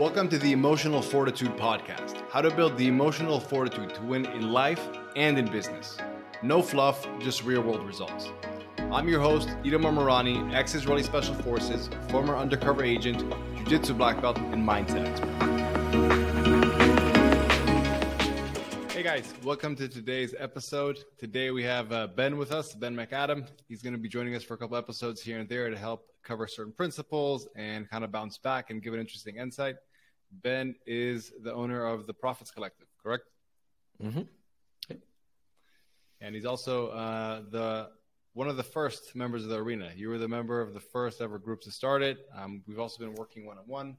Welcome 0.00 0.30
to 0.30 0.38
the 0.38 0.52
Emotional 0.52 1.02
Fortitude 1.02 1.58
Podcast 1.58 2.22
how 2.30 2.40
to 2.40 2.50
build 2.50 2.78
the 2.78 2.88
emotional 2.88 3.38
fortitude 3.38 3.94
to 3.96 4.00
win 4.00 4.24
in 4.24 4.50
life 4.50 4.80
and 5.14 5.36
in 5.36 5.44
business. 5.44 5.98
No 6.42 6.62
fluff, 6.62 7.06
just 7.18 7.44
real 7.44 7.60
world 7.60 7.86
results. 7.86 8.30
I'm 8.90 9.10
your 9.10 9.20
host, 9.20 9.48
Itamar 9.62 9.92
Marani, 9.92 10.54
ex 10.54 10.74
Israeli 10.74 11.02
Special 11.02 11.34
Forces, 11.34 11.90
former 12.08 12.34
undercover 12.34 12.82
agent, 12.82 13.18
jiu 13.18 13.64
jitsu 13.66 13.92
black 13.92 14.22
belt, 14.22 14.38
and 14.38 14.66
mindset 14.66 15.06
expert. 15.06 15.36
Hey 18.90 19.02
guys, 19.02 19.34
welcome 19.44 19.76
to 19.76 19.86
today's 19.86 20.34
episode. 20.38 21.04
Today 21.18 21.50
we 21.50 21.62
have 21.64 21.92
uh, 21.92 22.06
Ben 22.06 22.38
with 22.38 22.52
us, 22.52 22.74
Ben 22.74 22.96
McAdam. 22.96 23.46
He's 23.68 23.82
going 23.82 23.92
to 23.92 23.98
be 23.98 24.08
joining 24.08 24.34
us 24.34 24.42
for 24.42 24.54
a 24.54 24.56
couple 24.56 24.78
episodes 24.78 25.20
here 25.20 25.40
and 25.40 25.46
there 25.46 25.68
to 25.68 25.76
help 25.76 26.06
cover 26.22 26.46
certain 26.46 26.72
principles 26.72 27.48
and 27.54 27.88
kind 27.90 28.02
of 28.02 28.10
bounce 28.10 28.38
back 28.38 28.70
and 28.70 28.82
give 28.82 28.94
an 28.94 29.00
interesting 29.00 29.36
insight. 29.36 29.76
Ben 30.30 30.74
is 30.86 31.32
the 31.42 31.52
owner 31.52 31.84
of 31.84 32.06
the 32.06 32.14
Profits 32.14 32.50
Collective, 32.50 32.86
correct? 33.02 33.24
Mm-hmm. 34.02 34.22
And 36.22 36.34
he's 36.34 36.44
also 36.44 36.88
uh, 36.88 37.42
the 37.50 37.88
one 38.34 38.48
of 38.48 38.56
the 38.56 38.62
first 38.62 39.16
members 39.16 39.42
of 39.42 39.50
the 39.50 39.56
arena. 39.56 39.90
You 39.96 40.08
were 40.08 40.18
the 40.18 40.28
member 40.28 40.60
of 40.60 40.74
the 40.74 40.80
first 40.80 41.20
ever 41.20 41.38
group 41.38 41.62
to 41.62 41.70
start 41.70 42.02
it. 42.02 42.18
Um, 42.36 42.62
we've 42.66 42.78
also 42.78 42.98
been 42.98 43.14
working 43.14 43.46
one 43.46 43.58
on 43.58 43.64
one 43.66 43.96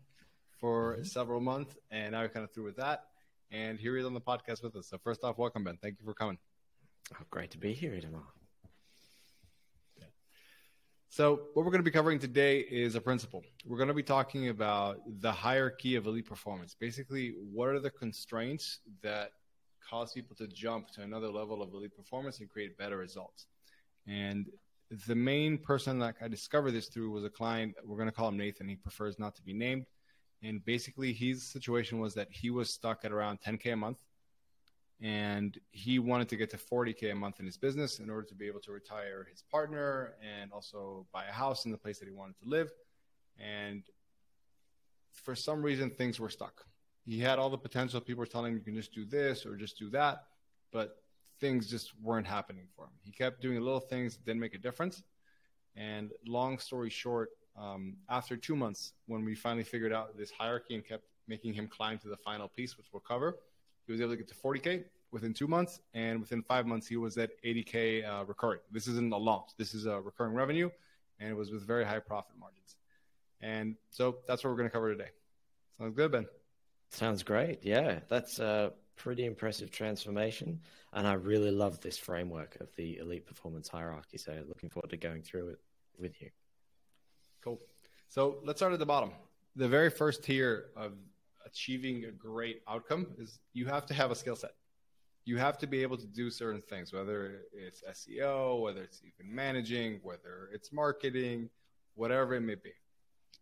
for 0.59 0.93
mm-hmm. 0.93 1.03
several 1.03 1.41
months, 1.41 1.75
and 1.89 2.11
now 2.11 2.21
we're 2.21 2.29
kind 2.29 2.43
of 2.43 2.53
through 2.53 2.65
with 2.65 2.77
that. 2.77 3.05
And 3.51 3.79
here 3.79 3.95
he 3.95 3.99
is 3.99 4.05
on 4.05 4.13
the 4.13 4.21
podcast 4.21 4.63
with 4.63 4.75
us. 4.75 4.87
So 4.87 4.97
first 5.03 5.23
off, 5.23 5.37
welcome, 5.37 5.63
Ben. 5.63 5.77
Thank 5.81 5.99
you 5.99 6.05
for 6.05 6.13
coming. 6.13 6.37
Oh, 7.13 7.23
great 7.29 7.51
to 7.51 7.57
be 7.57 7.73
here, 7.73 7.91
Itamar. 7.91 8.23
So, 11.13 11.41
what 11.53 11.65
we're 11.65 11.71
going 11.73 11.83
to 11.83 11.83
be 11.83 11.91
covering 11.91 12.19
today 12.19 12.59
is 12.59 12.95
a 12.95 13.01
principle. 13.01 13.43
We're 13.65 13.75
going 13.75 13.89
to 13.89 13.93
be 13.93 14.01
talking 14.01 14.47
about 14.47 14.99
the 15.19 15.29
hierarchy 15.29 15.97
of 15.97 16.07
elite 16.07 16.25
performance. 16.25 16.73
Basically, 16.79 17.33
what 17.51 17.67
are 17.67 17.81
the 17.81 17.89
constraints 17.89 18.79
that 19.03 19.31
cause 19.89 20.13
people 20.13 20.37
to 20.37 20.47
jump 20.47 20.89
to 20.91 21.01
another 21.01 21.27
level 21.27 21.61
of 21.61 21.73
elite 21.73 21.93
performance 21.97 22.39
and 22.39 22.49
create 22.49 22.77
better 22.77 22.95
results? 22.95 23.47
And 24.07 24.47
the 25.05 25.15
main 25.15 25.57
person 25.57 25.99
that 25.99 26.15
I 26.21 26.29
discovered 26.29 26.71
this 26.71 26.87
through 26.87 27.11
was 27.11 27.25
a 27.25 27.29
client. 27.29 27.75
We're 27.83 27.97
going 27.97 28.07
to 28.07 28.15
call 28.15 28.29
him 28.29 28.37
Nathan. 28.37 28.69
He 28.69 28.77
prefers 28.77 29.19
not 29.19 29.35
to 29.35 29.41
be 29.41 29.51
named. 29.51 29.87
And 30.41 30.63
basically, 30.63 31.11
his 31.11 31.43
situation 31.43 31.99
was 31.99 32.13
that 32.13 32.29
he 32.31 32.51
was 32.51 32.73
stuck 32.73 33.03
at 33.03 33.11
around 33.11 33.39
10K 33.45 33.73
a 33.73 33.75
month. 33.75 33.97
And 35.01 35.59
he 35.71 35.97
wanted 35.97 36.29
to 36.29 36.35
get 36.35 36.51
to 36.51 36.57
40K 36.57 37.11
a 37.11 37.15
month 37.15 37.39
in 37.39 37.45
his 37.45 37.57
business 37.57 37.99
in 37.99 38.09
order 38.09 38.27
to 38.27 38.35
be 38.35 38.47
able 38.47 38.59
to 38.61 38.71
retire 38.71 39.27
his 39.29 39.41
partner 39.41 40.13
and 40.21 40.51
also 40.51 41.07
buy 41.11 41.25
a 41.25 41.31
house 41.31 41.65
in 41.65 41.71
the 41.71 41.77
place 41.77 41.97
that 41.99 42.07
he 42.07 42.11
wanted 42.11 42.37
to 42.43 42.47
live. 42.47 42.71
And 43.39 43.83
for 45.11 45.33
some 45.35 45.63
reason, 45.63 45.89
things 45.89 46.19
were 46.19 46.29
stuck. 46.29 46.65
He 47.03 47.19
had 47.19 47.39
all 47.39 47.49
the 47.49 47.57
potential. 47.57 47.99
People 47.99 48.19
were 48.19 48.27
telling 48.27 48.51
him, 48.51 48.59
you 48.59 48.63
can 48.63 48.75
just 48.75 48.93
do 48.93 49.05
this 49.05 49.45
or 49.45 49.55
just 49.55 49.77
do 49.79 49.89
that. 49.89 50.23
But 50.71 50.97
things 51.39 51.67
just 51.67 51.91
weren't 51.99 52.27
happening 52.27 52.67
for 52.75 52.85
him. 52.85 52.91
He 53.01 53.11
kept 53.11 53.41
doing 53.41 53.59
little 53.59 53.79
things 53.79 54.15
that 54.15 54.25
didn't 54.25 54.39
make 54.39 54.53
a 54.53 54.59
difference. 54.59 55.01
And 55.75 56.11
long 56.27 56.59
story 56.59 56.91
short, 56.91 57.29
um, 57.57 57.97
after 58.09 58.37
two 58.37 58.55
months, 58.55 58.93
when 59.07 59.25
we 59.25 59.35
finally 59.35 59.63
figured 59.63 59.91
out 59.91 60.15
this 60.17 60.31
hierarchy 60.31 60.75
and 60.75 60.85
kept 60.85 61.05
making 61.27 61.53
him 61.53 61.67
climb 61.67 61.97
to 61.99 62.07
the 62.07 62.17
final 62.17 62.47
piece, 62.47 62.77
which 62.77 62.87
we'll 62.93 63.01
cover, 63.01 63.37
he 63.85 63.91
was 63.91 64.01
able 64.01 64.11
to 64.11 64.17
get 64.17 64.27
to 64.27 64.35
40K 64.35 64.83
within 65.11 65.33
two 65.33 65.47
months. 65.47 65.79
And 65.93 66.19
within 66.19 66.41
five 66.41 66.65
months, 66.65 66.87
he 66.87 66.97
was 66.97 67.17
at 67.17 67.31
80K 67.43 68.07
uh, 68.07 68.25
recurring. 68.25 68.59
This 68.71 68.87
isn't 68.87 69.13
a 69.13 69.17
launch, 69.17 69.49
this 69.57 69.73
is 69.73 69.85
a 69.85 69.99
recurring 69.99 70.33
revenue, 70.33 70.69
and 71.19 71.29
it 71.29 71.35
was 71.35 71.51
with 71.51 71.65
very 71.65 71.85
high 71.85 71.99
profit 71.99 72.37
margins. 72.39 72.75
And 73.41 73.75
so 73.89 74.17
that's 74.27 74.43
what 74.43 74.51
we're 74.51 74.57
going 74.57 74.69
to 74.69 74.73
cover 74.73 74.91
today. 74.91 75.09
Sounds 75.77 75.95
good, 75.95 76.11
Ben. 76.11 76.27
Sounds 76.91 77.23
great. 77.23 77.59
Yeah, 77.63 77.99
that's 78.07 78.39
a 78.39 78.73
pretty 78.95 79.25
impressive 79.25 79.71
transformation. 79.71 80.59
And 80.93 81.07
I 81.07 81.13
really 81.13 81.51
love 81.51 81.79
this 81.79 81.97
framework 81.97 82.57
of 82.59 82.75
the 82.75 82.97
elite 82.97 83.25
performance 83.25 83.67
hierarchy. 83.67 84.17
So 84.17 84.37
looking 84.47 84.69
forward 84.69 84.89
to 84.91 84.97
going 84.97 85.21
through 85.21 85.49
it 85.49 85.59
with 85.97 86.21
you. 86.21 86.29
Cool. 87.43 87.59
So 88.09 88.37
let's 88.43 88.59
start 88.59 88.73
at 88.73 88.79
the 88.79 88.85
bottom. 88.85 89.11
The 89.55 89.67
very 89.67 89.89
first 89.89 90.23
tier 90.23 90.65
of 90.75 90.93
achieving 91.45 92.05
a 92.05 92.11
great 92.11 92.61
outcome 92.67 93.07
is 93.17 93.39
you 93.53 93.65
have 93.65 93.85
to 93.87 93.93
have 93.93 94.11
a 94.11 94.15
skill 94.15 94.35
set. 94.35 94.51
You 95.25 95.37
have 95.37 95.57
to 95.59 95.67
be 95.67 95.81
able 95.83 95.97
to 95.97 96.07
do 96.07 96.31
certain 96.31 96.61
things, 96.61 96.91
whether 96.91 97.41
it's 97.53 97.83
SEO, 97.83 98.61
whether 98.61 98.81
it's 98.81 99.01
even 99.03 99.33
managing, 99.33 99.99
whether 100.03 100.49
it's 100.51 100.71
marketing, 100.73 101.49
whatever 101.95 102.33
it 102.33 102.41
may 102.41 102.55
be. 102.55 102.73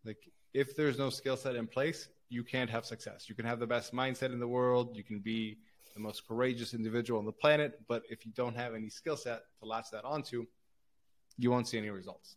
Like 0.05 0.29
if 0.53 0.75
there's 0.75 0.97
no 0.97 1.09
skill 1.09 1.37
set 1.37 1.55
in 1.55 1.67
place, 1.67 2.09
you 2.29 2.43
can't 2.43 2.69
have 2.69 2.85
success. 2.85 3.27
You 3.27 3.35
can 3.35 3.45
have 3.45 3.59
the 3.59 3.67
best 3.67 3.93
mindset 3.93 4.33
in 4.33 4.39
the 4.39 4.47
world, 4.47 4.95
you 4.95 5.03
can 5.03 5.19
be 5.19 5.57
the 5.93 5.99
most 5.99 6.27
courageous 6.27 6.73
individual 6.73 7.19
on 7.19 7.25
the 7.25 7.31
planet, 7.31 7.81
but 7.87 8.03
if 8.09 8.25
you 8.25 8.31
don't 8.33 8.55
have 8.55 8.75
any 8.75 8.89
skill 8.89 9.17
set 9.17 9.41
to 9.59 9.65
latch 9.65 9.89
that 9.91 10.05
onto, 10.05 10.45
you 11.37 11.49
won't 11.49 11.67
see 11.67 11.77
any 11.77 11.89
results. 11.89 12.35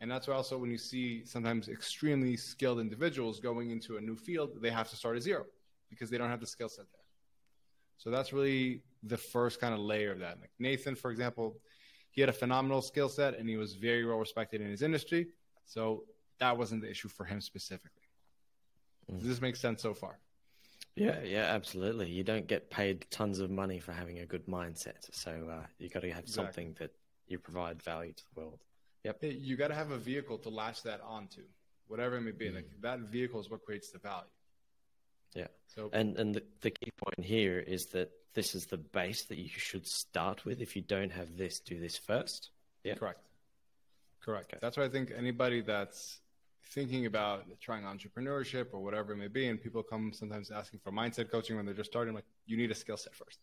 And 0.00 0.10
that's 0.10 0.28
why 0.28 0.34
also 0.34 0.56
when 0.58 0.70
you 0.70 0.78
see 0.78 1.24
sometimes 1.24 1.68
extremely 1.68 2.36
skilled 2.36 2.78
individuals 2.78 3.40
going 3.40 3.70
into 3.70 3.96
a 3.96 4.00
new 4.00 4.16
field, 4.16 4.62
they 4.62 4.70
have 4.70 4.88
to 4.90 4.96
start 4.96 5.16
at 5.16 5.22
zero 5.22 5.44
because 5.90 6.08
they 6.08 6.18
don't 6.18 6.30
have 6.30 6.40
the 6.40 6.46
skill 6.46 6.68
set 6.68 6.84
there. 6.92 7.02
So 7.96 8.10
that's 8.10 8.32
really 8.32 8.82
the 9.02 9.16
first 9.16 9.60
kind 9.60 9.74
of 9.74 9.80
layer 9.80 10.12
of 10.12 10.20
that. 10.20 10.38
Like 10.40 10.50
Nathan, 10.60 10.94
for 10.94 11.10
example, 11.10 11.56
he 12.10 12.20
had 12.20 12.28
a 12.28 12.32
phenomenal 12.32 12.80
skill 12.80 13.08
set 13.08 13.38
and 13.38 13.48
he 13.48 13.56
was 13.56 13.74
very 13.74 14.04
well 14.06 14.18
respected 14.18 14.60
in 14.60 14.70
his 14.70 14.82
industry. 14.82 15.28
So 15.66 16.04
that 16.38 16.56
wasn't 16.56 16.82
the 16.82 16.90
issue 16.90 17.08
for 17.08 17.24
him 17.24 17.40
specifically. 17.40 18.04
Mm. 19.10 19.18
Does 19.18 19.28
this 19.28 19.40
make 19.40 19.56
sense 19.56 19.82
so 19.82 19.94
far? 19.94 20.20
Yeah, 20.94 21.20
yeah, 21.22 21.44
absolutely. 21.44 22.08
You 22.10 22.24
don't 22.24 22.46
get 22.46 22.70
paid 22.70 23.06
tons 23.10 23.38
of 23.40 23.50
money 23.50 23.78
for 23.78 23.92
having 23.92 24.18
a 24.18 24.26
good 24.26 24.46
mindset. 24.46 25.08
So 25.12 25.48
uh, 25.50 25.66
you 25.78 25.88
got 25.88 26.00
to 26.00 26.10
have 26.10 26.24
exactly. 26.24 26.44
something 26.44 26.76
that 26.80 26.90
you 27.28 27.38
provide 27.38 27.82
value 27.82 28.12
to 28.12 28.22
the 28.34 28.40
world. 28.40 28.58
Yep. 29.04 29.18
You 29.22 29.56
got 29.56 29.68
to 29.68 29.74
have 29.74 29.90
a 29.90 29.98
vehicle 29.98 30.38
to 30.38 30.48
latch 30.48 30.82
that 30.82 31.00
onto, 31.06 31.42
whatever 31.86 32.16
it 32.16 32.22
may 32.22 32.32
be. 32.32 32.46
Mm-hmm. 32.46 32.56
Like 32.56 32.70
that 32.82 33.00
vehicle 33.00 33.40
is 33.40 33.50
what 33.50 33.64
creates 33.64 33.90
the 33.90 33.98
value. 33.98 34.26
Yeah. 35.34 35.46
So 35.66 35.90
and 35.92 36.16
and 36.16 36.34
the, 36.34 36.42
the 36.62 36.70
key 36.70 36.90
point 36.96 37.24
here 37.24 37.58
is 37.58 37.86
that 37.86 38.10
this 38.34 38.54
is 38.54 38.66
the 38.66 38.78
base 38.78 39.24
that 39.26 39.38
you 39.38 39.48
should 39.48 39.86
start 39.86 40.44
with. 40.44 40.60
If 40.60 40.76
you 40.76 40.82
don't 40.82 41.12
have 41.12 41.36
this, 41.36 41.60
do 41.60 41.78
this 41.78 41.96
first. 41.96 42.50
Yeah. 42.84 42.94
Correct. 42.94 43.20
Correct. 44.20 44.52
Okay. 44.52 44.58
That's 44.60 44.76
why 44.76 44.84
I 44.84 44.88
think 44.88 45.12
anybody 45.16 45.60
that's 45.60 46.20
thinking 46.70 47.06
about 47.06 47.44
trying 47.60 47.84
entrepreneurship 47.84 48.68
or 48.72 48.80
whatever 48.80 49.12
it 49.12 49.16
may 49.16 49.28
be, 49.28 49.48
and 49.48 49.60
people 49.60 49.82
come 49.82 50.12
sometimes 50.12 50.50
asking 50.50 50.80
for 50.80 50.92
mindset 50.92 51.30
coaching 51.30 51.56
when 51.56 51.64
they're 51.64 51.74
just 51.74 51.90
starting, 51.90 52.14
like 52.14 52.26
you 52.46 52.56
need 52.56 52.70
a 52.70 52.74
skill 52.74 52.96
set 52.96 53.14
first. 53.14 53.38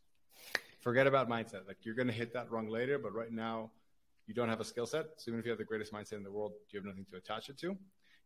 Forget 0.82 1.08
about 1.08 1.28
mindset. 1.30 1.68
Like 1.68 1.78
you're 1.82 1.96
going 1.96 2.08
to 2.08 2.14
hit 2.14 2.34
that 2.34 2.52
rung 2.52 2.68
later, 2.70 3.00
but 3.00 3.14
right 3.14 3.32
now 3.32 3.72
you 4.28 4.34
don't 4.34 4.50
have 4.50 4.60
a 4.60 4.66
skill 4.66 4.86
set. 4.86 5.06
So 5.18 5.30
even 5.30 5.40
if 5.40 5.46
you 5.46 5.52
have 5.52 5.60
the 5.60 5.66
greatest 5.66 5.94
mindset 5.94 6.14
in 6.14 6.24
the 6.24 6.32
world, 6.32 6.54
you 6.70 6.80
have 6.80 6.86
nothing 6.86 7.06
to 7.12 7.18
attach 7.18 7.50
it 7.50 7.58
to. 7.60 7.78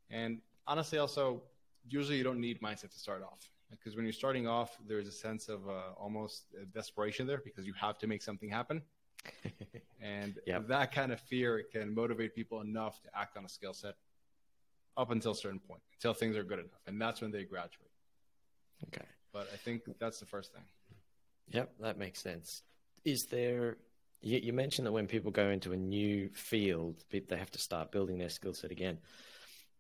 And 0.10 0.40
honestly, 0.68 0.98
also, 0.98 1.44
usually 1.88 2.18
you 2.18 2.24
don't 2.24 2.40
need 2.40 2.62
mindset 2.62 2.92
to 2.92 3.00
start 3.00 3.24
off 3.24 3.50
because 3.70 3.96
when 3.96 4.06
you're 4.06 4.14
starting 4.14 4.48
off, 4.48 4.78
there's 4.88 5.08
a 5.08 5.12
sense 5.12 5.50
of 5.50 5.68
uh, 5.68 5.94
almost 5.98 6.46
desperation 6.74 7.28
there 7.28 7.42
because 7.44 7.66
you 7.66 7.74
have 7.74 7.98
to 8.00 8.08
make 8.08 8.22
something 8.22 8.50
happen. 8.50 8.82
and 10.02 10.40
yep. 10.48 10.68
that 10.68 10.94
kind 10.94 11.12
of 11.12 11.20
fear 11.20 11.64
can 11.72 11.94
motivate 11.94 12.34
people 12.34 12.62
enough 12.62 13.02
to 13.02 13.10
act 13.14 13.38
on 13.38 13.46
a 13.46 13.50
skill 13.50 13.74
set 13.74 13.96
up 14.98 15.12
until 15.12 15.32
a 15.32 15.36
certain 15.36 15.60
point, 15.60 15.82
until 15.94 16.14
things 16.14 16.36
are 16.36 16.44
good 16.44 16.60
enough. 16.60 16.82
And 16.88 17.02
that's 17.02 17.22
when 17.22 17.32
they 17.32 17.44
graduate. 17.44 17.92
Okay. 18.88 19.06
But 19.34 19.50
I 19.54 19.58
think 19.58 19.82
that's 20.00 20.20
the 20.20 20.26
first 20.26 20.54
thing. 20.54 20.64
Yep, 21.52 21.74
that 21.82 21.98
makes 21.98 22.20
sense. 22.20 22.64
Is 23.06 23.26
there 23.26 23.78
you, 24.22 24.40
you, 24.42 24.54
mentioned 24.54 24.86
that 24.86 24.92
when 24.92 25.08
people 25.08 25.32
go 25.32 25.50
into 25.50 25.72
a 25.72 25.78
new 25.78 26.30
field, 26.34 27.04
they 27.12 27.38
have 27.38 27.52
to 27.52 27.60
start 27.60 27.92
building 27.92 28.18
their 28.18 28.30
skill 28.30 28.54
set 28.54 28.72
again. 28.72 29.00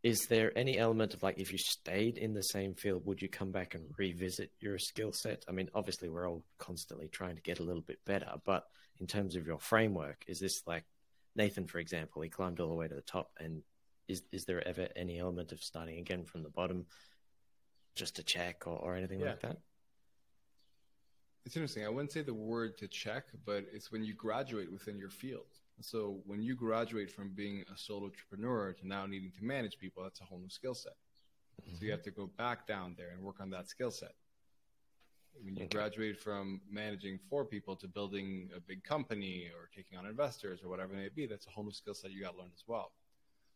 Is 0.01 0.27
there 0.29 0.57
any 0.57 0.77
element 0.77 1.13
of 1.13 1.23
like, 1.23 1.37
if 1.37 1.51
you 1.51 1.57
stayed 1.57 2.17
in 2.17 2.33
the 2.33 2.41
same 2.41 2.73
field, 2.73 3.05
would 3.05 3.21
you 3.21 3.27
come 3.27 3.51
back 3.51 3.75
and 3.75 3.83
revisit 3.97 4.51
your 4.61 4.77
skill 4.77 5.11
set? 5.11 5.43
I 5.49 5.51
mean, 5.51 5.69
obviously, 5.75 6.07
we're 6.07 6.29
all 6.29 6.43
constantly 6.57 7.09
trying 7.09 7.35
to 7.35 7.41
get 7.41 7.59
a 7.59 7.63
little 7.63 7.81
bit 7.81 7.99
better, 8.05 8.31
but 8.45 8.63
in 8.99 9.07
terms 9.07 9.35
of 9.35 9.45
your 9.45 9.59
framework, 9.59 10.23
is 10.27 10.39
this 10.39 10.61
like 10.65 10.85
Nathan, 11.35 11.67
for 11.67 11.79
example, 11.79 12.21
he 12.21 12.29
climbed 12.29 12.59
all 12.59 12.69
the 12.69 12.75
way 12.75 12.87
to 12.87 12.95
the 12.95 13.01
top, 13.01 13.31
and 13.39 13.61
is 14.07 14.23
is 14.31 14.45
there 14.45 14.65
ever 14.67 14.87
any 14.95 15.19
element 15.19 15.51
of 15.51 15.61
starting 15.61 15.99
again 15.99 16.25
from 16.25 16.43
the 16.43 16.49
bottom, 16.49 16.85
just 17.95 18.15
to 18.15 18.23
check 18.23 18.67
or, 18.67 18.77
or 18.77 18.95
anything 18.95 19.19
yeah. 19.19 19.27
like 19.27 19.41
that? 19.41 19.57
It's 21.45 21.55
interesting. 21.55 21.85
I 21.85 21.89
wouldn't 21.89 22.11
say 22.11 22.21
the 22.21 22.33
word 22.33 22.77
to 22.79 22.87
check, 22.87 23.25
but 23.45 23.65
it's 23.73 23.91
when 23.91 24.03
you 24.03 24.13
graduate 24.13 24.71
within 24.71 24.97
your 24.97 25.09
field. 25.09 25.47
So 25.81 26.19
when 26.25 26.41
you 26.41 26.55
graduate 26.55 27.09
from 27.09 27.29
being 27.29 27.63
a 27.73 27.77
solo 27.77 28.05
entrepreneur 28.05 28.73
to 28.73 28.87
now 28.87 29.05
needing 29.05 29.31
to 29.31 29.43
manage 29.43 29.77
people, 29.77 30.03
that's 30.03 30.19
a 30.19 30.25
whole 30.25 30.39
new 30.39 30.49
skill 30.49 30.73
set. 30.73 30.93
Mm-hmm. 31.61 31.77
So 31.77 31.85
you 31.85 31.91
have 31.91 32.03
to 32.03 32.11
go 32.11 32.29
back 32.37 32.67
down 32.67 32.95
there 32.97 33.11
and 33.11 33.21
work 33.21 33.39
on 33.39 33.49
that 33.51 33.69
skill 33.69 33.91
set. 33.91 34.13
When 35.41 35.55
you 35.55 35.65
okay. 35.65 35.77
graduate 35.77 36.17
from 36.17 36.59
managing 36.69 37.17
four 37.29 37.45
people 37.45 37.75
to 37.77 37.87
building 37.87 38.49
a 38.55 38.59
big 38.59 38.83
company 38.83 39.49
or 39.55 39.69
taking 39.73 39.97
on 39.97 40.05
investors 40.05 40.61
or 40.63 40.69
whatever 40.69 40.93
it 40.93 40.97
may 40.97 41.09
be, 41.15 41.27
that's 41.27 41.47
a 41.47 41.49
whole 41.49 41.63
new 41.63 41.71
skill 41.71 41.93
set 41.93 42.11
you 42.11 42.21
got 42.21 42.33
to 42.33 42.39
learn 42.39 42.51
as 42.53 42.63
well. 42.67 42.91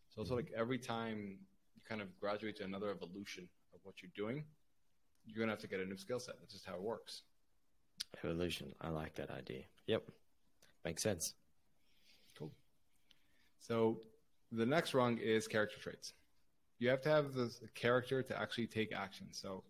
So 0.10 0.22
it's 0.22 0.30
mm-hmm. 0.30 0.38
like 0.38 0.52
every 0.56 0.78
time 0.78 1.40
you 1.76 1.82
kind 1.88 2.02
of 2.02 2.18
graduate 2.20 2.56
to 2.58 2.64
another 2.64 2.90
evolution 2.90 3.50
of 3.74 3.82
what 3.84 3.96
you're 4.02 4.12
doing, 4.16 4.46
you're 5.26 5.40
gonna 5.40 5.52
have 5.52 5.60
to 5.62 5.68
get 5.68 5.80
a 5.80 5.86
new 5.86 5.98
skill 5.98 6.20
set. 6.20 6.36
That's 6.40 6.54
just 6.54 6.66
how 6.66 6.76
it 6.76 6.82
works. 6.82 7.24
Evolution. 8.24 8.74
I 8.82 8.90
like 8.90 9.16
that 9.16 9.30
idea. 9.32 9.64
Yep. 9.88 10.04
Makes 10.86 11.04
sense. 11.04 11.34
Cool. 12.38 12.52
So 13.60 14.00
the 14.52 14.66
next 14.66 14.94
rung 14.94 15.18
is 15.18 15.48
character 15.48 15.80
traits. 15.80 16.14
You 16.80 16.90
have 16.90 17.02
to 17.02 17.10
have 17.10 17.34
the 17.34 17.52
character 17.76 18.22
to 18.24 18.40
actually 18.40 18.68
take 18.68 18.94
action. 18.94 19.28
So 19.32 19.64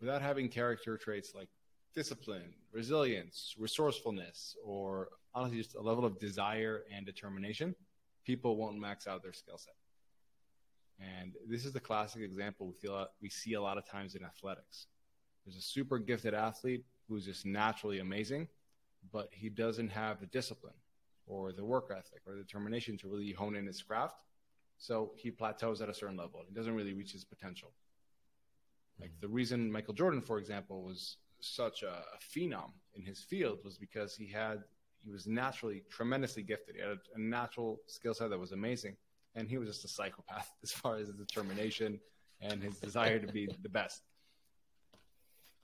without 0.00 0.22
having 0.22 0.48
character 0.48 0.96
traits 0.96 1.34
like 1.34 1.48
discipline, 1.94 2.54
resilience, 2.72 3.54
resourcefulness, 3.58 4.56
or 4.64 5.08
honestly 5.34 5.58
just 5.58 5.74
a 5.74 5.80
level 5.80 6.04
of 6.04 6.18
desire 6.18 6.82
and 6.94 7.04
determination, 7.06 7.74
people 8.24 8.56
won't 8.56 8.78
max 8.78 9.06
out 9.06 9.22
their 9.22 9.32
skill 9.32 9.58
set. 9.58 9.74
And 11.00 11.32
this 11.48 11.64
is 11.64 11.72
the 11.72 11.80
classic 11.80 12.22
example 12.22 12.66
we 12.66 12.74
feel 12.74 13.06
we 13.20 13.28
see 13.28 13.54
a 13.54 13.60
lot 13.60 13.78
of 13.78 13.88
times 13.88 14.14
in 14.14 14.24
athletics. 14.24 14.86
There's 15.44 15.56
a 15.56 15.62
super 15.62 15.98
gifted 15.98 16.34
athlete 16.34 16.84
who's 17.08 17.24
just 17.24 17.46
naturally 17.46 17.98
amazing, 17.98 18.48
but 19.12 19.28
he 19.32 19.48
doesn't 19.48 19.90
have 19.90 20.20
the 20.20 20.26
discipline 20.26 20.74
or 21.26 21.52
the 21.52 21.64
work 21.64 21.90
ethic 21.90 22.22
or 22.26 22.34
the 22.34 22.42
determination 22.42 22.96
to 22.98 23.08
really 23.08 23.32
hone 23.32 23.56
in 23.56 23.66
his 23.66 23.82
craft. 23.82 24.16
So 24.78 25.12
he 25.16 25.30
plateaus 25.30 25.80
at 25.80 25.88
a 25.88 25.94
certain 25.94 26.16
level. 26.16 26.42
He 26.46 26.54
doesn't 26.54 26.74
really 26.74 26.94
reach 26.94 27.12
his 27.12 27.24
potential. 27.24 27.72
Like 29.00 29.12
the 29.20 29.28
reason 29.28 29.70
Michael 29.70 29.94
Jordan, 29.94 30.20
for 30.20 30.38
example, 30.38 30.82
was 30.82 31.16
such 31.40 31.82
a, 31.82 31.88
a 31.88 32.18
phenom 32.20 32.72
in 32.94 33.04
his 33.04 33.20
field 33.20 33.58
was 33.64 33.76
because 33.76 34.14
he 34.14 34.26
had 34.26 34.62
he 35.04 35.10
was 35.10 35.26
naturally 35.26 35.82
tremendously 35.90 36.42
gifted. 36.42 36.76
He 36.76 36.80
had 36.80 36.92
a, 36.92 36.98
a 37.16 37.20
natural 37.20 37.80
skill 37.86 38.14
set 38.14 38.30
that 38.30 38.38
was 38.38 38.52
amazing, 38.52 38.96
and 39.34 39.48
he 39.48 39.58
was 39.58 39.68
just 39.68 39.84
a 39.84 39.88
psychopath 39.88 40.50
as 40.62 40.72
far 40.72 40.96
as 40.96 41.08
his 41.08 41.16
determination 41.16 42.00
and 42.40 42.62
his 42.62 42.78
desire 42.78 43.18
to 43.18 43.30
be 43.30 43.48
the 43.62 43.68
best. 43.68 44.02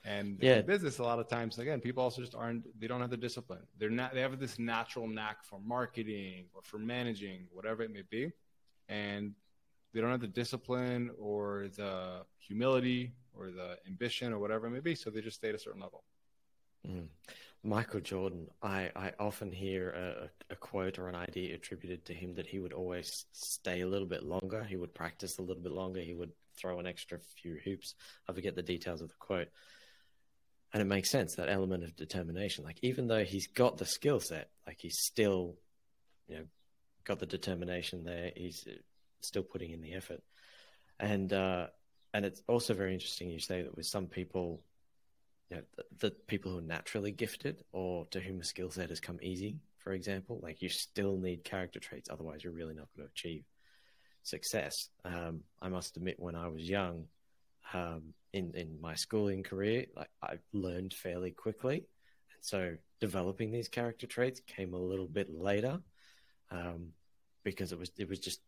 And 0.05 0.43
Yeah. 0.43 0.57
in 0.61 0.67
business, 0.67 0.99
a 0.99 1.03
lot 1.03 1.19
of 1.19 1.29
times, 1.29 1.59
again, 1.59 1.81
people 1.81 2.03
also 2.03 2.23
just 2.23 2.35
aren't. 2.35 2.65
They 2.81 2.87
don't 2.87 3.01
have 3.01 3.11
the 3.11 3.17
discipline. 3.19 3.67
They're 3.77 3.91
not. 3.91 4.15
They 4.15 4.21
have 4.23 4.39
this 4.41 4.59
natural 4.59 5.07
knack 5.07 5.45
for 5.45 5.61
marketing 5.61 6.49
or 6.55 6.63
for 6.63 6.79
managing, 6.79 7.49
whatever 7.53 7.83
it 7.83 7.91
may 7.93 8.03
be, 8.03 8.33
and 8.89 9.35
they 9.93 10.01
don't 10.01 10.11
have 10.11 10.21
the 10.21 10.27
discipline 10.29 11.11
or 11.19 11.69
the 11.77 12.25
humility 12.39 13.13
or 13.35 13.51
the 13.51 13.79
ambition 13.87 14.33
or 14.33 14.39
whatever 14.39 14.67
it 14.69 14.71
may 14.71 14.81
be. 14.81 14.95
So 14.95 15.11
they 15.11 15.21
just 15.21 15.37
stay 15.37 15.51
at 15.51 15.55
a 15.55 15.59
certain 15.59 15.81
level. 15.81 16.05
Mm. 16.87 17.09
Michael 17.63 18.01
Jordan, 18.01 18.49
I, 18.63 18.91
I 18.97 19.13
often 19.19 19.53
hear 19.53 19.91
a, 19.91 20.53
a 20.55 20.57
quote 20.57 20.99
or 20.99 21.09
an 21.09 21.15
idea 21.15 21.55
attributed 21.55 22.07
to 22.07 22.15
him 22.15 22.35
that 22.37 22.47
he 22.47 22.59
would 22.59 22.73
always 22.73 23.27
stay 23.33 23.83
a 23.83 23.87
little 23.87 24.09
bit 24.09 24.23
longer. 24.23 24.65
He 24.65 24.77
would 24.77 24.95
practice 24.95 25.39
a 25.39 25.43
little 25.43 25.63
bit 25.63 25.73
longer. 25.73 26.01
He 26.01 26.15
would 26.15 26.33
throw 26.57 26.79
an 26.79 26.87
extra 26.87 27.19
few 27.19 27.59
hoops. 27.63 27.97
I 28.29 28.33
forget 28.33 28.57
the 28.57 28.63
details 28.63 29.03
of 29.03 29.09
the 29.09 29.15
quote. 29.19 29.49
And 30.73 30.81
it 30.81 30.87
makes 30.87 31.11
sense, 31.11 31.35
that 31.35 31.49
element 31.49 31.83
of 31.83 31.97
determination. 31.97 32.65
Like, 32.65 32.79
even 32.83 33.09
though 33.09 33.25
he's 33.25 33.49
got 33.49 33.77
the 33.77 33.85
skill 33.85 34.21
set, 34.21 34.51
like, 34.67 34.79
he's 34.81 34.99
still, 35.01 35.57
you 36.29 36.37
know, 36.37 36.45
got 37.05 37.19
the 37.19 37.27
determination 37.27 38.05
there. 38.05 38.31
He's 38.37 38.65
uh, 38.69 38.75
still 39.21 39.43
putting 39.43 39.73
in 39.73 39.81
the 39.81 39.95
effort. 39.95 40.23
And, 41.01 41.33
uh, 41.33 41.67
and 42.15 42.25
it's 42.25 42.43
also 42.47 42.75
very 42.75 42.93
interesting 42.95 43.31
you 43.31 43.41
say 43.41 43.63
that 43.63 43.77
with 43.77 43.87
some 43.87 44.07
people, 44.07 44.63
you 45.51 45.57
know, 45.57 45.63
the, 45.77 45.85
the 45.99 46.11
people 46.11 46.53
who 46.53 46.59
are 46.59 46.63
naturally 46.63 47.11
gifted 47.11 47.65
or 47.73 48.07
to 48.13 48.21
whom 48.21 48.41
a 48.41 48.45
skill 48.45 48.71
set 48.71 48.91
has 48.91 49.01
come 49.01 49.19
easy, 49.23 49.57
for 49.79 49.93
example, 49.93 50.39
like 50.43 50.63
you 50.63 50.69
still 50.69 51.17
need 51.17 51.43
character 51.43 51.81
traits, 51.81 52.11
otherwise 52.11 52.45
you're 52.45 52.53
really 52.53 52.75
not 52.75 52.89
going 52.97 53.09
to 53.09 53.13
achieve 53.13 53.45
success. 54.23 54.89
Um, 55.05 55.41
I 55.61 55.69
must 55.69 55.97
admit, 55.97 56.21
when 56.21 56.37
I 56.37 56.49
was 56.49 56.69
young, 56.69 57.07
um, 57.73 58.15
in 58.33 58.53
in 58.55 58.81
my 58.81 58.95
schooling 58.95 59.43
career, 59.43 59.87
like 59.97 60.11
I 60.23 60.39
learned 60.53 60.95
fairly 60.95 61.31
quickly, 61.31 61.77
and 61.77 62.41
so 62.41 62.77
developing 63.01 63.51
these 63.51 63.69
character 63.69 64.07
traits 64.07 64.41
came 64.47 64.75
a 64.75 64.79
little 64.79 65.09
bit 65.09 65.29
later, 65.31 65.81
um, 66.51 66.89
because 67.45 67.73
it 67.73 67.79
was 67.79 67.91
it 67.99 68.09
was 68.09 68.21
just 68.21 68.41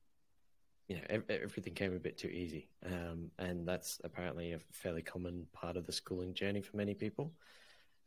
you 0.89 0.97
know 0.97 1.03
ev- 1.09 1.31
everything 1.31 1.75
came 1.75 1.95
a 1.95 2.01
bit 2.01 2.19
too 2.19 2.29
easy, 2.29 2.69
um, 2.87 3.31
and 3.39 3.67
that's 3.67 4.01
apparently 4.05 4.53
a 4.53 4.59
fairly 4.73 5.03
common 5.03 5.47
part 5.53 5.77
of 5.77 5.87
the 5.87 5.93
schooling 5.93 6.35
journey 6.35 6.63
for 6.63 6.77
many 6.77 6.95
people, 6.95 7.33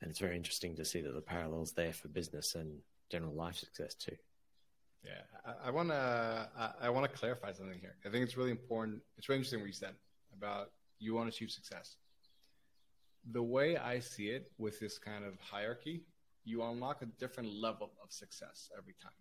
and 0.01 0.09
it's 0.09 0.19
very 0.19 0.35
interesting 0.35 0.75
to 0.75 0.85
see 0.85 1.01
that 1.01 1.13
the 1.13 1.21
parallels 1.21 1.73
there 1.73 1.94
for 1.94 2.07
business 2.07 2.56
and 2.56 2.79
general 3.09 3.33
life 3.33 3.56
success 3.56 3.94
too. 3.95 4.15
Yeah, 5.03 5.51
I, 5.63 5.69
want 5.69 5.89
to 5.89 6.50
I 6.81 6.89
want 6.89 7.09
to 7.09 7.17
clarify 7.17 7.51
something 7.51 7.79
here. 7.79 7.95
I 8.06 8.09
think 8.09 8.23
it's 8.23 8.38
really 8.38 8.50
important. 8.50 9.01
It's 9.17 9.29
really 9.29 9.38
interesting 9.38 9.59
what 9.59 9.67
you 9.67 9.73
said 9.73 9.94
about 10.35 10.71
you 11.00 11.13
want 11.13 11.31
to 11.31 11.36
achieve 11.36 11.51
success. 11.51 11.97
The 13.31 13.42
way 13.42 13.77
I 13.77 14.00
see 14.00 14.30
it 14.30 14.51
with 14.57 14.80
this 14.80 14.97
kind 14.97 15.25
of 15.25 15.39
hierarchy, 15.39 16.03
you 16.44 16.63
unlock 16.63 17.01
a 17.01 17.06
different 17.06 17.50
level 17.53 17.92
of 18.03 18.12
success 18.12 18.69
every 18.77 18.94
time. 19.01 19.12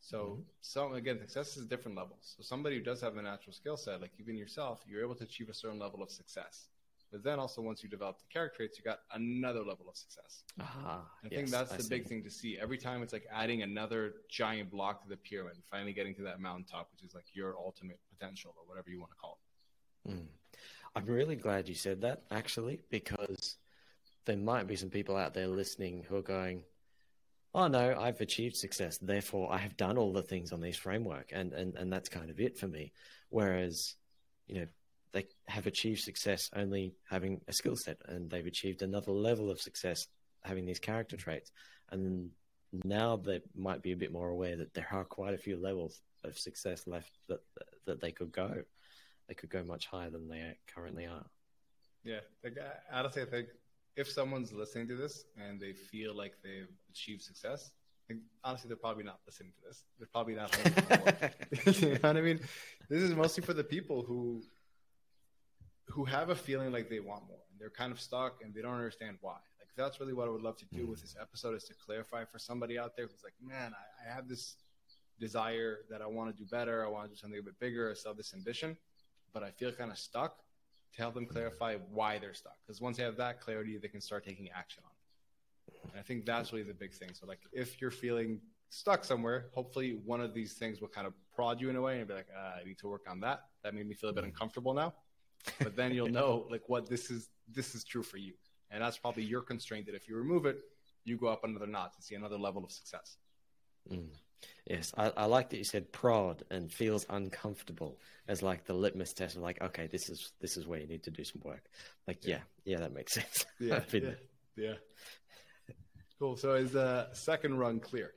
So, 0.00 0.44
some 0.60 0.92
again, 0.92 1.18
success 1.20 1.56
is 1.56 1.64
different 1.66 1.96
levels. 1.96 2.34
So, 2.36 2.42
somebody 2.42 2.76
who 2.76 2.82
does 2.84 3.00
have 3.00 3.16
a 3.16 3.22
natural 3.22 3.54
skill 3.54 3.76
set, 3.76 4.02
like 4.02 4.12
even 4.20 4.36
yourself, 4.36 4.82
you're 4.86 5.02
able 5.02 5.14
to 5.14 5.24
achieve 5.24 5.48
a 5.48 5.54
certain 5.54 5.78
level 5.78 6.02
of 6.02 6.10
success. 6.10 6.68
But 7.10 7.24
then 7.24 7.38
also, 7.38 7.62
once 7.62 7.82
you 7.82 7.88
develop 7.88 8.18
the 8.18 8.26
character 8.30 8.58
traits, 8.58 8.78
you 8.78 8.84
got 8.84 8.98
another 9.14 9.60
level 9.60 9.88
of 9.88 9.96
success. 9.96 10.42
Ah, 10.60 11.04
I 11.24 11.28
think 11.28 11.48
that's 11.48 11.76
the 11.76 11.88
big 11.88 12.06
thing 12.06 12.22
to 12.22 12.30
see. 12.30 12.58
Every 12.58 12.76
time 12.76 13.02
it's 13.02 13.12
like 13.12 13.26
adding 13.32 13.62
another 13.62 14.14
giant 14.28 14.70
block 14.70 15.02
to 15.04 15.08
the 15.08 15.16
pyramid, 15.16 15.56
finally 15.70 15.92
getting 15.92 16.14
to 16.16 16.22
that 16.22 16.40
mountaintop, 16.40 16.90
which 16.92 17.02
is 17.02 17.14
like 17.14 17.26
your 17.32 17.56
ultimate 17.56 17.98
potential 18.12 18.54
or 18.58 18.64
whatever 18.66 18.90
you 18.90 19.00
want 19.00 19.12
to 19.12 19.16
call 19.16 19.38
it. 20.06 20.10
Mm. 20.10 20.26
I'm 20.94 21.06
really 21.06 21.36
glad 21.36 21.68
you 21.68 21.74
said 21.74 22.00
that, 22.02 22.22
actually, 22.30 22.80
because 22.88 23.56
there 24.26 24.36
might 24.36 24.66
be 24.66 24.76
some 24.76 24.90
people 24.90 25.16
out 25.16 25.34
there 25.34 25.48
listening 25.48 26.04
who 26.04 26.16
are 26.16 26.22
going, 26.22 26.64
"Oh 27.52 27.66
no, 27.66 27.98
I've 27.98 28.20
achieved 28.20 28.56
success. 28.56 28.98
Therefore, 28.98 29.52
I 29.52 29.58
have 29.58 29.76
done 29.76 29.98
all 29.98 30.12
the 30.12 30.22
things 30.22 30.52
on 30.52 30.60
this 30.60 30.76
framework, 30.76 31.30
and 31.32 31.52
and 31.52 31.74
and 31.76 31.92
that's 31.92 32.08
kind 32.08 32.30
of 32.30 32.40
it 32.40 32.56
for 32.56 32.68
me." 32.68 32.92
Whereas, 33.30 33.96
you 34.46 34.60
know, 34.60 34.68
they 35.12 35.26
have 35.48 35.66
achieved 35.66 36.00
success 36.00 36.48
only 36.54 36.94
having 37.08 37.40
a 37.48 37.52
skill 37.52 37.76
set, 37.76 37.98
and 38.06 38.30
they've 38.30 38.46
achieved 38.46 38.82
another 38.82 39.12
level 39.12 39.50
of 39.50 39.60
success 39.60 40.06
having 40.42 40.64
these 40.64 40.78
character 40.78 41.16
traits, 41.16 41.50
and 41.90 42.30
now 42.84 43.16
they 43.16 43.40
might 43.54 43.82
be 43.82 43.92
a 43.92 43.96
bit 43.96 44.12
more 44.12 44.28
aware 44.28 44.56
that 44.56 44.74
there 44.74 44.88
are 44.92 45.04
quite 45.04 45.34
a 45.34 45.38
few 45.38 45.56
levels 45.56 46.02
of 46.22 46.38
success 46.38 46.86
left 46.86 47.18
that 47.28 47.40
that 47.84 48.00
they 48.00 48.12
could 48.12 48.32
go 48.32 48.64
they 49.28 49.34
could 49.34 49.50
go 49.50 49.64
much 49.64 49.86
higher 49.86 50.10
than 50.10 50.28
they 50.28 50.56
currently 50.72 51.06
are. 51.06 51.26
Yeah, 52.02 52.20
like, 52.42 52.56
I- 52.58 52.98
honestly, 52.98 53.22
I 53.22 53.26
think 53.26 53.48
if 53.96 54.10
someone's 54.10 54.52
listening 54.52 54.88
to 54.88 54.96
this 54.96 55.24
and 55.36 55.60
they 55.60 55.72
feel 55.72 56.14
like 56.14 56.34
they've 56.42 56.68
achieved 56.90 57.22
success, 57.22 57.70
like, 58.08 58.18
honestly, 58.42 58.68
they're 58.68 58.76
probably 58.76 59.04
not 59.04 59.20
listening 59.26 59.52
to 59.52 59.66
this. 59.66 59.84
They're 59.98 60.08
probably 60.12 60.34
not. 60.34 60.54
listening 61.66 61.92
you 61.92 61.98
know 62.02 62.08
what 62.08 62.16
I 62.16 62.20
mean? 62.20 62.40
This 62.90 63.02
is 63.02 63.14
mostly 63.14 63.42
for 63.42 63.54
the 63.54 63.64
people 63.64 64.02
who 64.02 64.42
who 65.88 66.04
have 66.04 66.30
a 66.30 66.34
feeling 66.34 66.72
like 66.72 66.88
they 66.88 67.00
want 67.00 67.26
more 67.28 67.44
and 67.50 67.60
they're 67.60 67.70
kind 67.70 67.92
of 67.92 68.00
stuck 68.00 68.42
and 68.42 68.54
they 68.54 68.62
don't 68.62 68.74
understand 68.74 69.18
why. 69.20 69.36
Like 69.58 69.68
that's 69.76 70.00
really 70.00 70.14
what 70.14 70.28
I 70.28 70.30
would 70.30 70.42
love 70.42 70.56
to 70.58 70.66
do 70.66 70.86
mm. 70.86 70.88
with 70.88 71.02
this 71.02 71.14
episode 71.20 71.54
is 71.56 71.64
to 71.64 71.74
clarify 71.74 72.24
for 72.24 72.38
somebody 72.38 72.78
out 72.78 72.96
there 72.96 73.06
who's 73.06 73.22
like, 73.22 73.34
man, 73.40 73.72
I, 73.74 74.10
I 74.10 74.14
have 74.14 74.26
this 74.26 74.56
desire 75.20 75.80
that 75.90 76.00
I 76.00 76.06
want 76.06 76.34
to 76.34 76.42
do 76.42 76.48
better. 76.48 76.84
I 76.84 76.88
want 76.88 77.04
to 77.04 77.10
do 77.10 77.16
something 77.16 77.38
a 77.38 77.42
bit 77.42 77.58
bigger. 77.60 77.90
I 77.90 77.94
still 77.94 78.12
have 78.12 78.16
this 78.16 78.34
ambition, 78.34 78.76
but 79.34 79.42
I 79.42 79.50
feel 79.50 79.72
kind 79.72 79.90
of 79.90 79.98
stuck. 79.98 80.38
To 80.94 81.02
help 81.02 81.14
them 81.14 81.26
clarify 81.26 81.74
why 81.90 82.18
they're 82.18 82.34
stuck, 82.34 82.54
because 82.64 82.80
once 82.80 82.98
they 82.98 83.02
have 83.02 83.16
that 83.16 83.40
clarity, 83.40 83.76
they 83.78 83.88
can 83.88 84.00
start 84.00 84.24
taking 84.24 84.48
action 84.56 84.84
on 84.86 84.92
it. 84.92 85.90
And 85.90 85.98
I 85.98 86.04
think 86.04 86.24
that's 86.24 86.52
really 86.52 86.64
the 86.64 86.72
big 86.72 86.94
thing. 86.94 87.10
So, 87.14 87.26
like, 87.26 87.40
if 87.52 87.80
you're 87.80 87.90
feeling 87.90 88.40
stuck 88.70 89.04
somewhere, 89.04 89.46
hopefully 89.54 89.98
one 90.04 90.20
of 90.20 90.34
these 90.34 90.52
things 90.52 90.80
will 90.80 90.88
kind 90.88 91.06
of 91.06 91.14
prod 91.34 91.60
you 91.60 91.68
in 91.68 91.74
a 91.74 91.82
way 91.82 91.98
and 91.98 92.06
be 92.06 92.14
like, 92.14 92.28
ah, 92.36 92.58
I 92.60 92.64
need 92.64 92.78
to 92.78 92.88
work 92.88 93.06
on 93.08 93.18
that. 93.20 93.40
That 93.64 93.74
made 93.74 93.88
me 93.88 93.94
feel 93.94 94.10
a 94.10 94.12
bit 94.12 94.22
uncomfortable 94.22 94.72
now. 94.72 94.94
But 95.58 95.74
then 95.74 95.92
you'll 95.92 96.08
know 96.20 96.46
like 96.48 96.62
what 96.68 96.88
this 96.88 97.10
is. 97.10 97.28
This 97.52 97.74
is 97.74 97.84
true 97.84 98.02
for 98.02 98.16
you, 98.16 98.32
and 98.70 98.82
that's 98.82 98.96
probably 98.96 99.24
your 99.24 99.42
constraint. 99.42 99.86
That 99.86 99.94
if 99.94 100.08
you 100.08 100.16
remove 100.16 100.46
it, 100.46 100.60
you 101.04 101.16
go 101.16 101.26
up 101.26 101.44
another 101.44 101.66
notch 101.66 101.92
and 101.96 102.04
see 102.04 102.14
another 102.14 102.38
level 102.38 102.64
of 102.64 102.72
success. 102.72 103.18
Mm. 103.90 104.08
Yes, 104.66 104.92
I, 104.96 105.12
I 105.16 105.24
like 105.26 105.50
that 105.50 105.58
you 105.58 105.64
said 105.64 105.92
prod 105.92 106.42
and 106.50 106.72
feels 106.72 107.04
uncomfortable 107.10 107.98
as 108.28 108.42
like 108.42 108.64
the 108.64 108.72
litmus 108.72 109.12
test 109.12 109.36
of 109.36 109.42
like, 109.42 109.60
okay, 109.60 109.86
this 109.86 110.08
is 110.08 110.32
this 110.40 110.56
is 110.56 110.66
where 110.66 110.80
you 110.80 110.86
need 110.86 111.02
to 111.04 111.10
do 111.10 111.24
some 111.24 111.42
work. 111.44 111.64
Like, 112.06 112.26
yeah, 112.26 112.38
yeah, 112.64 112.78
that 112.78 112.92
makes 112.92 113.12
sense. 113.14 113.44
Yeah, 113.60 113.80
been 113.90 114.16
yeah, 114.56 114.64
yeah. 114.64 114.74
Cool. 116.18 116.36
So 116.36 116.54
is 116.54 116.72
the 116.72 117.08
second 117.12 117.58
run 117.58 117.80
clear? 117.80 118.12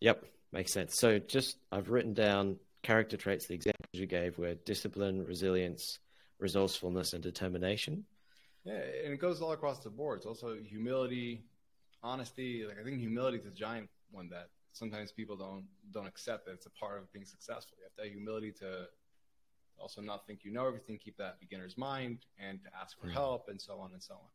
Yep, 0.00 0.24
makes 0.52 0.72
sense. 0.72 0.96
So 0.98 1.18
just 1.18 1.56
I've 1.70 1.90
written 1.90 2.14
down 2.14 2.56
character 2.82 3.16
traits. 3.16 3.46
The 3.46 3.54
examples 3.54 3.90
you 3.92 4.06
gave 4.06 4.38
were 4.38 4.54
discipline, 4.54 5.24
resilience, 5.24 5.98
resourcefulness, 6.38 7.12
and 7.12 7.22
determination. 7.22 8.04
Yeah, 8.64 8.80
and 9.04 9.12
it 9.12 9.20
goes 9.20 9.40
all 9.40 9.52
across 9.52 9.80
the 9.80 9.90
board. 9.90 10.18
It's 10.18 10.26
also 10.26 10.56
humility, 10.62 11.44
honesty. 12.02 12.64
Like 12.66 12.78
I 12.80 12.84
think 12.84 12.98
humility 12.98 13.38
is 13.38 13.46
a 13.46 13.50
giant 13.50 13.88
one 14.10 14.28
that 14.30 14.48
sometimes 14.72 15.12
people 15.12 15.36
don't 15.36 15.66
don't 15.92 16.06
accept 16.06 16.46
that 16.46 16.52
it's 16.52 16.66
a 16.66 16.70
part 16.70 16.98
of 16.98 17.12
being 17.12 17.24
successful. 17.24 17.76
You 17.78 17.84
have 17.84 17.94
to 17.96 18.02
have 18.02 18.12
humility 18.12 18.52
to 18.52 18.88
Also, 19.82 20.02
not 20.02 20.26
think 20.26 20.44
you 20.44 20.50
know 20.52 20.66
everything, 20.66 20.98
keep 20.98 21.16
that 21.16 21.40
beginner's 21.40 21.78
mind, 21.78 22.26
and 22.38 22.62
to 22.62 22.68
ask 22.76 22.98
for 23.00 23.06
Mhm. 23.06 23.12
help, 23.12 23.48
and 23.48 23.58
so 23.58 23.80
on 23.80 23.94
and 23.94 24.02
so 24.02 24.12
on. 24.14 24.30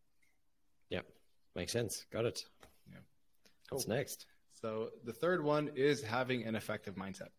Yep. 0.89 1.05
Makes 1.53 1.71
sense. 1.71 2.05
Got 2.05 2.25
it. 2.25 2.45
Yeah. 2.87 2.97
What's 3.69 3.85
Cool. 3.85 3.95
next? 3.95 4.25
So 4.49 4.91
the 5.03 5.13
third 5.13 5.43
one 5.43 5.67
is 5.75 6.01
having 6.01 6.45
an 6.47 6.55
effective 6.55 6.95
mindset. 6.95 7.29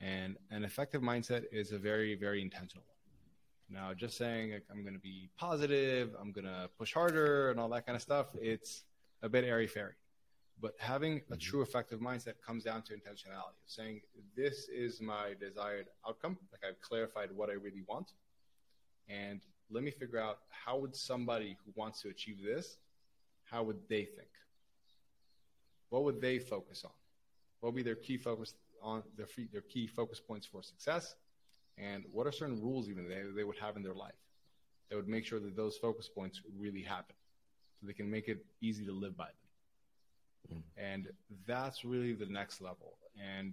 And 0.00 0.36
an 0.50 0.64
effective 0.64 1.00
mindset 1.00 1.46
is 1.50 1.72
a 1.72 1.78
very, 1.78 2.14
very 2.14 2.42
intentional 2.42 2.84
one. 2.86 2.98
Now, 3.70 3.94
just 3.94 4.18
saying 4.18 4.52
like, 4.52 4.66
I'm 4.68 4.82
going 4.82 4.92
to 4.92 5.00
be 5.00 5.30
positive, 5.36 6.14
I'm 6.18 6.32
going 6.32 6.44
to 6.46 6.68
push 6.76 6.92
harder, 6.92 7.50
and 7.50 7.58
all 7.58 7.70
that 7.70 7.86
kind 7.86 7.96
of 7.96 8.02
stuff, 8.02 8.34
it's 8.34 8.84
a 9.22 9.30
bit 9.30 9.44
airy 9.44 9.66
fairy. 9.66 9.94
But 10.60 10.74
having 10.78 11.22
a 11.32 11.36
Mhm. 11.36 11.40
true 11.40 11.62
effective 11.62 12.00
mindset 12.00 12.40
comes 12.42 12.64
down 12.64 12.82
to 12.84 12.94
intentionality, 12.94 13.62
saying, 13.66 14.02
This 14.36 14.68
is 14.68 15.00
my 15.00 15.34
desired 15.34 15.88
outcome. 16.06 16.38
Like 16.52 16.64
I've 16.64 16.80
clarified 16.80 17.32
what 17.32 17.50
I 17.50 17.54
really 17.54 17.82
want. 17.88 18.12
And 19.08 19.40
let 19.70 19.82
me 19.84 19.90
figure 19.90 20.18
out 20.18 20.40
how 20.50 20.78
would 20.78 20.94
somebody 20.96 21.56
who 21.64 21.72
wants 21.76 22.02
to 22.02 22.08
achieve 22.10 22.42
this, 22.42 22.78
how 23.44 23.64
would 23.64 23.88
they 23.88 24.04
think? 24.04 24.30
what 25.90 26.04
would 26.04 26.20
they 26.20 26.38
focus 26.38 26.84
on? 26.84 26.92
What 27.60 27.70
would 27.72 27.76
be 27.76 27.82
their 27.82 27.96
key 27.96 28.18
focus 28.18 28.54
on 28.82 29.02
their 29.16 29.26
free, 29.26 29.48
their 29.52 29.62
key 29.62 29.86
focus 29.86 30.20
points 30.20 30.46
for 30.46 30.62
success? 30.62 31.14
And 31.78 32.04
what 32.12 32.26
are 32.26 32.32
certain 32.32 32.60
rules 32.60 32.88
even 32.88 33.08
they, 33.08 33.22
they 33.34 33.44
would 33.44 33.58
have 33.58 33.76
in 33.76 33.82
their 33.82 33.94
life 33.94 34.14
that 34.90 34.96
would 34.96 35.08
make 35.08 35.24
sure 35.24 35.40
that 35.40 35.56
those 35.56 35.76
focus 35.78 36.08
points 36.08 36.42
really 36.58 36.82
happen 36.82 37.16
so 37.80 37.86
they 37.86 37.92
can 37.94 38.10
make 38.10 38.28
it 38.28 38.44
easy 38.60 38.84
to 38.86 38.92
live 38.92 39.16
by 39.16 39.26
them. 39.26 39.39
And 40.76 41.08
that's 41.46 41.84
really 41.84 42.12
the 42.12 42.26
next 42.26 42.60
level. 42.60 42.96
And 43.18 43.52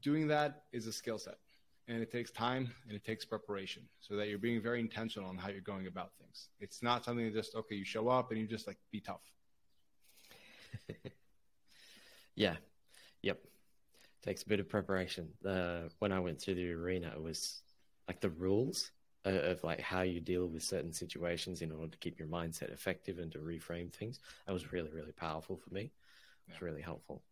doing 0.00 0.28
that 0.28 0.62
is 0.72 0.86
a 0.86 0.92
skill 0.92 1.18
set. 1.18 1.38
And 1.86 2.00
it 2.00 2.10
takes 2.10 2.30
time 2.30 2.72
and 2.86 2.96
it 2.96 3.04
takes 3.04 3.24
preparation 3.26 3.82
so 4.00 4.16
that 4.16 4.28
you're 4.28 4.38
being 4.38 4.62
very 4.62 4.80
intentional 4.80 5.28
on 5.28 5.36
how 5.36 5.50
you're 5.50 5.60
going 5.60 5.86
about 5.86 6.12
things. 6.18 6.48
It's 6.60 6.82
not 6.82 7.04
something 7.04 7.26
that 7.26 7.34
just, 7.34 7.54
okay, 7.54 7.74
you 7.74 7.84
show 7.84 8.08
up 8.08 8.30
and 8.30 8.40
you 8.40 8.46
just 8.46 8.66
like 8.66 8.78
be 8.90 9.00
tough. 9.00 9.20
Yeah. 12.36 12.56
Yep. 13.22 13.38
Takes 14.22 14.42
a 14.42 14.48
bit 14.48 14.60
of 14.60 14.68
preparation. 14.68 15.28
Uh, 15.46 15.82
when 15.98 16.12
I 16.12 16.20
went 16.20 16.40
through 16.40 16.56
the 16.56 16.72
arena, 16.72 17.12
it 17.14 17.22
was 17.22 17.62
like 18.08 18.20
the 18.20 18.30
rules 18.30 18.90
of, 19.24 19.64
like 19.64 19.80
how 19.80 20.02
you 20.02 20.20
deal 20.20 20.46
with 20.46 20.62
certain 20.62 20.92
situations 20.92 21.62
in 21.62 21.72
order 21.72 21.90
to 21.90 21.98
keep 21.98 22.18
your 22.18 22.28
mindset 22.28 22.72
effective 22.72 23.18
and 23.18 23.32
to 23.32 23.38
reframe 23.38 23.92
things. 23.92 24.20
That 24.46 24.52
was 24.52 24.72
really, 24.72 24.90
really 24.90 25.12
powerful 25.12 25.56
for 25.56 25.72
me. 25.72 25.92
It's 26.48 26.60
Yeah. 26.60 26.66
really 26.66 26.82
helpful. 26.82 27.22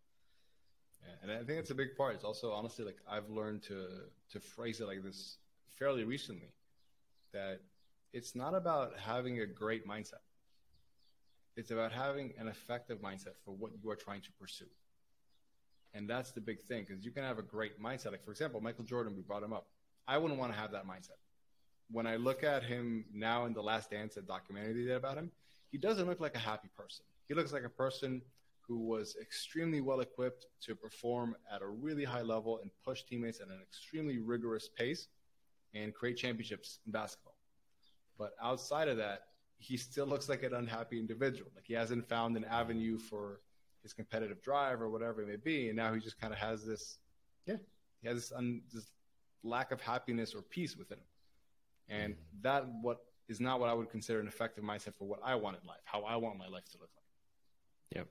Yeah, 1.02 1.14
and 1.22 1.32
I 1.32 1.38
think 1.44 1.58
it's 1.58 1.70
a 1.70 1.74
big 1.74 1.96
part. 1.96 2.14
It's 2.14 2.24
also 2.24 2.52
honestly 2.52 2.84
like 2.84 2.98
I've 3.08 3.28
learned 3.28 3.62
to 3.64 4.10
to 4.30 4.40
phrase 4.40 4.80
it 4.80 4.86
like 4.86 5.02
this 5.02 5.38
fairly 5.78 6.04
recently 6.04 6.54
that 7.32 7.60
it's 8.12 8.34
not 8.34 8.54
about 8.54 8.98
having 8.98 9.40
a 9.40 9.46
great 9.46 9.86
mindset. 9.86 10.22
It's 11.56 11.70
about 11.70 11.92
having 11.92 12.32
an 12.38 12.48
effective 12.48 13.00
mindset 13.00 13.36
for 13.44 13.52
what 13.52 13.72
you 13.82 13.90
are 13.90 13.96
trying 13.96 14.22
to 14.22 14.32
pursue. 14.32 14.70
And 15.94 16.08
that's 16.08 16.32
the 16.32 16.40
big 16.40 16.60
thing 16.62 16.84
because 16.88 17.04
you 17.04 17.10
can 17.10 17.24
have 17.24 17.38
a 17.38 17.42
great 17.42 17.80
mindset. 17.80 18.12
Like 18.12 18.24
for 18.24 18.30
example, 18.30 18.60
Michael 18.60 18.84
Jordan, 18.84 19.14
we 19.16 19.22
brought 19.22 19.42
him 19.42 19.52
up. 19.52 19.66
I 20.06 20.18
wouldn't 20.18 20.40
want 20.40 20.52
to 20.52 20.58
have 20.58 20.72
that 20.72 20.86
mindset. 20.86 21.18
When 21.92 22.06
I 22.06 22.16
look 22.16 22.42
at 22.42 22.62
him 22.62 23.04
now 23.12 23.44
in 23.44 23.52
the 23.52 23.62
Last 23.62 23.90
Dance, 23.90 24.16
documentary 24.26 24.72
they 24.72 24.88
did 24.88 24.96
about 24.96 25.18
him, 25.18 25.30
he 25.70 25.78
doesn't 25.78 26.06
look 26.06 26.20
like 26.20 26.34
a 26.34 26.38
happy 26.38 26.68
person. 26.76 27.04
He 27.28 27.34
looks 27.34 27.52
like 27.52 27.64
a 27.64 27.68
person 27.68 28.22
who 28.66 28.78
was 28.78 29.16
extremely 29.20 29.80
well 29.80 30.00
equipped 30.00 30.46
to 30.62 30.74
perform 30.74 31.36
at 31.52 31.62
a 31.62 31.66
really 31.66 32.04
high 32.04 32.22
level 32.22 32.60
and 32.62 32.70
push 32.84 33.02
teammates 33.02 33.40
at 33.40 33.48
an 33.48 33.60
extremely 33.62 34.18
rigorous 34.18 34.68
pace 34.68 35.08
and 35.74 35.94
create 35.94 36.16
championships 36.16 36.78
in 36.86 36.92
basketball. 36.92 37.36
But 38.18 38.32
outside 38.42 38.88
of 38.88 38.96
that, 38.98 39.26
he 39.58 39.76
still 39.76 40.06
looks 40.06 40.28
like 40.28 40.42
an 40.42 40.54
unhappy 40.54 40.98
individual. 40.98 41.50
Like 41.54 41.64
he 41.66 41.74
hasn't 41.74 42.08
found 42.08 42.36
an 42.36 42.44
avenue 42.44 42.98
for 42.98 43.40
his 43.82 43.92
competitive 43.92 44.42
drive 44.42 44.80
or 44.80 44.88
whatever 44.88 45.22
it 45.22 45.28
may 45.28 45.36
be, 45.36 45.68
and 45.68 45.76
now 45.76 45.92
he 45.92 46.00
just 46.00 46.20
kind 46.20 46.32
of 46.32 46.38
has 46.38 46.64
this, 46.64 46.98
yeah, 47.46 47.56
he 48.00 48.08
has 48.08 48.16
this, 48.16 48.32
un, 48.32 48.62
this 48.72 48.86
lack 49.42 49.72
of 49.72 49.80
happiness 49.80 50.34
or 50.34 50.42
peace 50.42 50.76
within 50.76 50.98
him, 50.98 51.04
and 51.88 52.14
mm-hmm. 52.14 52.42
that 52.42 52.66
what 52.80 52.98
is 53.28 53.40
not 53.40 53.60
what 53.60 53.68
I 53.68 53.74
would 53.74 53.90
consider 53.90 54.20
an 54.20 54.28
effective 54.28 54.64
mindset 54.64 54.94
for 54.94 55.06
what 55.06 55.20
I 55.24 55.34
want 55.34 55.56
in 55.60 55.66
life, 55.66 55.80
how 55.84 56.02
I 56.02 56.16
want 56.16 56.38
my 56.38 56.48
life 56.48 56.64
to 56.72 56.78
look 56.78 56.90
like. 56.96 57.96
Yep. 57.96 58.08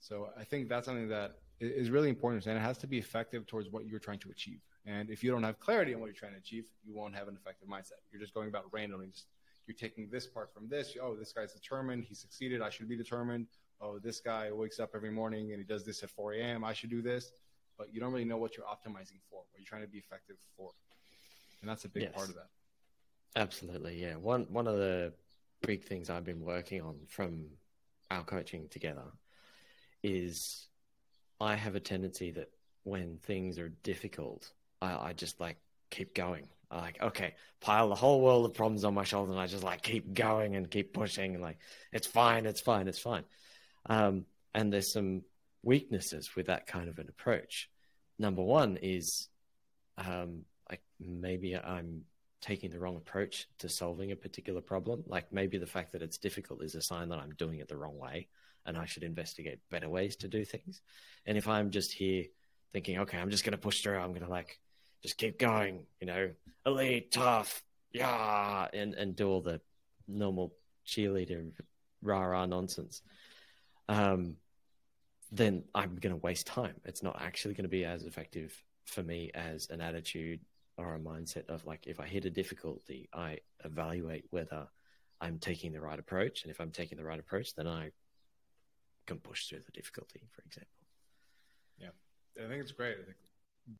So 0.00 0.30
I 0.38 0.44
think 0.44 0.68
that's 0.68 0.86
something 0.86 1.08
that 1.08 1.38
is 1.60 1.90
really 1.90 2.08
important, 2.08 2.46
and 2.46 2.56
it 2.56 2.60
has 2.60 2.78
to 2.78 2.86
be 2.86 2.98
effective 2.98 3.46
towards 3.46 3.70
what 3.70 3.86
you're 3.86 4.00
trying 4.00 4.18
to 4.20 4.30
achieve. 4.30 4.60
And 4.86 5.08
if 5.08 5.24
you 5.24 5.30
don't 5.30 5.42
have 5.42 5.58
clarity 5.60 5.94
on 5.94 6.00
what 6.00 6.06
you're 6.06 6.14
trying 6.14 6.32
to 6.32 6.38
achieve, 6.38 6.64
you 6.84 6.94
won't 6.94 7.14
have 7.14 7.28
an 7.28 7.36
effective 7.36 7.68
mindset. 7.68 8.02
You're 8.12 8.20
just 8.20 8.34
going 8.34 8.48
about 8.48 8.64
randomly. 8.72 9.06
Just 9.06 9.26
you're 9.66 9.76
taking 9.76 10.08
this 10.10 10.26
part 10.26 10.52
from 10.52 10.68
this. 10.68 10.96
Oh, 11.00 11.14
this 11.14 11.32
guy's 11.32 11.52
determined. 11.52 12.04
He 12.04 12.14
succeeded. 12.14 12.60
I 12.60 12.68
should 12.68 12.88
be 12.88 12.96
determined. 12.96 13.46
Oh, 13.80 13.98
this 13.98 14.20
guy 14.20 14.52
wakes 14.52 14.78
up 14.78 14.90
every 14.94 15.10
morning 15.10 15.52
and 15.52 15.58
he 15.58 15.64
does 15.64 15.84
this 15.84 16.02
at 16.02 16.10
4 16.10 16.34
a.m. 16.34 16.64
I 16.64 16.72
should 16.72 16.90
do 16.90 17.00
this. 17.00 17.32
But 17.78 17.92
you 17.92 18.00
don't 18.00 18.12
really 18.12 18.24
know 18.24 18.36
what 18.36 18.56
you're 18.56 18.66
optimizing 18.66 19.20
for, 19.28 19.38
what 19.38 19.56
you're 19.56 19.66
trying 19.66 19.82
to 19.82 19.88
be 19.88 19.98
effective 19.98 20.36
for. 20.56 20.70
And 21.60 21.68
that's 21.68 21.84
a 21.84 21.88
big 21.88 22.04
Yes. 22.04 22.12
part 22.14 22.28
of 22.28 22.34
that. 22.34 22.48
Absolutely, 23.36 24.00
yeah. 24.00 24.16
One 24.16 24.46
one 24.50 24.66
of 24.66 24.76
the 24.76 25.12
big 25.62 25.84
things 25.84 26.10
I've 26.10 26.24
been 26.24 26.40
working 26.40 26.82
on 26.82 26.96
from 27.08 27.46
our 28.10 28.22
coaching 28.22 28.68
together 28.68 29.04
is 30.02 30.68
I 31.40 31.56
have 31.56 31.74
a 31.74 31.80
tendency 31.80 32.30
that 32.32 32.50
when 32.84 33.18
things 33.18 33.58
are 33.58 33.70
difficult, 33.82 34.52
I, 34.80 35.08
I 35.08 35.12
just 35.14 35.40
like 35.40 35.56
keep 35.90 36.14
going. 36.14 36.48
I 36.70 36.80
like, 36.80 37.02
okay, 37.02 37.34
pile 37.60 37.88
the 37.88 37.94
whole 37.94 38.20
world 38.20 38.44
of 38.46 38.54
problems 38.54 38.84
on 38.84 38.94
my 38.94 39.04
shoulder 39.04 39.32
and 39.32 39.40
I 39.40 39.46
just 39.46 39.64
like 39.64 39.82
keep 39.82 40.14
going 40.14 40.56
and 40.56 40.70
keep 40.70 40.92
pushing 40.92 41.34
and 41.34 41.42
like 41.42 41.58
it's 41.92 42.06
fine, 42.06 42.46
it's 42.46 42.60
fine, 42.60 42.88
it's 42.88 42.98
fine. 42.98 43.24
Um, 43.86 44.26
and 44.54 44.72
there's 44.72 44.92
some 44.92 45.22
weaknesses 45.62 46.30
with 46.36 46.46
that 46.46 46.66
kind 46.66 46.88
of 46.88 46.98
an 46.98 47.08
approach. 47.08 47.68
Number 48.18 48.42
one 48.42 48.78
is 48.80 49.28
um, 49.98 50.42
like 50.70 50.82
maybe 51.00 51.56
I'm 51.56 52.02
taking 52.44 52.68
the 52.68 52.78
wrong 52.78 52.96
approach 52.96 53.48
to 53.58 53.70
solving 53.70 54.12
a 54.12 54.16
particular 54.16 54.60
problem. 54.60 55.02
Like 55.06 55.32
maybe 55.32 55.56
the 55.56 55.66
fact 55.66 55.92
that 55.92 56.02
it's 56.02 56.18
difficult 56.18 56.62
is 56.62 56.74
a 56.74 56.82
sign 56.82 57.08
that 57.08 57.18
I'm 57.18 57.34
doing 57.38 57.58
it 57.58 57.68
the 57.68 57.76
wrong 57.76 57.98
way 57.98 58.28
and 58.66 58.76
I 58.76 58.84
should 58.84 59.02
investigate 59.02 59.60
better 59.70 59.88
ways 59.88 60.14
to 60.16 60.28
do 60.28 60.44
things. 60.44 60.82
And 61.24 61.38
if 61.38 61.48
I'm 61.48 61.70
just 61.70 61.90
here 61.90 62.24
thinking, 62.74 62.98
okay, 62.98 63.16
I'm 63.16 63.30
just 63.30 63.44
going 63.44 63.52
to 63.52 63.58
push 63.58 63.80
through, 63.80 63.98
I'm 63.98 64.10
going 64.10 64.26
to 64.26 64.30
like 64.30 64.60
just 65.02 65.16
keep 65.16 65.38
going, 65.38 65.86
you 66.00 66.06
know, 66.06 66.30
elite, 66.66 67.12
tough, 67.12 67.62
yeah, 67.92 68.68
and, 68.74 68.92
and 68.92 69.16
do 69.16 69.26
all 69.26 69.40
the 69.40 69.62
normal 70.06 70.52
cheerleader 70.86 71.50
rah 72.02 72.24
rah 72.24 72.44
nonsense, 72.44 73.00
um, 73.88 74.36
then 75.32 75.64
I'm 75.74 75.96
going 75.96 76.14
to 76.14 76.20
waste 76.20 76.46
time. 76.46 76.74
It's 76.84 77.02
not 77.02 77.22
actually 77.22 77.54
going 77.54 77.64
to 77.64 77.70
be 77.70 77.86
as 77.86 78.04
effective 78.04 78.54
for 78.84 79.02
me 79.02 79.30
as 79.34 79.70
an 79.70 79.80
attitude 79.80 80.40
or 80.76 80.94
a 80.94 80.98
mindset 80.98 81.46
of 81.48 81.64
like 81.64 81.86
if 81.86 82.00
I 82.00 82.06
hit 82.06 82.24
a 82.24 82.30
difficulty, 82.30 83.08
I 83.12 83.38
evaluate 83.64 84.24
whether 84.30 84.66
I'm 85.20 85.38
taking 85.38 85.72
the 85.72 85.80
right 85.80 85.98
approach, 85.98 86.42
and 86.42 86.50
if 86.50 86.60
I'm 86.60 86.70
taking 86.70 86.98
the 86.98 87.04
right 87.04 87.20
approach, 87.20 87.54
then 87.54 87.66
I 87.66 87.90
can 89.06 89.18
push 89.18 89.46
through 89.46 89.60
the 89.60 89.72
difficulty, 89.72 90.28
for 90.32 90.42
example. 90.42 90.70
Yeah, 91.78 92.44
I 92.44 92.48
think 92.48 92.60
it's 92.62 92.72
great. 92.72 92.96
I 93.00 93.04
think 93.04 93.16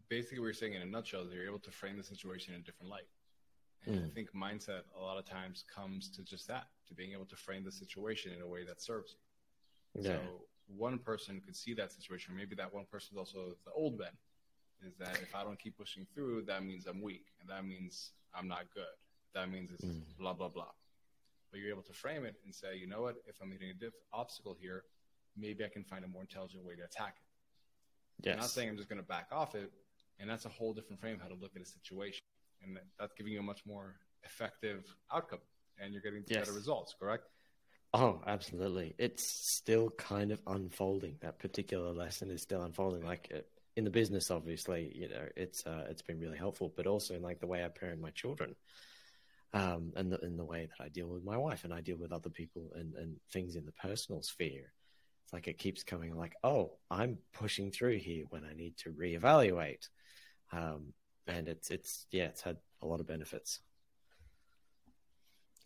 basically 0.08 0.38
what 0.38 0.46
you're 0.46 0.54
saying 0.54 0.74
in 0.74 0.82
a 0.82 0.86
nutshell 0.86 1.22
is 1.22 1.32
you're 1.32 1.46
able 1.46 1.58
to 1.60 1.70
frame 1.70 1.96
the 1.96 2.04
situation 2.04 2.54
in 2.54 2.60
a 2.60 2.62
different 2.62 2.90
light. 2.90 3.08
And 3.86 3.96
I 3.96 4.08
Mm. 4.08 4.14
think 4.14 4.32
mindset 4.32 4.82
a 4.96 5.00
lot 5.00 5.18
of 5.18 5.26
times 5.26 5.64
comes 5.74 6.08
to 6.10 6.22
just 6.22 6.46
that, 6.48 6.68
to 6.86 6.94
being 6.94 7.12
able 7.12 7.26
to 7.26 7.36
frame 7.36 7.64
the 7.64 7.72
situation 7.72 8.32
in 8.32 8.40
a 8.40 8.46
way 8.46 8.64
that 8.64 8.80
serves 8.80 9.12
you. 9.12 10.02
Yeah. 10.02 10.16
So 10.16 10.48
one 10.66 10.98
person 10.98 11.40
could 11.40 11.54
see 11.56 11.74
that 11.74 11.92
situation. 11.92 12.34
Maybe 12.34 12.54
that 12.56 12.72
one 12.72 12.86
person 12.86 13.14
is 13.14 13.18
also 13.18 13.56
the 13.66 13.72
old 13.72 13.98
Ben. 13.98 14.16
Is 14.82 14.96
that 14.98 15.18
if 15.22 15.34
I 15.34 15.44
don't 15.44 15.58
keep 15.58 15.76
pushing 15.78 16.06
through, 16.14 16.42
that 16.46 16.62
means 16.64 16.86
I'm 16.86 17.00
weak, 17.00 17.26
and 17.40 17.48
that 17.48 17.64
means 17.64 18.12
I'm 18.34 18.48
not 18.48 18.64
good. 18.74 18.84
That 19.34 19.50
means 19.50 19.70
it's 19.72 19.84
Mm. 19.84 20.02
blah 20.18 20.32
blah 20.34 20.48
blah. 20.48 20.70
But 21.50 21.60
you're 21.60 21.70
able 21.70 21.82
to 21.84 21.92
frame 21.92 22.24
it 22.24 22.36
and 22.44 22.54
say, 22.54 22.76
you 22.76 22.86
know 22.86 23.02
what? 23.02 23.16
If 23.26 23.40
I'm 23.40 23.50
hitting 23.50 23.70
a 23.70 23.74
diff- 23.74 23.94
obstacle 24.12 24.54
here, 24.54 24.84
maybe 25.36 25.64
I 25.64 25.68
can 25.68 25.84
find 25.84 26.04
a 26.04 26.08
more 26.08 26.22
intelligent 26.22 26.64
way 26.64 26.74
to 26.76 26.82
attack 26.84 27.16
it. 28.22 28.30
I'm 28.32 28.38
not 28.38 28.50
saying 28.50 28.68
I'm 28.68 28.76
just 28.76 28.88
going 28.88 29.00
to 29.00 29.06
back 29.06 29.28
off 29.32 29.54
it, 29.54 29.72
and 30.18 30.28
that's 30.28 30.44
a 30.44 30.48
whole 30.48 30.72
different 30.74 31.00
frame 31.00 31.18
how 31.20 31.28
to 31.28 31.34
look 31.34 31.54
at 31.56 31.62
a 31.62 31.64
situation, 31.66 32.22
and 32.62 32.78
that's 32.98 33.12
giving 33.14 33.32
you 33.32 33.38
a 33.40 33.42
much 33.42 33.64
more 33.66 33.96
effective 34.24 34.84
outcome, 35.12 35.40
and 35.78 35.92
you're 35.92 36.02
getting 36.02 36.24
Yes. 36.26 36.40
better 36.40 36.52
results. 36.52 36.94
Correct? 36.98 37.24
Oh, 37.92 38.20
absolutely. 38.26 38.94
It's 38.98 39.24
still 39.24 39.90
kind 39.90 40.32
of 40.32 40.40
unfolding. 40.48 41.18
That 41.20 41.38
particular 41.38 41.92
lesson 41.92 42.30
is 42.30 42.42
still 42.42 42.62
unfolding. 42.62 43.04
Like 43.04 43.30
uh, 43.32 43.38
in 43.76 43.84
the 43.84 43.90
business, 43.90 44.30
obviously, 44.30 44.92
you 44.94 45.08
know, 45.08 45.26
it's 45.36 45.66
uh, 45.66 45.86
it's 45.88 46.02
been 46.02 46.20
really 46.20 46.38
helpful, 46.38 46.72
but 46.76 46.86
also 46.86 47.14
in 47.14 47.22
like 47.22 47.40
the 47.40 47.46
way 47.46 47.64
I 47.64 47.68
parent 47.68 48.00
my 48.00 48.10
children, 48.10 48.54
um, 49.52 49.92
and 49.96 50.12
the, 50.12 50.18
in 50.20 50.36
the 50.36 50.44
way 50.44 50.66
that 50.66 50.84
I 50.84 50.88
deal 50.88 51.08
with 51.08 51.24
my 51.24 51.36
wife 51.36 51.64
and 51.64 51.74
I 51.74 51.80
deal 51.80 51.96
with 51.96 52.12
other 52.12 52.30
people 52.30 52.70
and 52.74 52.94
and 52.94 53.16
things 53.32 53.56
in 53.56 53.66
the 53.66 53.72
personal 53.72 54.22
sphere. 54.22 54.72
It's 55.24 55.32
like 55.32 55.48
it 55.48 55.58
keeps 55.58 55.82
coming. 55.82 56.14
Like, 56.14 56.34
oh, 56.44 56.72
I'm 56.90 57.18
pushing 57.32 57.70
through 57.70 57.98
here 57.98 58.24
when 58.30 58.44
I 58.44 58.54
need 58.54 58.76
to 58.78 58.90
reevaluate. 58.90 59.88
Um, 60.52 60.92
and 61.26 61.48
it's 61.48 61.70
it's 61.70 62.06
yeah, 62.10 62.24
it's 62.24 62.42
had 62.42 62.58
a 62.82 62.86
lot 62.86 63.00
of 63.00 63.06
benefits. 63.06 63.60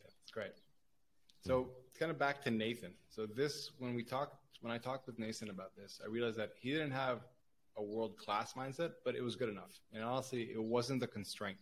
Yeah, 0.00 0.10
it's 0.22 0.30
great. 0.30 0.52
So 1.42 1.68
kind 1.98 2.10
of 2.10 2.18
back 2.18 2.42
to 2.44 2.50
Nathan. 2.50 2.92
So 3.08 3.26
this, 3.26 3.72
when 3.78 3.94
we 3.94 4.02
talked, 4.02 4.36
when 4.60 4.72
I 4.72 4.78
talked 4.78 5.06
with 5.06 5.18
Nathan 5.18 5.50
about 5.50 5.74
this, 5.76 6.00
I 6.04 6.08
realized 6.08 6.38
that 6.38 6.50
he 6.60 6.70
didn't 6.70 6.92
have 6.92 7.20
a 7.78 7.82
world 7.82 8.16
class 8.18 8.54
mindset, 8.54 8.92
but 9.04 9.14
it 9.14 9.22
was 9.22 9.36
good 9.36 9.48
enough. 9.48 9.80
And 9.92 10.02
honestly, 10.02 10.50
it 10.52 10.62
wasn't 10.62 11.00
the 11.00 11.06
constraint. 11.06 11.58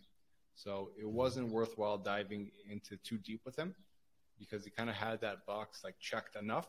So 0.55 0.89
it 0.99 1.07
wasn't 1.07 1.49
worthwhile 1.49 1.97
diving 1.99 2.49
into 2.69 2.97
too 2.97 3.17
deep 3.19 3.41
with 3.45 3.55
him 3.55 3.75
because 4.39 4.63
he 4.63 4.71
kind 4.71 4.89
of 4.89 4.95
had 4.95 5.21
that 5.21 5.45
box 5.45 5.83
like 5.83 5.95
checked 5.99 6.35
enough. 6.35 6.67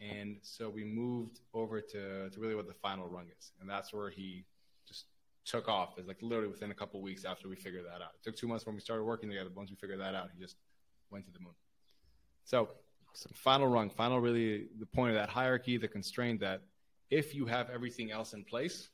And 0.00 0.36
so 0.42 0.70
we 0.70 0.84
moved 0.84 1.40
over 1.52 1.80
to, 1.80 2.30
to 2.30 2.40
really 2.40 2.54
what 2.54 2.68
the 2.68 2.74
final 2.74 3.06
rung 3.08 3.26
is. 3.38 3.52
And 3.60 3.68
that's 3.68 3.92
where 3.92 4.10
he 4.10 4.44
just 4.86 5.06
took 5.44 5.68
off. 5.68 5.98
It's 5.98 6.08
like 6.08 6.22
literally 6.22 6.48
within 6.48 6.70
a 6.70 6.74
couple 6.74 7.02
weeks 7.02 7.24
after 7.24 7.48
we 7.48 7.56
figured 7.56 7.84
that 7.84 8.00
out. 8.00 8.12
It 8.14 8.22
took 8.22 8.36
two 8.36 8.46
months 8.46 8.64
when 8.64 8.74
we 8.74 8.80
started 8.80 9.04
working 9.04 9.28
together. 9.28 9.50
Once 9.54 9.70
we 9.70 9.76
figured 9.76 10.00
that 10.00 10.14
out, 10.14 10.30
he 10.34 10.40
just 10.40 10.56
went 11.10 11.26
to 11.26 11.32
the 11.32 11.40
moon. 11.40 11.54
So 12.44 12.68
final 13.34 13.66
rung, 13.66 13.90
final 13.90 14.20
really 14.20 14.68
the 14.78 14.86
point 14.86 15.10
of 15.10 15.16
that 15.16 15.28
hierarchy, 15.28 15.76
the 15.76 15.88
constraint 15.88 16.40
that 16.40 16.62
if 17.10 17.34
you 17.34 17.46
have 17.46 17.68
everything 17.70 18.10
else 18.10 18.32
in 18.32 18.44
place, 18.44 18.88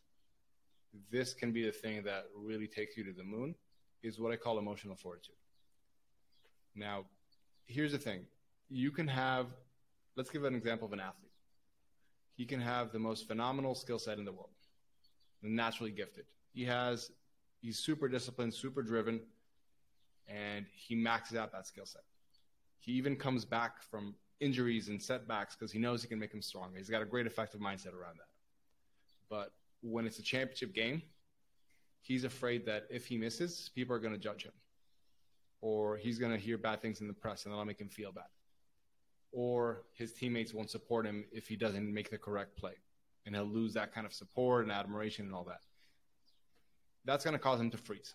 this 1.10 1.34
can 1.34 1.52
be 1.52 1.64
the 1.64 1.72
thing 1.72 2.02
that 2.04 2.24
really 2.34 2.66
takes 2.66 2.96
you 2.96 3.04
to 3.04 3.12
the 3.12 3.24
moon, 3.24 3.54
is 4.02 4.18
what 4.18 4.32
I 4.32 4.36
call 4.36 4.58
emotional 4.58 4.96
fortitude. 4.96 5.34
Now, 6.74 7.04
here's 7.66 7.92
the 7.92 7.98
thing. 7.98 8.22
You 8.68 8.90
can 8.90 9.08
have, 9.08 9.46
let's 10.16 10.30
give 10.30 10.44
an 10.44 10.54
example 10.54 10.86
of 10.86 10.92
an 10.92 11.00
athlete. 11.00 11.32
He 12.34 12.44
can 12.44 12.60
have 12.60 12.92
the 12.92 12.98
most 12.98 13.26
phenomenal 13.26 13.74
skill 13.74 13.98
set 13.98 14.18
in 14.18 14.24
the 14.24 14.32
world, 14.32 14.50
naturally 15.42 15.90
gifted. 15.90 16.24
He 16.52 16.64
has, 16.64 17.10
he's 17.60 17.78
super 17.78 18.08
disciplined, 18.08 18.54
super 18.54 18.82
driven, 18.82 19.20
and 20.28 20.66
he 20.74 20.94
maxes 20.94 21.36
out 21.36 21.52
that 21.52 21.66
skill 21.66 21.86
set. 21.86 22.02
He 22.78 22.92
even 22.92 23.16
comes 23.16 23.44
back 23.44 23.82
from 23.82 24.14
injuries 24.40 24.88
and 24.88 25.02
setbacks 25.02 25.54
because 25.54 25.72
he 25.72 25.78
knows 25.78 26.02
he 26.02 26.08
can 26.08 26.18
make 26.18 26.32
him 26.32 26.42
stronger. 26.42 26.78
He's 26.78 26.90
got 26.90 27.02
a 27.02 27.06
great 27.06 27.26
effective 27.26 27.60
mindset 27.60 27.94
around 27.94 28.18
that. 28.18 28.28
But 29.28 29.52
when 29.80 30.06
it's 30.06 30.18
a 30.18 30.22
championship 30.22 30.74
game, 30.74 31.02
he's 32.00 32.24
afraid 32.24 32.66
that 32.66 32.86
if 32.90 33.06
he 33.06 33.16
misses, 33.16 33.70
people 33.74 33.94
are 33.94 33.98
going 33.98 34.12
to 34.12 34.20
judge 34.20 34.44
him. 34.44 34.52
Or 35.60 35.96
he's 35.96 36.18
going 36.18 36.32
to 36.32 36.38
hear 36.38 36.58
bad 36.58 36.82
things 36.82 37.00
in 37.00 37.08
the 37.08 37.14
press 37.14 37.44
and 37.44 37.52
that'll 37.52 37.64
make 37.64 37.80
him 37.80 37.88
feel 37.88 38.12
bad. 38.12 38.24
Or 39.32 39.82
his 39.94 40.12
teammates 40.12 40.54
won't 40.54 40.70
support 40.70 41.06
him 41.06 41.24
if 41.32 41.48
he 41.48 41.56
doesn't 41.56 41.92
make 41.92 42.10
the 42.10 42.18
correct 42.18 42.56
play. 42.56 42.74
And 43.24 43.34
he'll 43.34 43.44
lose 43.44 43.74
that 43.74 43.92
kind 43.92 44.06
of 44.06 44.12
support 44.12 44.64
and 44.64 44.72
admiration 44.72 45.26
and 45.26 45.34
all 45.34 45.44
that. 45.44 45.60
That's 47.04 47.24
going 47.24 47.32
to 47.32 47.38
cause 47.38 47.60
him 47.60 47.70
to 47.70 47.76
freeze. 47.76 48.14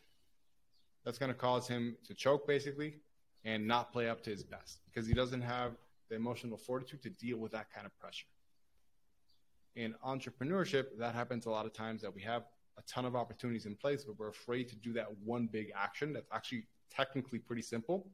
That's 1.03 1.17
going 1.17 1.31
to 1.31 1.37
cause 1.37 1.67
him 1.67 1.97
to 2.05 2.13
choke, 2.13 2.47
basically, 2.47 2.95
and 3.43 3.67
not 3.67 3.91
play 3.91 4.07
up 4.07 4.21
to 4.23 4.29
his 4.29 4.43
best 4.43 4.79
because 4.85 5.07
he 5.07 5.13
doesn't 5.13 5.41
have 5.41 5.73
the 6.11 6.17
emotional 6.17 6.57
fortitude 6.57 7.01
to 7.01 7.09
deal 7.09 7.37
with 7.37 7.53
that 7.53 7.71
kind 7.73 7.87
of 7.87 7.97
pressure. 7.97 8.27
In 9.75 9.95
entrepreneurship, 10.05 10.87
that 10.99 11.15
happens 11.15 11.45
a 11.45 11.49
lot 11.49 11.65
of 11.65 11.73
times 11.73 12.01
that 12.01 12.13
we 12.13 12.21
have 12.21 12.43
a 12.77 12.81
ton 12.83 13.05
of 13.05 13.15
opportunities 13.15 13.65
in 13.65 13.75
place, 13.75 14.03
but 14.03 14.19
we're 14.19 14.29
afraid 14.29 14.67
to 14.69 14.75
do 14.75 14.91
that 14.93 15.07
one 15.23 15.47
big 15.47 15.71
action 15.73 16.11
that's 16.11 16.29
actually 16.31 16.67
technically 16.93 17.39
pretty 17.39 17.61
simple, 17.61 18.07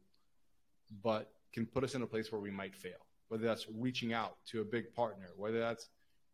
but 1.03 1.31
can 1.51 1.65
put 1.65 1.83
us 1.83 1.95
in 1.95 2.03
a 2.03 2.07
place 2.07 2.31
where 2.31 2.39
we 2.39 2.51
might 2.51 2.75
fail. 2.75 3.07
Whether 3.29 3.45
that's 3.45 3.65
reaching 3.75 4.13
out 4.13 4.37
to 4.51 4.61
a 4.61 4.63
big 4.63 4.93
partner, 4.93 5.29
whether 5.35 5.59
that's 5.59 5.89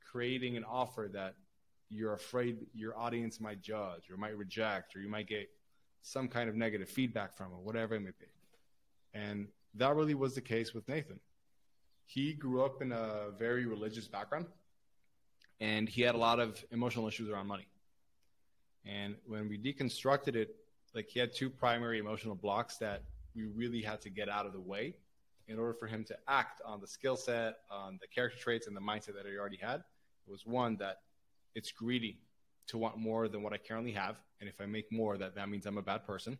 creating 0.05 0.57
an 0.57 0.65
offer 0.65 1.09
that 1.13 1.35
you're 1.89 2.13
afraid 2.13 2.57
your 2.73 2.97
audience 2.97 3.39
might 3.39 3.61
judge 3.61 4.09
or 4.11 4.17
might 4.17 4.37
reject, 4.37 4.95
or 4.95 4.99
you 4.99 5.09
might 5.09 5.27
get 5.27 5.47
some 6.01 6.27
kind 6.27 6.49
of 6.49 6.55
negative 6.55 6.89
feedback 6.89 7.37
from, 7.37 7.53
or 7.53 7.61
whatever 7.61 7.95
it 7.95 8.01
may 8.01 8.11
be. 8.19 8.27
And 9.13 9.47
that 9.75 9.95
really 9.95 10.13
was 10.13 10.35
the 10.35 10.41
case 10.41 10.73
with 10.73 10.87
Nathan. 10.89 11.19
He 12.05 12.33
grew 12.33 12.63
up 12.63 12.81
in 12.81 12.91
a 12.91 13.31
very 13.37 13.65
religious 13.65 14.07
background 14.07 14.45
and 15.59 15.87
he 15.87 16.01
had 16.01 16.15
a 16.15 16.17
lot 16.17 16.39
of 16.39 16.63
emotional 16.71 17.07
issues 17.07 17.29
around 17.29 17.47
money. 17.47 17.67
And 18.85 19.15
when 19.25 19.47
we 19.47 19.57
deconstructed 19.57 20.35
it, 20.35 20.55
like 20.93 21.07
he 21.07 21.19
had 21.19 21.33
two 21.33 21.49
primary 21.49 21.99
emotional 21.99 22.35
blocks 22.35 22.77
that 22.77 23.03
we 23.35 23.45
really 23.45 23.81
had 23.81 24.01
to 24.01 24.09
get 24.09 24.29
out 24.29 24.45
of 24.45 24.53
the 24.53 24.59
way 24.59 24.95
in 25.47 25.57
order 25.57 25.73
for 25.73 25.87
him 25.87 26.03
to 26.05 26.17
act 26.27 26.61
on 26.65 26.79
the 26.79 26.87
skill 26.87 27.15
set, 27.15 27.59
on 27.71 27.97
the 28.01 28.07
character 28.07 28.37
traits, 28.37 28.67
and 28.67 28.75
the 28.75 28.81
mindset 28.81 29.15
that 29.15 29.25
he 29.25 29.37
already 29.37 29.57
had. 29.57 29.83
It 30.27 30.31
was 30.31 30.45
one 30.45 30.77
that 30.77 30.99
it's 31.55 31.71
greedy 31.71 32.19
to 32.67 32.77
want 32.77 32.97
more 32.97 33.27
than 33.27 33.41
what 33.41 33.53
I 33.53 33.57
currently 33.57 33.91
have. 33.91 34.17
And 34.39 34.49
if 34.49 34.61
I 34.61 34.65
make 34.65 34.91
more, 34.91 35.17
that, 35.17 35.35
that 35.35 35.49
means 35.49 35.65
I'm 35.65 35.77
a 35.77 35.81
bad 35.81 36.05
person. 36.05 36.37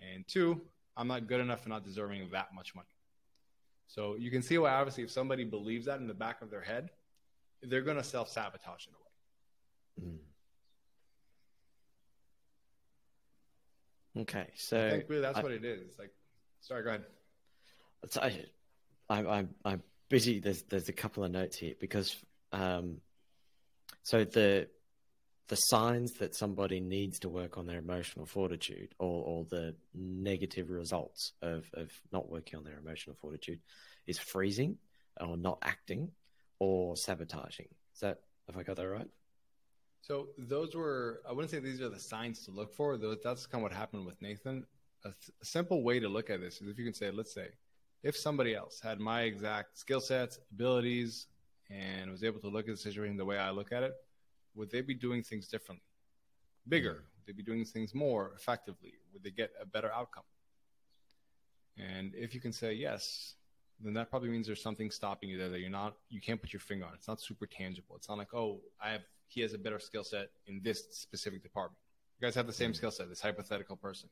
And 0.00 0.26
two, 0.26 0.60
I'm 0.96 1.08
not 1.08 1.26
good 1.26 1.40
enough 1.40 1.62
and 1.64 1.70
not 1.70 1.84
deserving 1.84 2.22
of 2.22 2.30
that 2.30 2.48
much 2.54 2.74
money. 2.74 2.88
So 3.90 4.14
you 4.16 4.30
can 4.30 4.40
see 4.40 4.56
why, 4.56 4.70
obviously, 4.70 5.02
if 5.02 5.10
somebody 5.10 5.42
believes 5.42 5.86
that 5.86 5.98
in 5.98 6.06
the 6.06 6.14
back 6.14 6.42
of 6.42 6.50
their 6.50 6.60
head, 6.60 6.90
they're 7.60 7.82
going 7.82 7.96
to 7.96 8.04
self 8.04 8.30
sabotage 8.30 8.86
in 8.86 8.92
a 10.04 10.06
way. 10.06 10.14
Mm. 14.16 14.22
Okay, 14.22 14.46
so 14.54 14.86
I 14.86 14.90
think 14.90 15.06
really 15.08 15.22
that's 15.22 15.38
I, 15.38 15.42
what 15.42 15.50
it 15.50 15.64
is. 15.64 15.98
Like, 15.98 16.12
sorry, 16.60 16.84
go 16.84 16.90
ahead. 16.90 17.04
I, 19.08 19.16
I'm 19.18 19.28
I'm 19.28 19.48
I'm 19.64 19.82
busy. 20.08 20.38
There's 20.38 20.62
there's 20.62 20.88
a 20.88 20.92
couple 20.92 21.24
of 21.24 21.32
notes 21.32 21.56
here 21.56 21.74
because 21.80 22.14
um, 22.52 22.98
so 24.04 24.22
the 24.22 24.68
the 25.50 25.56
signs 25.56 26.12
that 26.12 26.36
somebody 26.36 26.78
needs 26.78 27.18
to 27.18 27.28
work 27.28 27.58
on 27.58 27.66
their 27.66 27.80
emotional 27.80 28.24
fortitude 28.24 28.94
or, 29.00 29.24
or 29.24 29.44
the 29.50 29.74
negative 29.92 30.70
results 30.70 31.32
of, 31.42 31.68
of 31.74 31.90
not 32.12 32.30
working 32.30 32.56
on 32.56 32.64
their 32.64 32.78
emotional 32.78 33.16
fortitude 33.20 33.58
is 34.06 34.16
freezing 34.16 34.76
or 35.20 35.36
not 35.36 35.58
acting 35.62 36.08
or 36.60 36.96
sabotaging. 36.96 37.66
Is 37.92 38.00
that, 38.00 38.20
have 38.46 38.56
I 38.56 38.62
got 38.62 38.76
that 38.76 38.88
right? 38.88 39.08
So 40.02 40.28
those 40.38 40.76
were, 40.76 41.20
I 41.28 41.32
wouldn't 41.32 41.50
say 41.50 41.58
these 41.58 41.80
are 41.80 41.88
the 41.88 41.98
signs 41.98 42.44
to 42.44 42.52
look 42.52 42.72
for. 42.72 42.96
Though 42.96 43.16
That's 43.16 43.46
kind 43.46 43.60
of 43.60 43.68
what 43.68 43.76
happened 43.76 44.06
with 44.06 44.22
Nathan. 44.22 44.64
A, 45.04 45.08
th- 45.08 45.32
a 45.42 45.44
simple 45.44 45.82
way 45.82 45.98
to 45.98 46.08
look 46.08 46.30
at 46.30 46.40
this 46.40 46.62
is 46.62 46.68
if 46.68 46.78
you 46.78 46.84
can 46.84 46.94
say, 46.94 47.10
let's 47.10 47.34
say, 47.34 47.48
if 48.04 48.16
somebody 48.16 48.54
else 48.54 48.78
had 48.80 49.00
my 49.00 49.22
exact 49.22 49.78
skill 49.78 50.00
sets, 50.00 50.38
abilities, 50.52 51.26
and 51.70 52.08
was 52.08 52.22
able 52.22 52.38
to 52.38 52.48
look 52.48 52.68
at 52.68 52.74
the 52.74 52.80
situation 52.80 53.16
the 53.16 53.24
way 53.24 53.36
I 53.36 53.50
look 53.50 53.72
at 53.72 53.82
it, 53.82 53.94
would 54.54 54.70
they 54.70 54.80
be 54.80 54.94
doing 54.94 55.22
things 55.22 55.48
differently, 55.48 55.86
bigger? 56.68 57.04
Would 57.16 57.26
they 57.26 57.32
be 57.32 57.42
doing 57.42 57.64
things 57.64 57.94
more 57.94 58.32
effectively? 58.34 58.94
Would 59.12 59.22
they 59.22 59.30
get 59.30 59.50
a 59.60 59.66
better 59.66 59.92
outcome? 59.92 60.24
And 61.78 62.14
if 62.14 62.34
you 62.34 62.40
can 62.40 62.52
say 62.52 62.72
yes, 62.72 63.34
then 63.82 63.94
that 63.94 64.10
probably 64.10 64.28
means 64.28 64.46
there's 64.46 64.62
something 64.62 64.90
stopping 64.90 65.30
you 65.30 65.38
there 65.38 65.48
that 65.48 65.60
you're 65.60 65.70
not, 65.70 65.96
you 66.10 66.20
can't 66.20 66.40
put 66.40 66.52
your 66.52 66.60
finger 66.60 66.84
on. 66.84 66.92
It's 66.94 67.08
not 67.08 67.20
super 67.20 67.46
tangible. 67.46 67.96
It's 67.96 68.08
not 68.08 68.18
like, 68.18 68.34
oh, 68.34 68.60
I 68.82 68.90
have, 68.90 69.02
he 69.28 69.40
has 69.40 69.54
a 69.54 69.58
better 69.58 69.78
skill 69.78 70.04
set 70.04 70.28
in 70.46 70.60
this 70.62 70.84
specific 70.90 71.42
department. 71.42 71.78
You 72.18 72.26
guys 72.26 72.34
have 72.34 72.46
the 72.46 72.52
same 72.52 72.70
mm-hmm. 72.70 72.76
skill 72.76 72.90
set, 72.90 73.08
this 73.08 73.20
hypothetical 73.20 73.76
person. 73.76 74.10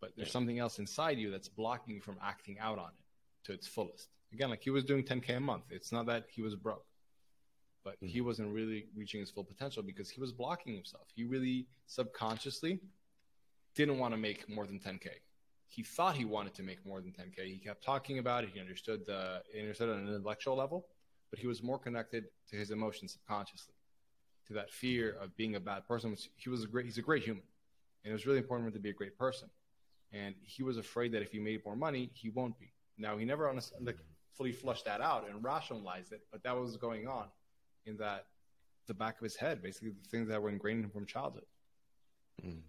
But 0.00 0.12
there's 0.16 0.30
something 0.30 0.58
else 0.58 0.78
inside 0.78 1.18
you 1.18 1.30
that's 1.30 1.48
blocking 1.48 1.94
you 1.94 2.00
from 2.00 2.16
acting 2.22 2.58
out 2.58 2.78
on 2.78 2.88
it 2.88 3.46
to 3.46 3.52
its 3.52 3.66
fullest. 3.66 4.08
Again, 4.32 4.50
like 4.50 4.62
he 4.62 4.70
was 4.70 4.84
doing 4.84 5.02
10K 5.02 5.36
a 5.36 5.40
month. 5.40 5.64
It's 5.70 5.92
not 5.92 6.06
that 6.06 6.26
he 6.28 6.42
was 6.42 6.54
broke 6.54 6.84
but 7.84 7.94
mm-hmm. 7.96 8.06
he 8.06 8.20
wasn't 8.20 8.48
really 8.52 8.86
reaching 8.96 9.20
his 9.20 9.30
full 9.30 9.44
potential 9.44 9.82
because 9.82 10.10
he 10.10 10.20
was 10.20 10.32
blocking 10.32 10.74
himself. 10.74 11.06
He 11.14 11.24
really 11.24 11.66
subconsciously 11.86 12.80
didn't 13.74 13.98
want 13.98 14.14
to 14.14 14.18
make 14.18 14.48
more 14.48 14.66
than 14.66 14.78
10k. 14.78 15.08
He 15.68 15.82
thought 15.82 16.16
he 16.16 16.24
wanted 16.24 16.54
to 16.54 16.62
make 16.62 16.84
more 16.86 17.00
than 17.00 17.12
10k. 17.12 17.46
He 17.46 17.58
kept 17.58 17.84
talking 17.84 18.18
about 18.18 18.44
it. 18.44 18.50
He 18.54 18.60
understood 18.60 19.04
the 19.06 19.42
he 19.52 19.60
understood 19.60 19.90
on 19.90 19.98
an 19.98 20.08
intellectual 20.08 20.56
level, 20.56 20.86
but 21.30 21.38
he 21.38 21.46
was 21.46 21.62
more 21.62 21.78
connected 21.78 22.24
to 22.50 22.56
his 22.56 22.70
emotions 22.70 23.12
subconsciously, 23.12 23.74
to 24.46 24.54
that 24.54 24.70
fear 24.70 25.16
of 25.20 25.36
being 25.36 25.56
a 25.56 25.60
bad 25.60 25.86
person. 25.86 26.10
Which 26.10 26.30
he 26.36 26.48
was 26.48 26.62
a 26.62 26.68
great. 26.68 26.86
He's 26.86 26.98
a 26.98 27.02
great 27.02 27.24
human, 27.24 27.42
and 28.04 28.10
it 28.10 28.14
was 28.14 28.24
really 28.24 28.38
important 28.38 28.66
for 28.66 28.68
him 28.68 28.74
to 28.74 28.82
be 28.82 28.90
a 28.90 28.94
great 28.94 29.18
person. 29.18 29.50
And 30.12 30.36
he 30.42 30.62
was 30.62 30.78
afraid 30.78 31.10
that 31.12 31.22
if 31.22 31.32
he 31.32 31.40
made 31.40 31.64
more 31.64 31.74
money, 31.74 32.10
he 32.14 32.30
won't 32.30 32.56
be. 32.56 32.72
Now 32.96 33.16
he 33.16 33.24
never 33.24 33.48
honestly, 33.48 33.76
like, 33.82 33.98
fully 34.32 34.52
flushed 34.52 34.84
that 34.84 35.00
out 35.00 35.28
and 35.28 35.42
rationalized 35.42 36.12
it, 36.12 36.20
but 36.30 36.44
that 36.44 36.56
was 36.56 36.76
going 36.76 37.08
on 37.08 37.26
in 37.86 37.96
that 37.98 38.26
the 38.86 38.94
back 38.94 39.16
of 39.18 39.24
his 39.24 39.36
head, 39.36 39.62
basically 39.62 39.90
the 39.90 40.08
things 40.10 40.28
that 40.28 40.42
were 40.42 40.50
ingrained 40.50 40.84
in 40.84 40.90
from 40.90 41.06
childhood. 41.06 41.46
Mm. 42.44 42.60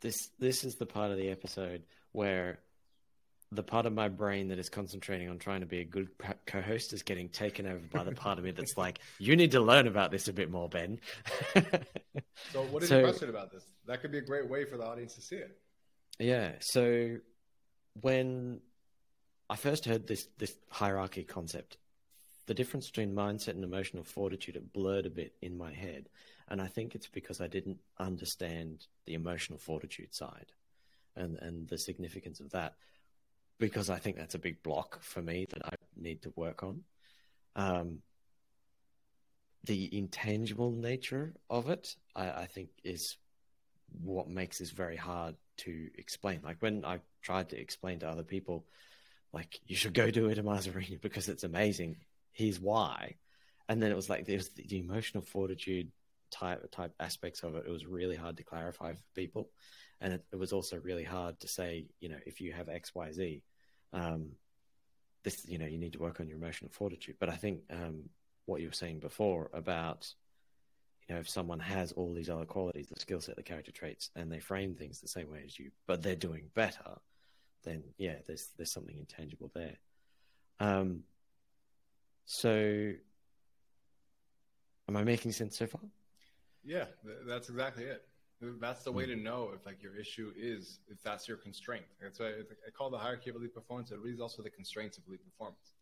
This 0.00 0.16
this 0.38 0.64
is 0.64 0.74
the 0.74 0.86
part 0.86 1.10
of 1.10 1.16
the 1.16 1.30
episode 1.30 1.82
where 2.12 2.60
the 3.52 3.62
part 3.62 3.86
of 3.86 3.92
my 3.92 4.08
brain 4.08 4.48
that 4.48 4.58
is 4.58 4.68
concentrating 4.68 5.28
on 5.28 5.38
trying 5.38 5.60
to 5.60 5.66
be 5.66 5.80
a 5.80 5.84
good 5.84 6.08
co-host 6.46 6.92
is 6.92 7.02
getting 7.02 7.28
taken 7.28 7.66
over 7.66 7.80
by 7.92 8.02
the 8.02 8.12
part 8.12 8.38
of 8.38 8.44
me 8.44 8.50
that's 8.50 8.76
like, 8.76 8.98
you 9.18 9.36
need 9.36 9.52
to 9.52 9.60
learn 9.60 9.86
about 9.86 10.10
this 10.10 10.26
a 10.26 10.32
bit 10.32 10.50
more, 10.50 10.68
Ben. 10.68 10.98
so, 12.52 12.62
what 12.70 12.82
is 12.82 12.88
so, 12.88 12.98
your 12.98 13.08
question 13.08 13.30
about 13.30 13.52
this? 13.52 13.62
That 13.86 14.00
could 14.00 14.10
be 14.10 14.18
a 14.18 14.22
great 14.22 14.48
way 14.48 14.64
for 14.64 14.76
the 14.76 14.84
audience 14.84 15.14
to 15.14 15.20
see 15.20 15.36
it. 15.36 15.56
Yeah. 16.18 16.52
So, 16.60 17.18
when 18.00 18.60
I 19.48 19.56
first 19.56 19.84
heard 19.84 20.08
this 20.08 20.26
this 20.38 20.56
hierarchy 20.70 21.22
concept, 21.22 21.78
the 22.46 22.54
difference 22.54 22.86
between 22.86 23.14
mindset 23.14 23.48
and 23.48 23.64
emotional 23.64 24.04
fortitude 24.04 24.56
it 24.56 24.72
blurred 24.72 25.06
a 25.06 25.10
bit 25.10 25.34
in 25.42 25.56
my 25.58 25.72
head 25.72 26.08
And 26.48 26.62
I 26.62 26.68
think 26.68 26.94
it's 26.94 27.08
because 27.08 27.40
I 27.40 27.48
didn't 27.48 27.80
understand 27.98 28.86
the 29.04 29.14
emotional 29.14 29.58
fortitude 29.58 30.14
side 30.14 30.52
and, 31.16 31.38
and 31.40 31.68
the 31.68 31.78
significance 31.78 32.40
of 32.40 32.50
that. 32.52 32.74
Because 33.58 33.90
I 33.90 33.98
think 33.98 34.16
that's 34.16 34.34
a 34.34 34.38
big 34.38 34.62
block 34.62 35.02
for 35.02 35.22
me 35.22 35.46
that 35.50 35.64
I 35.64 35.74
need 35.96 36.22
to 36.22 36.32
work 36.36 36.62
on. 36.62 36.84
Um, 37.56 38.00
the 39.64 39.96
intangible 39.96 40.70
nature 40.70 41.34
of 41.50 41.68
it, 41.70 41.96
I, 42.14 42.30
I 42.30 42.46
think, 42.46 42.68
is 42.84 43.16
what 44.02 44.28
makes 44.28 44.58
this 44.58 44.70
very 44.70 44.96
hard 44.96 45.36
to 45.58 45.88
explain. 45.96 46.40
Like 46.44 46.58
when 46.60 46.84
I 46.84 47.00
tried 47.22 47.48
to 47.48 47.60
explain 47.60 48.00
to 48.00 48.08
other 48.08 48.22
people, 48.22 48.66
like 49.32 49.60
you 49.66 49.74
should 49.74 49.94
go 49.94 50.10
do 50.10 50.28
it 50.28 50.38
in 50.38 50.44
Mazzarino 50.44 51.00
because 51.08 51.28
it's 51.28 51.44
amazing. 51.44 51.96
Here's 52.36 52.60
why, 52.60 53.14
and 53.66 53.82
then 53.82 53.90
it 53.90 53.96
was 53.96 54.10
like 54.10 54.26
there's 54.26 54.50
the, 54.50 54.78
emotional 54.78 55.22
fortitude 55.22 55.90
type 56.30 56.70
type 56.70 56.92
aspects 57.00 57.42
of 57.42 57.54
it. 57.54 57.64
It 57.66 57.70
was 57.70 57.86
really 57.86 58.14
hard 58.14 58.36
to 58.36 58.44
clarify 58.44 58.92
for 58.92 59.02
people, 59.14 59.48
and 60.02 60.12
it, 60.12 60.24
it 60.32 60.36
was 60.36 60.52
also 60.52 60.76
really 60.76 61.02
hard 61.02 61.40
to 61.40 61.48
say, 61.48 61.86
you 61.98 62.10
know, 62.10 62.18
if 62.26 62.42
you 62.42 62.52
have 62.52 62.68
X, 62.68 62.94
Y, 62.94 63.10
Z, 63.12 63.42
um, 63.94 64.32
this, 65.22 65.46
you 65.48 65.56
know, 65.56 65.64
you 65.64 65.78
need 65.78 65.94
to 65.94 65.98
work 65.98 66.20
on 66.20 66.28
your 66.28 66.36
emotional 66.36 66.70
fortitude. 66.70 67.16
But 67.18 67.30
I 67.30 67.36
think 67.36 67.62
um, 67.70 68.02
what 68.44 68.60
you 68.60 68.68
were 68.68 68.74
saying 68.74 68.98
before 69.00 69.48
about 69.54 70.12
you 71.08 71.14
know, 71.14 71.20
if 71.20 71.28
someone 71.28 71.60
has 71.60 71.92
all 71.92 72.12
these 72.12 72.28
other 72.28 72.44
qualities, 72.44 72.88
the 72.88 73.00
skill 73.00 73.20
set, 73.20 73.36
the 73.36 73.42
character 73.42 73.72
traits, 73.72 74.10
and 74.14 74.30
they 74.30 74.40
frame 74.40 74.74
things 74.74 75.00
the 75.00 75.08
same 75.08 75.30
way 75.30 75.42
as 75.44 75.58
you, 75.58 75.70
but 75.86 76.02
they're 76.02 76.16
doing 76.16 76.50
better, 76.54 76.98
then 77.64 77.82
yeah, 77.96 78.16
there's 78.26 78.50
there's 78.56 78.72
something 78.72 78.98
intangible 78.98 79.50
there. 79.54 79.76
Um, 80.58 81.04
so, 82.26 82.92
am 84.88 84.96
I 84.96 85.04
making 85.04 85.32
sense 85.32 85.56
so 85.56 85.66
far? 85.66 85.80
Yeah, 86.64 86.86
that's 87.26 87.48
exactly 87.48 87.84
it. 87.84 88.02
That's 88.60 88.82
the 88.82 88.92
way 88.92 89.04
mm. 89.04 89.14
to 89.14 89.16
know 89.16 89.52
if 89.54 89.64
like 89.64 89.82
your 89.82 89.96
issue 89.96 90.32
is 90.36 90.80
if 90.88 91.02
that's 91.02 91.26
your 91.26 91.38
constraint. 91.38 91.86
That's 92.02 92.18
why 92.18 92.26
I 92.26 92.70
call 92.76 92.90
the 92.90 92.98
hierarchy 92.98 93.30
of 93.30 93.36
elite 93.36 93.54
performance. 93.54 93.92
It 93.92 93.98
really 93.98 94.12
is 94.12 94.20
also 94.20 94.42
the 94.42 94.50
constraints 94.50 94.98
of 94.98 95.04
elite 95.06 95.24
performance. 95.24 95.74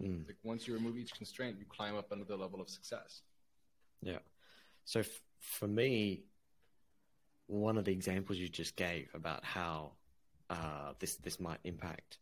Mm. 0.00 0.26
Like 0.26 0.36
once 0.44 0.68
you 0.68 0.74
remove 0.74 0.96
each 0.96 1.14
constraint, 1.14 1.56
you 1.58 1.64
climb 1.68 1.96
up 1.96 2.12
another 2.12 2.36
level 2.36 2.60
of 2.60 2.68
success. 2.68 3.22
Yeah. 4.00 4.18
So 4.84 5.00
f- 5.00 5.20
for 5.40 5.66
me, 5.66 6.24
one 7.46 7.78
of 7.78 7.84
the 7.84 7.92
examples 7.92 8.38
you 8.38 8.48
just 8.48 8.76
gave 8.76 9.08
about 9.14 9.44
how 9.44 9.92
uh, 10.50 10.92
this 11.00 11.16
this 11.16 11.40
might 11.40 11.58
impact 11.64 12.18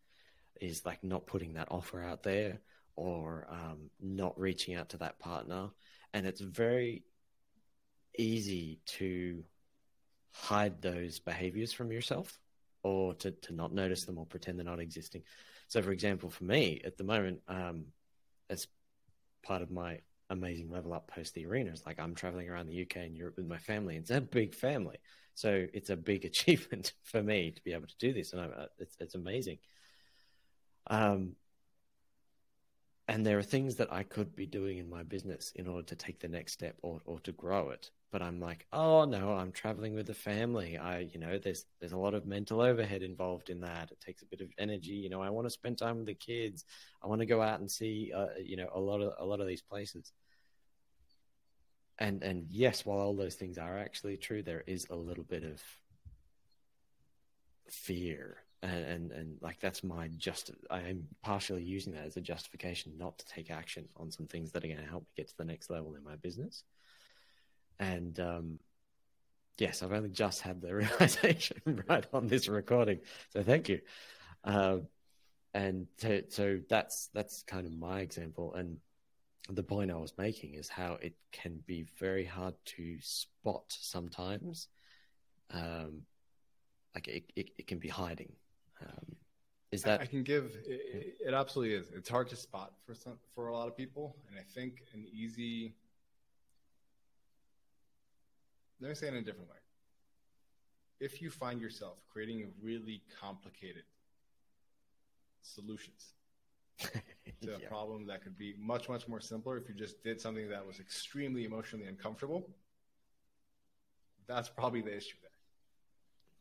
is 0.60 0.86
like 0.86 1.02
not 1.04 1.26
putting 1.26 1.54
that 1.54 1.68
offer 1.70 2.00
out 2.00 2.22
there 2.22 2.60
or 2.96 3.46
um, 3.50 3.90
not 4.00 4.38
reaching 4.38 4.74
out 4.74 4.88
to 4.90 4.98
that 4.98 5.18
partner, 5.18 5.68
and 6.12 6.26
it's 6.26 6.40
very 6.40 7.04
easy 8.18 8.80
to 8.86 9.44
hide 10.32 10.80
those 10.82 11.18
behaviors 11.18 11.72
from 11.72 11.92
yourself 11.92 12.38
or 12.82 13.14
to, 13.14 13.30
to 13.30 13.52
not 13.52 13.72
notice 13.72 14.04
them 14.04 14.18
or 14.18 14.26
pretend 14.26 14.58
they're 14.58 14.64
not 14.64 14.80
existing. 14.80 15.22
So, 15.68 15.82
for 15.82 15.92
example, 15.92 16.30
for 16.30 16.44
me 16.44 16.80
at 16.84 16.96
the 16.96 17.04
moment, 17.04 17.40
um, 17.48 17.86
as 18.48 18.66
part 19.42 19.62
of 19.62 19.70
my 19.70 19.98
amazing 20.30 20.70
level 20.70 20.92
up 20.92 21.08
post 21.08 21.34
the 21.34 21.46
arena, 21.46 21.66
arenas. 21.66 21.82
Like 21.86 22.00
I'm 22.00 22.14
traveling 22.14 22.48
around 22.48 22.66
the 22.66 22.82
UK 22.82 22.96
and 22.96 23.16
Europe 23.16 23.36
with 23.36 23.46
my 23.46 23.58
family. 23.58 23.96
It's 23.96 24.10
a 24.10 24.20
big 24.20 24.54
family, 24.54 24.96
so 25.34 25.66
it's 25.72 25.90
a 25.90 25.96
big 25.96 26.24
achievement 26.30 26.92
for 27.04 27.22
me 27.22 27.52
to 27.52 27.62
be 27.62 27.72
able 27.72 27.86
to 27.86 27.98
do 27.98 28.12
this, 28.12 28.32
and 28.32 28.42
I'm, 28.42 28.52
uh, 28.56 28.66
it's 28.78 28.96
it's 29.00 29.14
amazing. 29.14 29.58
Um, 30.88 31.32
and 33.08 33.24
there 33.24 33.38
are 33.38 33.42
things 33.42 33.76
that 33.76 33.92
I 33.92 34.02
could 34.02 34.34
be 34.34 34.46
doing 34.46 34.78
in 34.78 34.90
my 34.90 35.04
business 35.04 35.52
in 35.54 35.68
order 35.68 35.86
to 35.86 35.96
take 35.96 36.18
the 36.18 36.28
next 36.28 36.52
step 36.52 36.76
or 36.82 37.00
or 37.04 37.20
to 37.20 37.32
grow 37.32 37.70
it. 37.70 37.90
But 38.10 38.22
I'm 38.22 38.40
like, 38.40 38.66
oh 38.72 39.04
no, 39.04 39.32
I'm 39.32 39.52
traveling 39.52 39.94
with 39.94 40.06
the 40.06 40.14
family. 40.14 40.76
I, 40.76 41.00
you 41.00 41.20
know, 41.20 41.38
there's 41.38 41.66
there's 41.78 41.92
a 41.92 41.98
lot 41.98 42.14
of 42.14 42.26
mental 42.26 42.60
overhead 42.60 43.02
involved 43.02 43.48
in 43.48 43.60
that. 43.60 43.92
It 43.92 44.00
takes 44.00 44.22
a 44.22 44.26
bit 44.26 44.40
of 44.40 44.50
energy. 44.58 44.92
You 44.92 45.08
know, 45.10 45.22
I 45.22 45.30
want 45.30 45.46
to 45.46 45.50
spend 45.50 45.78
time 45.78 45.98
with 45.98 46.06
the 46.06 46.14
kids. 46.14 46.64
I 47.02 47.06
want 47.06 47.20
to 47.20 47.26
go 47.26 47.40
out 47.42 47.60
and 47.60 47.70
see, 47.70 48.12
uh, 48.14 48.26
you 48.42 48.56
know, 48.56 48.68
a 48.74 48.80
lot 48.80 49.00
of 49.00 49.14
a 49.18 49.24
lot 49.24 49.40
of 49.40 49.46
these 49.46 49.62
places. 49.62 50.12
And 51.98 52.22
and 52.24 52.46
yes, 52.50 52.84
while 52.84 52.98
all 52.98 53.14
those 53.14 53.36
things 53.36 53.56
are 53.56 53.78
actually 53.78 54.16
true, 54.16 54.42
there 54.42 54.64
is 54.66 54.88
a 54.90 54.96
little 54.96 55.24
bit 55.24 55.44
of 55.44 55.62
fear 57.70 58.45
and, 58.66 58.84
and, 58.84 59.12
and 59.12 59.36
like 59.40 59.60
that's 59.60 59.84
my 59.84 60.08
just 60.16 60.50
I 60.70 60.80
am 60.80 61.06
partially 61.22 61.62
using 61.62 61.92
that 61.92 62.06
as 62.06 62.16
a 62.16 62.20
justification 62.20 62.92
not 62.98 63.18
to 63.18 63.26
take 63.26 63.50
action 63.50 63.88
on 63.96 64.10
some 64.10 64.26
things 64.26 64.52
that 64.52 64.64
are 64.64 64.68
going 64.68 64.80
to 64.80 64.86
help 64.86 65.02
me 65.02 65.08
get 65.16 65.28
to 65.28 65.36
the 65.36 65.44
next 65.44 65.70
level 65.70 65.94
in 65.94 66.02
my 66.02 66.16
business. 66.16 66.64
And 67.78 68.18
um, 68.18 68.58
yes, 69.58 69.82
I've 69.82 69.92
only 69.92 70.08
just 70.08 70.40
had 70.40 70.60
the 70.60 70.74
realization 70.74 71.60
right 71.88 72.06
on 72.12 72.26
this 72.26 72.48
recording, 72.48 73.00
so 73.32 73.42
thank 73.42 73.68
you. 73.68 73.80
Uh, 74.42 74.78
and 75.54 75.86
to, 75.98 76.24
so 76.28 76.60
that's 76.68 77.08
that's 77.14 77.42
kind 77.44 77.66
of 77.66 77.72
my 77.72 78.00
example. 78.00 78.54
And 78.54 78.78
the 79.48 79.62
point 79.62 79.92
I 79.92 79.96
was 79.96 80.12
making 80.18 80.54
is 80.54 80.68
how 80.68 80.98
it 81.00 81.14
can 81.30 81.62
be 81.66 81.86
very 81.98 82.24
hard 82.24 82.54
to 82.76 82.98
spot 83.00 83.64
sometimes. 83.68 84.68
Um, 85.52 86.02
like 86.94 87.06
it, 87.08 87.30
it, 87.36 87.50
it 87.58 87.66
can 87.66 87.78
be 87.78 87.88
hiding 87.88 88.32
um, 88.82 89.16
is 89.72 89.82
that 89.82 90.00
I 90.00 90.06
can 90.06 90.22
give 90.22 90.56
it, 90.66 91.16
it, 91.20 91.34
absolutely 91.34 91.74
is. 91.74 91.90
It's 91.94 92.08
hard 92.08 92.28
to 92.30 92.36
spot 92.36 92.72
for 92.86 92.94
some 92.94 93.18
for 93.34 93.48
a 93.48 93.52
lot 93.52 93.68
of 93.68 93.76
people, 93.76 94.16
and 94.28 94.38
I 94.38 94.42
think 94.42 94.84
an 94.94 95.06
easy. 95.12 95.74
Let 98.80 98.88
me 98.88 98.94
say 98.94 99.08
it 99.08 99.14
in 99.14 99.20
a 99.20 99.22
different 99.22 99.48
way. 99.48 99.56
If 101.00 101.20
you 101.20 101.30
find 101.30 101.60
yourself 101.60 101.98
creating 102.10 102.46
really 102.62 103.02
complicated 103.20 103.84
solutions 105.42 106.14
to 106.78 106.90
yeah. 107.42 107.54
a 107.56 107.68
problem 107.68 108.06
that 108.06 108.22
could 108.22 108.36
be 108.36 108.54
much 108.58 108.88
much 108.88 109.08
more 109.08 109.20
simpler 109.20 109.56
if 109.56 109.68
you 109.68 109.74
just 109.74 110.02
did 110.02 110.20
something 110.20 110.48
that 110.48 110.66
was 110.66 110.80
extremely 110.80 111.44
emotionally 111.44 111.86
uncomfortable, 111.86 112.48
that's 114.26 114.48
probably 114.48 114.80
the 114.80 114.96
issue 114.96 115.16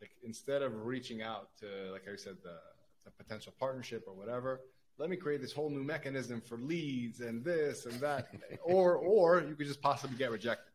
like 0.05 0.15
instead 0.23 0.61
of 0.61 0.85
reaching 0.85 1.21
out 1.23 1.49
to 1.59 1.91
like 1.91 2.03
I 2.11 2.15
said 2.15 2.35
the, 2.43 2.57
the 3.05 3.11
potential 3.11 3.53
partnership 3.59 4.03
or 4.07 4.13
whatever, 4.13 4.61
let 4.99 5.09
me 5.09 5.15
create 5.15 5.41
this 5.41 5.51
whole 5.51 5.69
new 5.69 5.83
mechanism 5.83 6.41
for 6.41 6.57
leads 6.57 7.21
and 7.21 7.43
this 7.43 7.85
and 7.85 7.99
that, 8.01 8.27
or 8.63 8.95
or 8.95 9.41
you 9.41 9.55
could 9.55 9.67
just 9.67 9.81
possibly 9.81 10.15
get 10.15 10.31
rejected. 10.31 10.71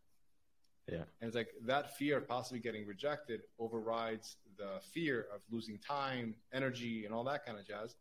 Yeah, 0.90 1.04
and 1.20 1.28
it's 1.28 1.36
like 1.36 1.50
that 1.66 1.96
fear 1.96 2.18
of 2.18 2.26
possibly 2.26 2.58
getting 2.58 2.86
rejected 2.86 3.42
overrides 3.60 4.36
the 4.58 4.80
fear 4.92 5.26
of 5.32 5.40
losing 5.50 5.78
time, 5.78 6.34
energy, 6.52 7.04
and 7.04 7.14
all 7.14 7.22
that 7.24 7.46
kind 7.46 7.58
of 7.58 7.66
jazz, 7.66 7.94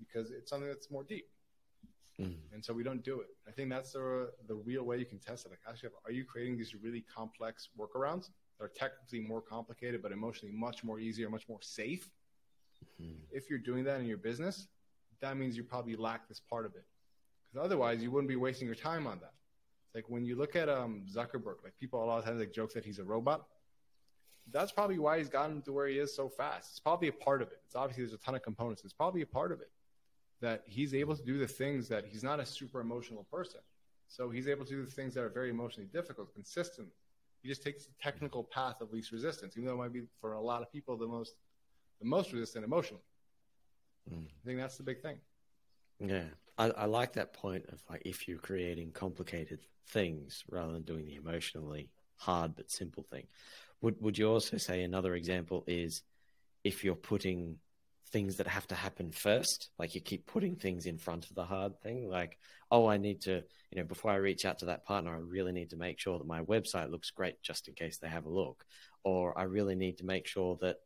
because 0.00 0.32
it's 0.32 0.50
something 0.50 0.68
that's 0.68 0.90
more 0.90 1.04
deep. 1.04 1.26
Mm. 2.20 2.36
And 2.52 2.64
so 2.64 2.72
we 2.72 2.82
don't 2.82 3.04
do 3.04 3.20
it. 3.20 3.28
I 3.46 3.52
think 3.52 3.70
that's 3.70 3.92
the 3.92 4.32
the 4.48 4.56
real 4.56 4.82
way 4.82 4.98
you 4.98 5.06
can 5.06 5.20
test 5.20 5.46
it. 5.46 5.50
Like, 5.50 5.60
actually, 5.68 5.90
are 6.04 6.12
you 6.12 6.24
creating 6.24 6.58
these 6.58 6.74
really 6.74 7.04
complex 7.14 7.68
workarounds? 7.78 8.30
That 8.58 8.64
are 8.64 8.72
technically 8.74 9.20
more 9.20 9.40
complicated, 9.40 10.02
but 10.02 10.12
emotionally 10.12 10.54
much 10.54 10.84
more 10.84 10.98
easier, 10.98 11.28
much 11.28 11.48
more 11.48 11.60
safe. 11.62 12.10
Mm-hmm. 13.00 13.14
If 13.30 13.50
you're 13.50 13.58
doing 13.58 13.84
that 13.84 14.00
in 14.00 14.06
your 14.06 14.18
business, 14.18 14.68
that 15.20 15.36
means 15.36 15.56
you 15.56 15.64
probably 15.64 15.96
lack 15.96 16.28
this 16.28 16.40
part 16.40 16.66
of 16.66 16.74
it. 16.74 16.84
Because 17.52 17.64
otherwise, 17.64 18.02
you 18.02 18.10
wouldn't 18.10 18.28
be 18.28 18.36
wasting 18.36 18.66
your 18.66 18.74
time 18.74 19.06
on 19.06 19.18
that. 19.20 19.32
It's 19.86 19.94
like 19.94 20.08
when 20.08 20.24
you 20.24 20.36
look 20.36 20.56
at 20.56 20.68
um, 20.68 21.04
Zuckerberg, 21.12 21.62
like 21.62 21.74
people 21.78 22.02
a 22.02 22.06
lot 22.06 22.18
of 22.18 22.24
times 22.24 22.40
like 22.40 22.52
jokes 22.52 22.74
that 22.74 22.84
he's 22.84 22.98
a 22.98 23.04
robot. 23.04 23.46
That's 24.52 24.72
probably 24.72 24.98
why 24.98 25.18
he's 25.18 25.30
gotten 25.30 25.62
to 25.62 25.72
where 25.72 25.86
he 25.86 25.98
is 25.98 26.14
so 26.14 26.28
fast. 26.28 26.70
It's 26.70 26.80
probably 26.80 27.08
a 27.08 27.12
part 27.12 27.40
of 27.40 27.48
it. 27.48 27.60
It's 27.66 27.74
obviously 27.74 28.04
there's 28.04 28.12
a 28.12 28.18
ton 28.18 28.34
of 28.34 28.42
components. 28.42 28.82
It's 28.84 28.92
probably 28.92 29.22
a 29.22 29.26
part 29.26 29.52
of 29.52 29.60
it 29.60 29.70
that 30.40 30.62
he's 30.66 30.92
able 30.94 31.16
to 31.16 31.22
do 31.22 31.38
the 31.38 31.46
things 31.46 31.88
that 31.88 32.04
he's 32.04 32.22
not 32.22 32.40
a 32.40 32.44
super 32.44 32.80
emotional 32.80 33.24
person. 33.32 33.60
So 34.08 34.28
he's 34.28 34.46
able 34.46 34.66
to 34.66 34.70
do 34.70 34.84
the 34.84 34.90
things 34.90 35.14
that 35.14 35.24
are 35.24 35.30
very 35.30 35.48
emotionally 35.48 35.88
difficult 35.90 36.34
consistently. 36.34 36.92
He 37.44 37.50
just 37.50 37.62
takes 37.62 37.84
the 37.84 37.92
technical 38.02 38.42
path 38.42 38.80
of 38.80 38.90
least 38.90 39.12
resistance, 39.12 39.54
even 39.58 39.66
though 39.66 39.74
it 39.74 39.76
might 39.76 39.92
be 39.92 40.04
for 40.18 40.32
a 40.32 40.40
lot 40.40 40.62
of 40.62 40.72
people 40.72 40.96
the 40.96 41.06
most 41.06 41.34
the 42.00 42.06
most 42.06 42.32
resistant 42.32 42.64
emotionally. 42.64 43.02
Mm. 44.10 44.24
I 44.24 44.46
think 44.46 44.58
that's 44.58 44.78
the 44.78 44.82
big 44.82 45.02
thing. 45.02 45.18
Yeah, 46.00 46.24
I, 46.56 46.70
I 46.70 46.84
like 46.86 47.12
that 47.12 47.34
point 47.34 47.66
of 47.68 47.82
like 47.90 48.00
if 48.06 48.26
you're 48.26 48.38
creating 48.38 48.92
complicated 48.92 49.60
things 49.88 50.42
rather 50.50 50.72
than 50.72 50.84
doing 50.84 51.04
the 51.04 51.16
emotionally 51.16 51.90
hard 52.16 52.56
but 52.56 52.70
simple 52.70 53.02
thing. 53.02 53.26
Would 53.82 54.00
would 54.00 54.16
you 54.16 54.26
also 54.30 54.56
say 54.56 54.82
another 54.82 55.14
example 55.14 55.64
is 55.66 56.02
if 56.64 56.82
you're 56.82 56.94
putting 56.94 57.58
things 58.14 58.36
that 58.36 58.46
have 58.56 58.66
to 58.68 58.74
happen 58.86 59.08
first. 59.10 59.58
Like 59.80 59.94
you 59.94 60.02
keep 60.10 60.22
putting 60.34 60.56
things 60.56 60.86
in 60.86 60.98
front 60.98 61.24
of 61.28 61.34
the 61.34 61.48
hard 61.54 61.74
thing. 61.84 61.98
Like, 62.18 62.32
oh, 62.70 62.84
I 62.94 62.96
need 63.06 63.18
to, 63.22 63.34
you 63.70 63.76
know, 63.76 63.86
before 63.94 64.12
I 64.14 64.26
reach 64.28 64.44
out 64.48 64.58
to 64.60 64.66
that 64.66 64.84
partner, 64.90 65.12
I 65.14 65.34
really 65.36 65.52
need 65.58 65.70
to 65.70 65.84
make 65.86 65.98
sure 66.00 66.18
that 66.18 66.34
my 66.36 66.42
website 66.54 66.90
looks 66.90 67.10
great 67.18 67.36
just 67.48 67.68
in 67.68 67.74
case 67.74 67.96
they 67.98 68.12
have 68.16 68.26
a 68.26 68.36
look. 68.42 68.58
Or 69.02 69.24
I 69.42 69.44
really 69.56 69.76
need 69.84 69.96
to 69.98 70.06
make 70.14 70.26
sure 70.34 70.52
that 70.64 70.76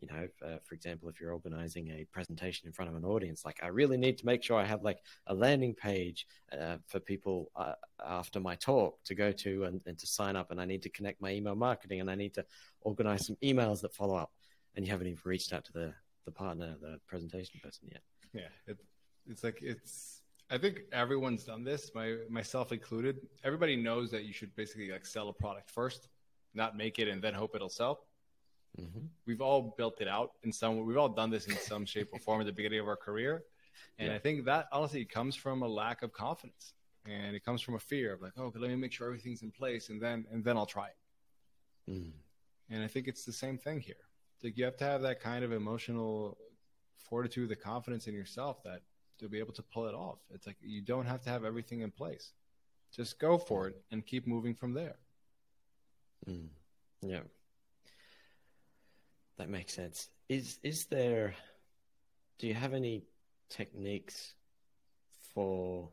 You 0.00 0.08
know, 0.12 0.28
uh, 0.46 0.58
for 0.66 0.74
example, 0.74 1.08
if 1.08 1.16
you're 1.18 1.32
organizing 1.32 1.86
a 1.90 2.04
presentation 2.16 2.66
in 2.66 2.72
front 2.72 2.90
of 2.90 2.96
an 2.96 3.04
audience, 3.14 3.40
like 3.48 3.60
I 3.62 3.68
really 3.80 3.96
need 3.96 4.16
to 4.18 4.26
make 4.26 4.42
sure 4.42 4.58
I 4.58 4.66
have 4.66 4.82
like 4.90 5.00
a 5.26 5.34
landing 5.34 5.74
page 5.74 6.26
uh, 6.52 6.76
for 6.90 7.00
people 7.00 7.50
uh, 7.56 7.76
after 8.20 8.40
my 8.40 8.56
talk 8.56 8.92
to 9.04 9.14
go 9.14 9.32
to 9.44 9.64
and, 9.66 9.80
and 9.86 9.96
to 9.98 10.06
sign 10.06 10.36
up, 10.36 10.50
and 10.50 10.60
I 10.60 10.66
need 10.66 10.82
to 10.82 10.90
connect 10.96 11.20
my 11.20 11.32
email 11.38 11.56
marketing, 11.68 12.00
and 12.00 12.10
I 12.10 12.16
need 12.16 12.34
to 12.34 12.44
organize 12.80 13.22
some 13.26 13.38
emails 13.50 13.80
that 13.80 13.94
follow 13.94 14.16
up, 14.24 14.32
and 14.74 14.84
you 14.84 14.90
haven't 14.92 15.06
even 15.06 15.20
reached 15.24 15.52
out 15.54 15.64
to 15.66 15.72
the 15.72 15.94
the 16.24 16.30
partner, 16.30 16.76
the 16.80 16.98
presentation 17.06 17.60
person 17.62 17.88
yet. 17.90 18.02
Yeah, 18.32 18.48
it, 18.66 18.78
it's 19.26 19.44
like 19.44 19.58
it's. 19.62 20.20
I 20.50 20.58
think 20.58 20.80
everyone's 20.92 21.44
done 21.44 21.64
this, 21.64 21.90
my 21.94 22.16
myself 22.28 22.72
included. 22.72 23.16
Everybody 23.44 23.76
knows 23.76 24.10
that 24.10 24.24
you 24.24 24.32
should 24.32 24.54
basically 24.54 24.90
like 24.90 25.06
sell 25.06 25.28
a 25.28 25.32
product 25.32 25.70
first, 25.70 26.08
not 26.52 26.76
make 26.76 26.98
it 26.98 27.08
and 27.08 27.22
then 27.22 27.34
hope 27.34 27.54
it'll 27.54 27.68
sell. 27.68 28.06
Mm-hmm. 28.78 29.06
We've 29.26 29.40
all 29.40 29.74
built 29.78 30.00
it 30.00 30.08
out 30.08 30.32
in 30.42 30.52
some. 30.52 30.84
We've 30.84 30.96
all 30.96 31.08
done 31.08 31.30
this 31.30 31.46
in 31.46 31.56
some 31.56 31.86
shape 31.86 32.08
or 32.12 32.18
form 32.18 32.40
at 32.40 32.46
the 32.46 32.52
beginning 32.52 32.80
of 32.80 32.88
our 32.88 32.96
career, 32.96 33.44
and 33.98 34.08
yeah. 34.08 34.16
I 34.16 34.18
think 34.18 34.44
that 34.46 34.66
honestly 34.72 35.04
comes 35.04 35.36
from 35.36 35.62
a 35.62 35.68
lack 35.68 36.02
of 36.02 36.12
confidence, 36.12 36.74
and 37.06 37.36
it 37.36 37.44
comes 37.44 37.62
from 37.62 37.74
a 37.74 37.78
fear 37.78 38.12
of 38.14 38.20
like, 38.20 38.32
oh, 38.36 38.52
let 38.56 38.68
me 38.68 38.76
make 38.76 38.92
sure 38.92 39.06
everything's 39.06 39.42
in 39.42 39.52
place, 39.52 39.90
and 39.90 40.02
then 40.02 40.26
and 40.32 40.44
then 40.44 40.56
I'll 40.56 40.66
try 40.66 40.88
it. 40.88 41.90
Mm. 41.90 42.10
And 42.70 42.82
I 42.82 42.88
think 42.88 43.08
it's 43.08 43.24
the 43.24 43.32
same 43.32 43.58
thing 43.58 43.80
here. 43.80 43.96
Like 44.44 44.58
you 44.58 44.66
have 44.66 44.76
to 44.76 44.84
have 44.84 45.02
that 45.02 45.20
kind 45.20 45.42
of 45.42 45.52
emotional 45.52 46.36
fortitude, 47.08 47.48
the 47.48 47.56
confidence 47.56 48.06
in 48.06 48.14
yourself 48.14 48.62
that 48.64 48.82
to 49.18 49.28
be 49.28 49.38
able 49.38 49.54
to 49.54 49.62
pull 49.62 49.86
it 49.86 49.94
off. 49.94 50.18
It's 50.30 50.46
like 50.46 50.56
you 50.60 50.82
don't 50.82 51.06
have 51.06 51.22
to 51.22 51.30
have 51.30 51.44
everything 51.44 51.80
in 51.80 51.90
place. 51.90 52.32
Just 52.94 53.18
go 53.18 53.38
for 53.38 53.68
it 53.68 53.82
and 53.90 54.04
keep 54.04 54.26
moving 54.26 54.54
from 54.54 54.74
there. 54.74 54.96
Mm. 56.28 56.48
Yeah. 57.00 57.20
That 59.38 59.48
makes 59.48 59.74
sense. 59.74 60.08
Is 60.28 60.58
is 60.62 60.86
there 60.90 61.34
do 62.38 62.46
you 62.46 62.54
have 62.54 62.74
any 62.74 63.04
techniques 63.48 64.34
for 65.34 65.88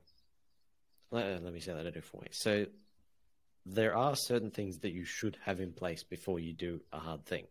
let, 1.11 1.43
let 1.43 1.53
me 1.53 1.59
say 1.59 1.73
that 1.73 1.85
a 1.85 1.91
different 1.91 2.23
way. 2.23 2.29
So 2.31 2.65
there 3.65 3.95
are 3.95 4.15
certain 4.15 4.51
things 4.51 4.79
that 4.79 4.91
you 4.91 5.05
should 5.05 5.37
have 5.45 5.59
in 5.59 5.71
place 5.71 6.03
before 6.03 6.39
you 6.39 6.53
do 6.53 6.81
a 6.91 6.99
hard 6.99 7.25
thing. 7.25 7.45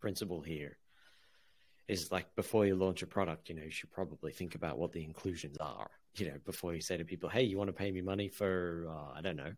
Just 0.00 0.18
principle 0.18 0.40
here 0.40 0.78
is 1.88 2.10
like 2.12 2.34
before 2.36 2.66
you 2.66 2.76
launch 2.76 3.02
a 3.02 3.06
product, 3.06 3.48
you 3.48 3.54
know, 3.54 3.62
you 3.62 3.70
should 3.70 3.90
probably 3.90 4.32
think 4.32 4.54
about 4.54 4.78
what 4.78 4.92
the 4.92 5.04
inclusions 5.04 5.56
are, 5.60 5.90
you 6.16 6.26
know, 6.26 6.36
before 6.44 6.74
you 6.74 6.80
say 6.80 6.96
to 6.96 7.04
people, 7.04 7.28
Hey, 7.28 7.42
you 7.42 7.58
want 7.58 7.68
to 7.68 7.72
pay 7.72 7.90
me 7.90 8.00
money 8.00 8.28
for, 8.28 8.86
uh, 8.88 9.18
I 9.18 9.20
don't 9.20 9.36
know. 9.36 9.52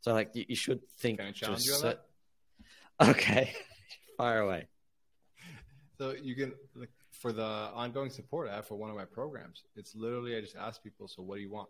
So 0.00 0.12
like 0.12 0.30
you, 0.34 0.44
you 0.48 0.56
should 0.56 0.80
think. 0.98 1.18
Can 1.18 1.28
I 1.28 1.32
challenge 1.32 1.64
you 1.64 1.74
on 1.74 1.82
that? 1.82 2.04
Okay. 3.02 3.52
Fire 4.16 4.40
away. 4.40 4.68
So 5.98 6.14
you 6.22 6.36
can 6.36 6.52
like 6.76 6.90
for 7.10 7.32
the 7.32 7.42
ongoing 7.42 8.10
support 8.10 8.48
I 8.48 8.54
have 8.54 8.66
for 8.68 8.76
one 8.76 8.90
of 8.90 8.96
my 8.96 9.04
programs. 9.04 9.64
It's 9.74 9.94
literally 9.96 10.36
I 10.36 10.40
just 10.40 10.56
ask 10.56 10.82
people, 10.82 11.08
so 11.08 11.22
what 11.22 11.36
do 11.36 11.42
you 11.42 11.50
want? 11.50 11.68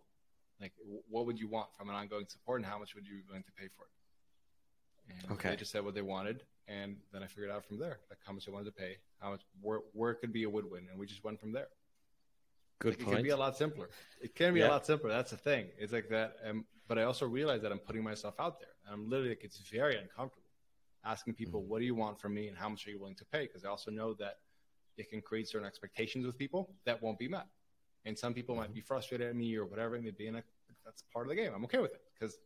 Like, 0.61 0.73
what 1.09 1.25
would 1.27 1.39
you 1.39 1.49
want 1.49 1.69
from 1.77 1.89
an 1.89 1.95
ongoing 1.95 2.27
support, 2.29 2.61
and 2.61 2.67
how 2.71 2.79
much 2.79 2.95
would 2.95 3.07
you 3.07 3.15
be 3.15 3.23
willing 3.27 3.43
to 3.45 3.53
pay 3.53 3.69
for 3.75 3.85
it? 3.85 5.19
And 5.23 5.33
okay. 5.33 5.51
They 5.51 5.57
just 5.57 5.73
said 5.73 5.85
what 5.85 5.95
they 5.95 6.03
wanted, 6.03 6.43
and 6.69 6.97
then 7.13 7.23
I 7.23 7.27
figured 7.27 7.51
out 7.51 7.65
from 7.65 7.79
there 7.79 8.01
like 8.11 8.19
how 8.27 8.33
much 8.33 8.49
I 8.49 8.51
wanted 8.51 8.67
to 8.67 8.73
pay, 8.73 8.97
how 9.21 9.31
much 9.31 9.43
where 9.61 9.81
where 9.93 10.11
it 10.11 10.17
could 10.17 10.33
be 10.33 10.45
a 10.45 10.51
win-win, 10.51 10.87
and 10.91 10.99
we 10.99 11.07
just 11.07 11.25
went 11.25 11.41
from 11.41 11.53
there. 11.53 11.69
Good 12.81 12.99
like, 12.99 13.09
It 13.09 13.15
can 13.15 13.23
be 13.23 13.31
a 13.31 13.37
lot 13.37 13.57
simpler. 13.57 13.89
It 14.21 14.35
can 14.35 14.55
be 14.55 14.61
yeah. 14.61 14.69
a 14.69 14.71
lot 14.71 14.87
simpler. 14.87 15.11
That's 15.11 15.31
the 15.31 15.37
thing. 15.37 15.69
It's 15.79 15.93
like 15.93 16.09
that. 16.09 16.37
Um, 16.49 16.65
but 16.89 16.99
I 16.99 17.05
also 17.05 17.27
realize 17.27 17.63
that 17.63 17.73
I'm 17.73 17.79
putting 17.79 18.03
myself 18.03 18.35
out 18.39 18.59
there. 18.59 18.69
And 18.85 18.95
I'm 18.95 19.09
literally 19.09 19.31
like 19.31 19.45
it's 19.45 19.59
very 19.71 19.97
uncomfortable 19.97 20.45
asking 21.05 21.35
people, 21.35 21.61
mm-hmm. 21.61 21.71
what 21.71 21.79
do 21.81 21.85
you 21.85 21.95
want 21.95 22.21
from 22.21 22.35
me 22.35 22.49
and 22.49 22.57
how 22.57 22.69
much 22.69 22.87
are 22.87 22.91
you 22.91 22.99
willing 22.99 23.15
to 23.17 23.25
pay? 23.27 23.43
Because 23.43 23.65
I 23.65 23.69
also 23.69 23.91
know 23.91 24.15
that 24.15 24.39
it 24.97 25.11
can 25.11 25.21
create 25.21 25.49
certain 25.49 25.67
expectations 25.67 26.25
with 26.27 26.39
people 26.39 26.71
that 26.85 27.03
won't 27.03 27.19
be 27.19 27.29
met. 27.29 27.47
And 28.05 28.19
some 28.19 28.35
people 28.35 28.55
might 28.55 28.65
mm-hmm. 28.65 28.75
be 28.75 28.81
frustrated 28.81 29.29
at 29.29 29.37
me 29.37 29.57
or 29.57 29.65
whatever, 29.65 29.97
and 29.97 30.07
they'd 30.07 30.17
be 30.17 30.27
in 30.27 30.37
a, 30.37 30.43
that's 30.85 31.03
part 31.13 31.27
of 31.27 31.31
the 31.31 31.37
game. 31.37 31.53
I'm 31.55 31.65
okay 31.65 31.79
with 31.79 31.93
it. 31.93 32.03
Because 32.19 32.39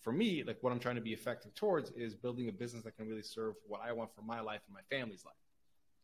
for 0.00 0.12
me, 0.12 0.42
like 0.44 0.58
what 0.62 0.72
I'm 0.72 0.78
trying 0.78 0.94
to 0.94 1.00
be 1.00 1.12
effective 1.12 1.54
towards 1.54 1.90
is 1.90 2.14
building 2.14 2.48
a 2.48 2.52
business 2.52 2.84
that 2.84 2.96
can 2.96 3.08
really 3.08 3.22
serve 3.22 3.54
what 3.66 3.80
I 3.84 3.92
want 3.92 4.14
for 4.14 4.22
my 4.22 4.40
life 4.40 4.60
and 4.66 4.74
my 4.74 4.96
family's 4.96 5.24
life. 5.24 5.34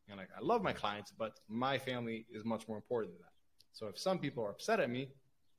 And 0.08 0.18
like, 0.18 0.28
I 0.36 0.42
love 0.42 0.62
my 0.62 0.72
clients, 0.72 1.12
but 1.16 1.40
my 1.48 1.78
family 1.78 2.26
is 2.30 2.44
much 2.44 2.68
more 2.68 2.76
important 2.76 3.14
than 3.14 3.22
that. 3.22 3.32
So 3.72 3.86
if 3.86 3.98
some 3.98 4.18
people 4.18 4.44
are 4.44 4.50
upset 4.50 4.80
at 4.80 4.90
me, 4.90 5.08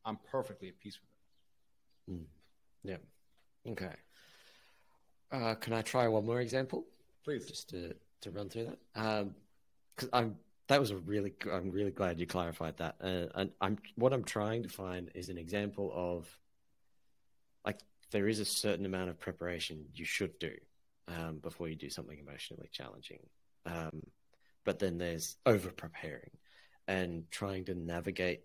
I'm 0.05 0.19
perfectly 0.29 0.67
at 0.67 0.79
peace 0.79 0.99
with 1.01 2.17
it. 2.17 2.21
Mm. 2.21 2.25
Yeah. 2.83 3.71
Okay. 3.71 3.95
Uh, 5.31 5.55
can 5.55 5.73
I 5.73 5.81
try 5.81 6.07
one 6.07 6.25
more 6.25 6.41
example? 6.41 6.85
Please. 7.23 7.45
Just 7.45 7.69
to, 7.69 7.95
to 8.21 8.31
run 8.31 8.49
through 8.49 8.65
that. 8.65 8.79
Um, 8.95 9.35
cause 9.97 10.09
I'm, 10.13 10.35
that 10.67 10.79
was 10.79 10.91
a 10.91 10.97
really, 10.97 11.33
I'm 11.51 11.71
really 11.71 11.91
glad 11.91 12.19
you 12.19 12.27
clarified 12.27 12.77
that. 12.77 12.95
Uh, 13.01 13.25
and 13.35 13.51
I'm, 13.61 13.77
what 13.95 14.13
I'm 14.13 14.23
trying 14.23 14.63
to 14.63 14.69
find 14.69 15.09
is 15.15 15.29
an 15.29 15.37
example 15.37 15.91
of 15.93 16.27
like, 17.65 17.79
there 18.11 18.27
is 18.27 18.39
a 18.39 18.45
certain 18.45 18.85
amount 18.85 19.09
of 19.09 19.19
preparation 19.19 19.85
you 19.93 20.05
should 20.05 20.37
do 20.39 20.51
um, 21.07 21.39
before 21.41 21.67
you 21.67 21.75
do 21.75 21.89
something 21.89 22.17
emotionally 22.17 22.69
challenging. 22.71 23.19
Um, 23.65 24.03
but 24.63 24.79
then 24.79 24.97
there's 24.97 25.35
over 25.45 25.69
preparing 25.69 26.31
and 26.87 27.23
trying 27.31 27.65
to 27.65 27.75
navigate 27.75 28.41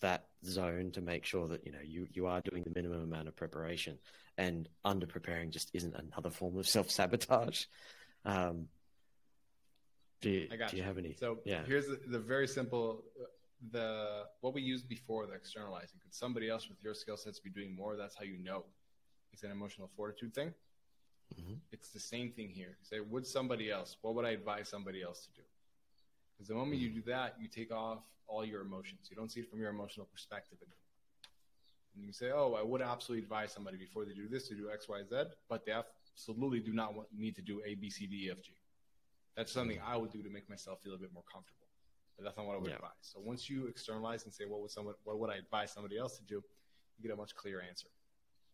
that 0.00 0.26
zone 0.44 0.90
to 0.92 1.00
make 1.00 1.24
sure 1.24 1.46
that 1.48 1.64
you 1.64 1.72
know 1.72 1.78
you 1.84 2.08
you 2.12 2.26
are 2.26 2.40
doing 2.40 2.64
the 2.64 2.72
minimum 2.74 3.02
amount 3.02 3.28
of 3.28 3.36
preparation 3.36 3.98
and 4.36 4.68
under 4.84 5.06
preparing 5.06 5.50
just 5.50 5.70
isn't 5.74 5.94
another 5.94 6.30
form 6.30 6.58
of 6.58 6.68
self 6.76 6.90
sabotage. 6.90 7.64
Um, 8.24 8.68
do 10.20 10.30
you, 10.30 10.48
do 10.48 10.56
you, 10.56 10.78
you, 10.78 10.82
have 10.84 10.98
any? 10.98 11.16
So 11.18 11.38
yeah. 11.44 11.62
here's 11.66 11.86
the, 11.86 11.98
the, 12.06 12.20
very 12.20 12.46
simple 12.46 13.02
the 13.70 14.24
what 14.40 14.54
we 14.54 14.62
used 14.62 14.88
before 14.88 15.26
the 15.26 15.34
externalizing. 15.34 16.00
Could 16.02 16.14
somebody 16.14 16.48
else 16.48 16.68
with 16.68 16.78
your 16.82 16.94
skill 16.94 17.16
sets 17.16 17.38
be 17.38 17.50
doing 17.50 17.74
more? 17.74 17.96
That's 17.96 18.16
how 18.16 18.24
you 18.24 18.38
know 18.38 18.64
it's 19.32 19.42
an 19.42 19.50
emotional 19.50 19.88
fortitude 19.96 20.34
thing. 20.34 20.52
Mm-hmm. 21.40 21.54
It's 21.70 21.90
the 21.90 22.00
same 22.00 22.32
thing 22.32 22.48
here. 22.48 22.76
Say, 22.82 23.00
would 23.00 23.26
somebody 23.26 23.70
else? 23.70 23.96
What 24.02 24.14
would 24.14 24.24
I 24.24 24.30
advise 24.30 24.68
somebody 24.68 25.02
else 25.02 25.26
to 25.26 25.32
do? 25.32 25.42
Because 26.34 26.48
the 26.48 26.54
moment 26.54 26.80
mm-hmm. 26.80 26.96
you 26.96 27.02
do 27.02 27.10
that, 27.10 27.36
you 27.40 27.48
take 27.48 27.72
off 27.72 28.00
all 28.26 28.44
your 28.44 28.62
emotions. 28.62 29.08
You 29.10 29.16
don't 29.16 29.30
see 29.30 29.40
it 29.40 29.50
from 29.50 29.60
your 29.60 29.70
emotional 29.70 30.06
perspective 30.06 30.58
anymore. 30.60 30.76
And 31.94 32.04
you 32.04 32.12
say, 32.12 32.30
oh, 32.34 32.56
I 32.58 32.62
would 32.62 32.80
absolutely 32.80 33.24
advise 33.24 33.52
somebody 33.52 33.76
before 33.76 34.04
they 34.04 34.12
do 34.12 34.28
this 34.28 34.48
to 34.48 34.54
do 34.54 34.70
X, 34.72 34.88
Y, 34.88 35.02
Z, 35.08 35.24
but 35.48 35.64
they 35.66 35.72
absolutely 35.72 36.60
do 36.60 36.72
not 36.72 36.94
want, 36.94 37.08
need 37.16 37.36
to 37.36 37.42
do 37.42 37.60
A, 37.66 37.74
B, 37.74 37.90
C, 37.90 38.06
D, 38.06 38.26
E, 38.26 38.30
F, 38.30 38.42
G. 38.42 38.52
That's 39.36 39.52
something 39.52 39.78
I 39.86 39.96
would 39.96 40.10
do 40.10 40.22
to 40.22 40.30
make 40.30 40.48
myself 40.48 40.80
feel 40.82 40.94
a 40.94 40.98
bit 40.98 41.12
more 41.12 41.24
comfortable. 41.30 41.61
But 42.22 42.28
that's 42.28 42.36
not 42.36 42.46
what 42.46 42.56
I 42.56 42.58
would 42.58 42.68
yeah. 42.68 42.76
advise. 42.76 42.90
So 43.00 43.20
once 43.20 43.48
you 43.50 43.66
externalize 43.66 44.24
and 44.24 44.32
say, 44.32 44.44
what 44.44 44.60
would 44.60 44.70
someone, 44.70 44.94
what 45.04 45.18
would 45.18 45.30
I 45.30 45.36
advise 45.36 45.72
somebody 45.72 45.98
else 45.98 46.16
to 46.18 46.24
do? 46.24 46.42
You 46.98 47.02
get 47.02 47.12
a 47.12 47.16
much 47.16 47.34
clearer 47.34 47.62
answer. 47.66 47.88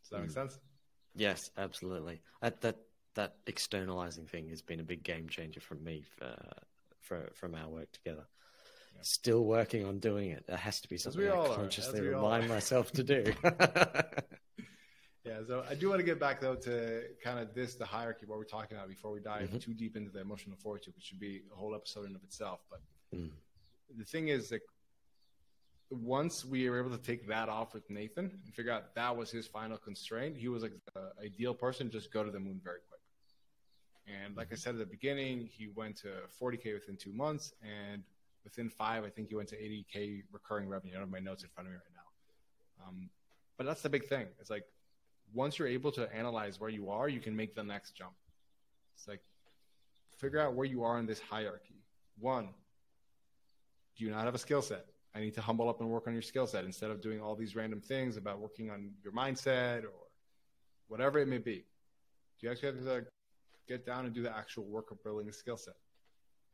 Does 0.02 0.10
that 0.10 0.16
mm. 0.18 0.22
make 0.22 0.30
sense? 0.30 0.58
Yes, 1.14 1.50
absolutely. 1.58 2.20
That, 2.40 2.60
that, 2.62 2.76
that 3.14 3.36
externalizing 3.46 4.26
thing 4.26 4.48
has 4.48 4.62
been 4.62 4.80
a 4.80 4.84
big 4.84 5.02
game 5.02 5.28
changer 5.28 5.60
for 5.60 5.74
me 5.74 6.04
for, 6.16 6.36
for, 7.00 7.28
from 7.34 7.54
our 7.54 7.68
work 7.68 7.92
together 7.92 8.26
still 9.02 9.44
working 9.44 9.84
on 9.84 9.98
doing 9.98 10.30
it. 10.30 10.44
There 10.46 10.56
has 10.56 10.80
to 10.80 10.88
be 10.88 10.96
something 10.96 11.28
I 11.28 11.54
consciously 11.54 12.00
remind 12.00 12.48
myself 12.48 12.90
to 12.92 13.02
do. 13.02 13.32
yeah, 15.24 15.40
so 15.46 15.64
I 15.68 15.74
do 15.74 15.88
want 15.88 16.00
to 16.00 16.06
get 16.06 16.18
back 16.18 16.40
though 16.40 16.56
to 16.56 17.02
kind 17.22 17.38
of 17.38 17.54
this 17.54 17.74
the 17.74 17.84
hierarchy 17.84 18.26
what 18.26 18.38
we're 18.38 18.44
talking 18.44 18.76
about 18.76 18.88
before 18.88 19.12
we 19.12 19.20
dive 19.20 19.48
mm-hmm. 19.48 19.58
too 19.58 19.74
deep 19.74 19.96
into 19.96 20.10
the 20.10 20.20
emotional 20.20 20.56
fortitude, 20.56 20.94
which 20.96 21.04
should 21.04 21.20
be 21.20 21.42
a 21.52 21.56
whole 21.56 21.74
episode 21.74 22.06
in 22.08 22.16
of 22.16 22.22
itself. 22.22 22.60
But 22.70 22.80
mm. 23.14 23.30
The 23.96 24.04
thing 24.04 24.28
is 24.28 24.50
that 24.50 24.62
once 25.90 26.44
we 26.44 26.68
were 26.68 26.78
able 26.78 26.90
to 26.90 27.02
take 27.02 27.26
that 27.28 27.48
off 27.48 27.72
with 27.72 27.88
Nathan 27.88 28.26
and 28.44 28.54
figure 28.54 28.72
out 28.72 28.94
that 28.94 29.16
was 29.16 29.30
his 29.30 29.46
final 29.46 29.78
constraint, 29.78 30.36
he 30.36 30.48
was 30.48 30.62
like 30.62 30.72
the 30.94 31.12
ideal 31.24 31.54
person 31.54 31.90
just 31.90 32.12
go 32.12 32.22
to 32.22 32.30
the 32.30 32.40
moon 32.40 32.60
very 32.62 32.80
quick. 32.88 33.00
And 34.06 34.36
like 34.36 34.48
I 34.52 34.54
said 34.54 34.74
at 34.74 34.78
the 34.78 34.86
beginning, 34.86 35.48
he 35.50 35.68
went 35.68 35.96
to 35.98 36.08
40k 36.40 36.74
within 36.74 36.96
two 36.96 37.12
months, 37.12 37.52
and 37.62 38.02
within 38.44 38.68
five, 38.70 39.04
I 39.04 39.10
think 39.10 39.28
he 39.28 39.34
went 39.34 39.48
to 39.50 39.56
80k 39.56 40.24
recurring 40.32 40.68
revenue. 40.68 40.92
I 40.92 40.98
don't 40.98 41.04
have 41.04 41.10
my 41.10 41.18
notes 41.18 41.42
in 41.42 41.50
front 41.50 41.68
of 41.68 41.72
me 41.72 41.78
right 41.78 41.94
now. 41.94 42.86
Um, 42.86 43.10
but 43.56 43.66
that's 43.66 43.82
the 43.82 43.90
big 43.90 44.06
thing. 44.06 44.26
It's 44.40 44.50
like 44.50 44.64
once 45.34 45.58
you're 45.58 45.68
able 45.68 45.92
to 45.92 46.14
analyze 46.14 46.60
where 46.60 46.70
you 46.70 46.90
are, 46.90 47.08
you 47.08 47.20
can 47.20 47.36
make 47.36 47.54
the 47.54 47.62
next 47.62 47.92
jump. 47.92 48.14
It's 48.96 49.08
like 49.08 49.20
figure 50.16 50.40
out 50.40 50.54
where 50.54 50.66
you 50.66 50.84
are 50.84 50.98
in 50.98 51.06
this 51.06 51.20
hierarchy. 51.20 51.76
One, 52.18 52.48
do 53.98 54.04
you 54.04 54.10
not 54.10 54.24
have 54.24 54.34
a 54.34 54.38
skill 54.38 54.62
set? 54.62 54.86
I 55.14 55.20
need 55.20 55.34
to 55.34 55.40
humble 55.40 55.68
up 55.68 55.80
and 55.80 55.90
work 55.90 56.06
on 56.06 56.12
your 56.12 56.22
skill 56.22 56.46
set 56.46 56.64
instead 56.64 56.90
of 56.90 57.00
doing 57.00 57.20
all 57.20 57.34
these 57.34 57.56
random 57.56 57.80
things 57.80 58.16
about 58.16 58.38
working 58.38 58.70
on 58.70 58.92
your 59.02 59.12
mindset 59.12 59.82
or 59.82 59.92
whatever 60.86 61.18
it 61.18 61.26
may 61.26 61.38
be. 61.38 61.64
Do 62.38 62.46
you 62.46 62.52
actually 62.52 62.68
have 62.68 62.84
to 62.84 63.06
get 63.66 63.84
down 63.84 64.06
and 64.06 64.14
do 64.14 64.22
the 64.22 64.34
actual 64.34 64.64
work 64.64 64.92
of 64.92 65.02
building 65.02 65.28
a 65.28 65.32
skill 65.32 65.56
set? 65.56 65.74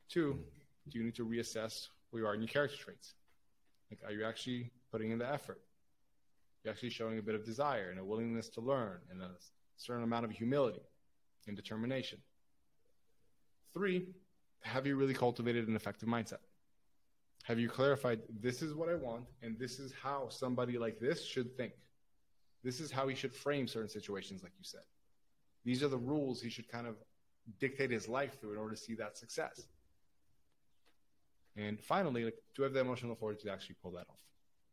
Two, 0.08 0.32
mm-hmm. 0.32 0.90
do 0.90 0.98
you 0.98 1.04
need 1.04 1.14
to 1.16 1.26
reassess 1.26 1.88
where 2.10 2.22
you 2.22 2.28
are 2.28 2.34
in 2.34 2.40
your 2.40 2.48
character 2.48 2.78
traits? 2.78 3.14
Like, 3.90 4.00
are 4.06 4.12
you 4.12 4.24
actually 4.24 4.70
putting 4.90 5.10
in 5.10 5.18
the 5.18 5.30
effort? 5.30 5.60
You're 6.62 6.72
actually 6.72 6.90
showing 6.90 7.18
a 7.18 7.22
bit 7.22 7.34
of 7.34 7.44
desire 7.44 7.90
and 7.90 8.00
a 8.00 8.04
willingness 8.04 8.48
to 8.50 8.62
learn 8.62 9.00
and 9.10 9.20
a 9.20 9.32
certain 9.76 10.04
amount 10.04 10.24
of 10.24 10.30
humility 10.30 10.80
and 11.46 11.54
determination. 11.54 12.18
three, 13.74 14.06
have 14.62 14.86
you 14.86 14.96
really 14.96 15.12
cultivated 15.12 15.68
an 15.68 15.76
effective 15.76 16.08
mindset? 16.08 16.38
Have 17.44 17.58
you 17.58 17.68
clarified 17.68 18.20
this 18.40 18.62
is 18.62 18.74
what 18.74 18.88
I 18.88 18.94
want 18.94 19.26
and 19.42 19.58
this 19.58 19.78
is 19.78 19.92
how 19.92 20.28
somebody 20.30 20.78
like 20.78 20.98
this 20.98 21.22
should 21.22 21.54
think? 21.58 21.74
This 22.62 22.80
is 22.80 22.90
how 22.90 23.06
he 23.06 23.14
should 23.14 23.34
frame 23.34 23.68
certain 23.68 23.90
situations, 23.90 24.42
like 24.42 24.52
you 24.58 24.64
said. 24.64 24.80
These 25.62 25.82
are 25.82 25.88
the 25.88 25.98
rules 25.98 26.40
he 26.40 26.48
should 26.48 26.68
kind 26.68 26.86
of 26.86 26.96
dictate 27.60 27.90
his 27.90 28.08
life 28.08 28.40
through 28.40 28.52
in 28.52 28.58
order 28.58 28.74
to 28.74 28.80
see 28.80 28.94
that 28.94 29.18
success. 29.18 29.66
And 31.54 31.78
finally, 31.78 32.24
like, 32.24 32.36
do 32.56 32.62
I 32.62 32.64
have 32.64 32.72
the 32.72 32.80
emotional 32.80 33.14
fortitude 33.14 33.46
to 33.46 33.52
actually 33.52 33.76
pull 33.82 33.92
that 33.92 34.06
off? 34.08 34.16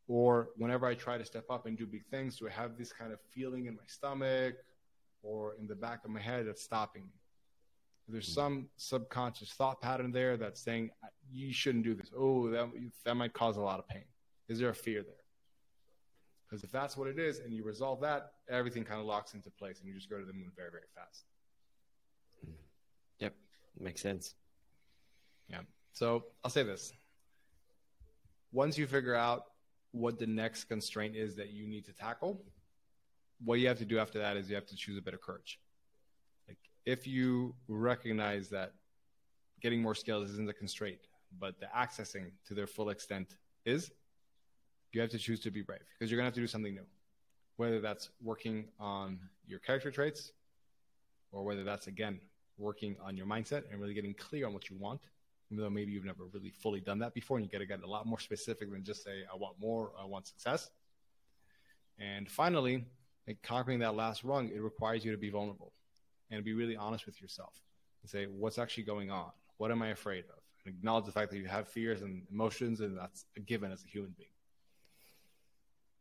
Or 0.08 0.48
whenever 0.56 0.86
I 0.86 0.94
try 0.94 1.18
to 1.18 1.24
step 1.26 1.44
up 1.50 1.66
and 1.66 1.76
do 1.76 1.86
big 1.86 2.06
things, 2.06 2.38
do 2.38 2.48
I 2.48 2.50
have 2.52 2.78
this 2.78 2.90
kind 2.90 3.12
of 3.12 3.20
feeling 3.32 3.66
in 3.66 3.76
my 3.76 3.86
stomach 3.86 4.54
or 5.22 5.56
in 5.60 5.66
the 5.66 5.76
back 5.76 6.06
of 6.06 6.10
my 6.10 6.20
head 6.20 6.46
that's 6.46 6.62
stopping 6.62 7.02
me? 7.02 7.20
There's 8.08 8.32
some 8.32 8.68
subconscious 8.76 9.52
thought 9.52 9.80
pattern 9.80 10.12
there 10.12 10.36
that's 10.36 10.60
saying 10.60 10.90
you 11.30 11.52
shouldn't 11.52 11.84
do 11.84 11.94
this. 11.94 12.10
Oh, 12.16 12.50
that 12.50 12.68
that 13.04 13.14
might 13.14 13.32
cause 13.32 13.56
a 13.56 13.60
lot 13.60 13.78
of 13.78 13.88
pain. 13.88 14.04
Is 14.48 14.58
there 14.58 14.68
a 14.68 14.74
fear 14.74 15.02
there? 15.02 15.14
Because 16.46 16.64
if 16.64 16.70
that's 16.70 16.96
what 16.96 17.08
it 17.08 17.18
is, 17.18 17.38
and 17.38 17.54
you 17.54 17.64
resolve 17.64 18.02
that, 18.02 18.32
everything 18.50 18.84
kind 18.84 19.00
of 19.00 19.06
locks 19.06 19.32
into 19.32 19.50
place, 19.50 19.78
and 19.78 19.88
you 19.88 19.94
just 19.94 20.10
go 20.10 20.18
to 20.18 20.26
the 20.26 20.32
moon 20.34 20.52
very, 20.54 20.70
very 20.70 20.82
fast. 20.94 21.24
Yep, 23.20 23.34
makes 23.80 24.02
sense. 24.02 24.34
Yeah. 25.48 25.60
So 25.92 26.24
I'll 26.44 26.50
say 26.50 26.64
this: 26.64 26.92
once 28.52 28.76
you 28.76 28.86
figure 28.86 29.14
out 29.14 29.44
what 29.92 30.18
the 30.18 30.26
next 30.26 30.64
constraint 30.64 31.16
is 31.16 31.36
that 31.36 31.50
you 31.50 31.66
need 31.66 31.86
to 31.86 31.92
tackle, 31.92 32.44
what 33.42 33.58
you 33.58 33.68
have 33.68 33.78
to 33.78 33.86
do 33.86 33.98
after 33.98 34.18
that 34.18 34.36
is 34.36 34.50
you 34.50 34.54
have 34.56 34.66
to 34.66 34.76
choose 34.76 34.98
a 34.98 35.02
bit 35.02 35.14
of 35.14 35.22
courage. 35.22 35.58
If 36.84 37.06
you 37.06 37.54
recognize 37.68 38.48
that 38.48 38.72
getting 39.60 39.80
more 39.80 39.94
skills 39.94 40.30
isn't 40.30 40.50
a 40.50 40.52
constraint, 40.52 40.98
but 41.38 41.60
the 41.60 41.66
accessing 41.76 42.32
to 42.46 42.54
their 42.54 42.66
full 42.66 42.90
extent 42.90 43.36
is, 43.64 43.92
you 44.92 45.00
have 45.00 45.10
to 45.10 45.18
choose 45.18 45.40
to 45.40 45.50
be 45.50 45.62
brave 45.62 45.80
because 45.98 46.10
you're 46.10 46.18
going 46.18 46.24
to 46.24 46.28
have 46.28 46.34
to 46.34 46.40
do 46.40 46.46
something 46.46 46.74
new. 46.74 46.84
Whether 47.56 47.80
that's 47.80 48.10
working 48.20 48.66
on 48.80 49.18
your 49.46 49.60
character 49.60 49.90
traits 49.90 50.32
or 51.30 51.44
whether 51.44 51.64
that's, 51.64 51.86
again, 51.86 52.20
working 52.58 52.96
on 53.02 53.16
your 53.16 53.26
mindset 53.26 53.62
and 53.70 53.80
really 53.80 53.94
getting 53.94 54.14
clear 54.14 54.46
on 54.46 54.52
what 54.52 54.68
you 54.68 54.76
want, 54.76 55.00
even 55.50 55.62
though 55.62 55.70
maybe 55.70 55.92
you've 55.92 56.04
never 56.04 56.24
really 56.32 56.50
fully 56.50 56.80
done 56.80 56.98
that 56.98 57.14
before 57.14 57.38
and 57.38 57.46
you 57.46 57.52
got 57.52 57.58
to 57.58 57.66
get 57.66 57.82
a 57.82 57.86
lot 57.86 58.06
more 58.06 58.18
specific 58.18 58.70
than 58.70 58.82
just 58.82 59.04
say, 59.04 59.22
I 59.32 59.36
want 59.36 59.58
more, 59.60 59.92
I 59.98 60.04
want 60.04 60.26
success. 60.26 60.70
And 61.98 62.28
finally, 62.28 62.84
like 63.28 63.40
conquering 63.42 63.78
that 63.78 63.94
last 63.94 64.24
rung, 64.24 64.48
it 64.48 64.60
requires 64.60 65.04
you 65.04 65.12
to 65.12 65.18
be 65.18 65.30
vulnerable 65.30 65.72
and 66.32 66.42
be 66.44 66.54
really 66.54 66.76
honest 66.76 67.06
with 67.06 67.20
yourself 67.20 67.52
and 68.02 68.10
say, 68.10 68.24
what's 68.24 68.58
actually 68.58 68.84
going 68.84 69.10
on? 69.10 69.30
What 69.58 69.70
am 69.70 69.82
I 69.82 69.88
afraid 69.88 70.24
of? 70.24 70.42
And 70.64 70.74
acknowledge 70.74 71.04
the 71.04 71.12
fact 71.12 71.30
that 71.30 71.38
you 71.38 71.46
have 71.46 71.68
fears 71.68 72.02
and 72.02 72.22
emotions, 72.32 72.80
and 72.80 72.98
that's 72.98 73.26
a 73.36 73.40
given 73.40 73.70
as 73.70 73.84
a 73.84 73.88
human 73.88 74.14
being. 74.16 74.28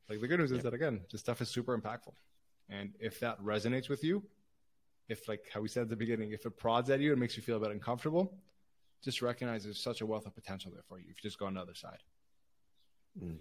Like 0.10 0.20
the 0.20 0.28
good 0.28 0.39
news 0.39 0.52
is 0.52 0.63
that 0.63 0.74
again, 0.74 1.02
this 1.12 1.22
stuff 1.22 1.41
is 1.41 1.50
super 1.50 1.78
impactful. 1.78 2.13
And 2.70 2.94
if 3.00 3.20
that 3.20 3.41
resonates 3.44 3.89
with 3.89 4.04
you, 4.04 4.24
if 5.10 5.28
like 5.28 5.50
how 5.54 5.62
we 5.62 5.67
said 5.67 5.84
at 5.84 5.89
the 5.89 5.96
beginning, 5.96 6.32
if 6.32 6.46
it 6.46 6.58
prods 6.58 6.89
at 6.89 7.00
you 7.00 7.12
and 7.12 7.20
makes 7.20 7.36
you 7.36 7.44
feel 7.44 7.58
a 7.58 7.60
bit 7.60 7.72
uncomfortable, 7.72 8.34
just 9.04 9.22
recognize 9.22 9.63
there's 9.63 9.80
such 9.80 10.02
a 10.02 10.06
wealth 10.06 10.26
of 10.26 10.36
potential 10.36 10.72
there 10.72 10.84
for 10.88 11.00
you 11.00 11.06
if 11.10 11.24
you 11.24 11.30
just 11.30 11.39
go 11.39 11.46
on 11.46 11.56
the 11.56 11.62
other 11.62 11.76
side. 11.76 12.00
Mm. 13.22 13.38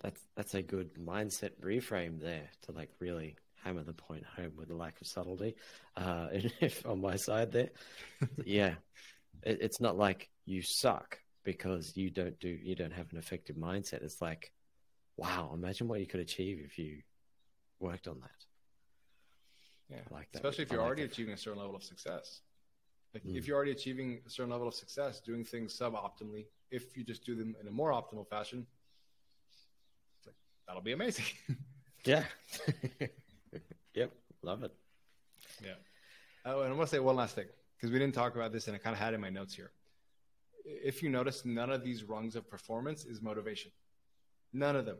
That's 0.00 0.20
that's 0.36 0.54
a 0.54 0.62
good 0.62 0.94
mindset 0.94 1.52
reframe 1.62 2.20
there 2.20 2.48
to 2.62 2.72
like 2.72 2.90
really 3.00 3.36
hammer 3.66 3.82
the 3.82 3.92
point 3.92 4.24
home 4.24 4.52
with 4.56 4.68
the 4.68 4.74
lack 4.74 5.00
of 5.00 5.06
subtlety. 5.06 5.56
Uh, 5.96 6.28
if 6.60 6.86
on 6.86 7.00
my 7.00 7.16
side 7.16 7.52
there, 7.52 7.70
yeah, 8.44 8.74
it, 9.42 9.58
it's 9.60 9.80
not 9.80 9.96
like 9.96 10.30
you 10.44 10.62
suck 10.62 11.18
because 11.44 11.96
you 11.96 12.10
don't 12.10 12.38
do 12.40 12.48
you 12.48 12.74
don't 12.74 12.92
have 12.92 13.12
an 13.12 13.18
effective 13.18 13.56
mindset. 13.56 14.02
It's 14.02 14.22
like, 14.22 14.52
wow, 15.16 15.50
imagine 15.52 15.88
what 15.88 16.00
you 16.00 16.06
could 16.06 16.20
achieve 16.20 16.60
if 16.64 16.78
you 16.78 17.02
worked 17.80 18.08
on 18.08 18.20
that. 18.20 18.30
Yeah, 19.88 20.02
like 20.10 20.30
that. 20.32 20.38
Especially 20.38 20.64
if 20.64 20.70
you're 20.70 20.80
like 20.80 20.86
already 20.86 21.02
that. 21.02 21.12
achieving 21.12 21.34
a 21.34 21.38
certain 21.38 21.60
level 21.60 21.76
of 21.76 21.82
success. 21.82 22.40
Like 23.14 23.24
mm. 23.24 23.36
if 23.36 23.46
you're 23.46 23.56
already 23.56 23.72
achieving 23.72 24.20
a 24.26 24.30
certain 24.30 24.50
level 24.50 24.68
of 24.68 24.74
success, 24.74 25.20
doing 25.20 25.44
things 25.44 25.78
suboptimally, 25.78 26.46
if 26.70 26.96
you 26.96 27.04
just 27.04 27.24
do 27.24 27.34
them 27.34 27.54
in 27.60 27.68
a 27.68 27.70
more 27.70 27.90
optimal 27.90 28.28
fashion, 28.28 28.66
like, 30.26 30.34
that'll 30.66 30.82
be 30.82 30.92
amazing. 30.92 31.24
yeah. 32.04 32.24
yep. 33.94 34.12
Love 34.42 34.62
it. 34.62 34.72
Yeah. 35.62 35.74
Oh, 36.44 36.62
and 36.62 36.72
I 36.72 36.76
want 36.76 36.88
to 36.88 36.96
say 36.96 37.00
one 37.00 37.16
last 37.16 37.34
thing 37.34 37.46
because 37.76 37.92
we 37.92 37.98
didn't 37.98 38.14
talk 38.14 38.36
about 38.36 38.52
this, 38.52 38.66
and 38.66 38.76
I 38.76 38.78
kind 38.78 38.94
of 38.94 39.00
had 39.00 39.14
in 39.14 39.20
my 39.20 39.30
notes 39.30 39.54
here. 39.54 39.70
If 40.64 41.02
you 41.02 41.08
notice, 41.08 41.44
none 41.44 41.70
of 41.70 41.84
these 41.84 42.04
rungs 42.04 42.36
of 42.36 42.48
performance 42.48 43.04
is 43.04 43.22
motivation. 43.22 43.70
None 44.52 44.76
of 44.76 44.84
them 44.84 44.98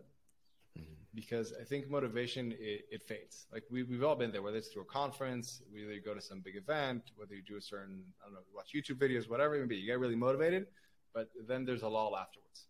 because 1.17 1.55
I 1.59 1.65
think 1.65 1.91
motivation 1.91 2.53
it, 2.61 2.85
it, 2.91 3.03
fades. 3.03 3.47
Like 3.51 3.65
we 3.71 3.83
we've 3.83 4.05
all 4.05 4.15
been 4.15 4.31
there, 4.31 4.43
whether 4.43 4.59
it's 4.59 4.69
through 4.69 4.83
a 4.83 4.93
conference, 5.01 5.63
whether 5.73 5.93
you 5.93 6.01
go 6.01 6.15
to 6.15 6.21
some 6.21 6.41
big 6.41 6.57
event, 6.57 7.11
whether 7.17 7.35
you 7.35 7.43
do 7.43 7.57
a 7.57 7.61
certain 7.61 8.05
I 8.21 8.27
don't 8.27 8.35
know, 8.35 8.41
watch 8.55 8.73
YouTube 8.77 8.99
videos, 8.99 9.29
whatever 9.29 9.57
it 9.57 9.61
may 9.61 9.67
be. 9.67 9.77
You 9.77 9.87
get 9.87 9.99
really 9.99 10.15
motivated, 10.15 10.67
but 11.15 11.31
then 11.49 11.65
there's 11.65 11.83
a 11.83 11.89
lull 11.89 12.17
afterwards. 12.17 12.67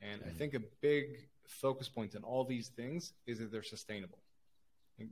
And 0.00 0.20
mm-hmm. 0.20 0.30
I 0.30 0.32
think 0.32 0.54
a 0.54 0.60
big 0.80 1.28
focus 1.48 1.88
point 1.88 2.14
in 2.14 2.22
all 2.22 2.44
these 2.44 2.68
things 2.68 3.12
is 3.26 3.40
that 3.40 3.50
they're 3.50 3.64
sustainable. 3.64 4.18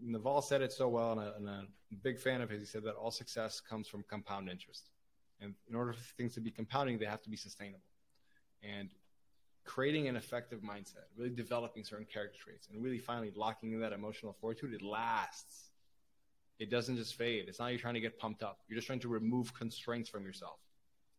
Naval 0.02 0.42
said 0.42 0.62
it 0.62 0.72
so 0.72 0.88
well, 0.88 1.18
and, 1.18 1.48
I'm 1.48 1.68
a 1.92 1.96
big 2.02 2.18
fan 2.18 2.40
of 2.40 2.50
his. 2.50 2.60
He 2.60 2.66
said 2.66 2.82
that 2.84 2.94
all 2.94 3.10
success 3.10 3.60
comes 3.60 3.88
from 3.88 4.04
compound 4.08 4.48
interest. 4.48 4.90
And 5.40 5.54
in 5.68 5.74
order 5.74 5.92
for 5.92 6.14
things 6.16 6.34
to 6.34 6.40
be 6.40 6.50
compounding, 6.50 6.98
they 6.98 7.06
have 7.06 7.22
to 7.22 7.30
be 7.30 7.36
sustainable. 7.36 7.84
And 8.62 8.90
creating 9.64 10.08
an 10.08 10.16
effective 10.16 10.60
mindset, 10.60 11.04
really 11.16 11.30
developing 11.30 11.84
certain 11.84 12.06
character 12.06 12.38
traits, 12.42 12.68
and 12.72 12.82
really 12.82 12.98
finally 12.98 13.32
locking 13.36 13.72
in 13.72 13.80
that 13.80 13.92
emotional 13.92 14.34
fortitude, 14.40 14.74
it 14.74 14.82
lasts. 14.82 15.70
It 16.58 16.70
doesn't 16.70 16.96
just 16.96 17.14
fade. 17.14 17.44
It's 17.48 17.60
not 17.60 17.68
you're 17.68 17.78
trying 17.78 17.94
to 17.94 18.00
get 18.00 18.18
pumped 18.18 18.42
up. 18.42 18.60
You're 18.68 18.76
just 18.76 18.86
trying 18.86 19.00
to 19.00 19.08
remove 19.08 19.54
constraints 19.54 20.08
from 20.08 20.24
yourself. 20.24 20.58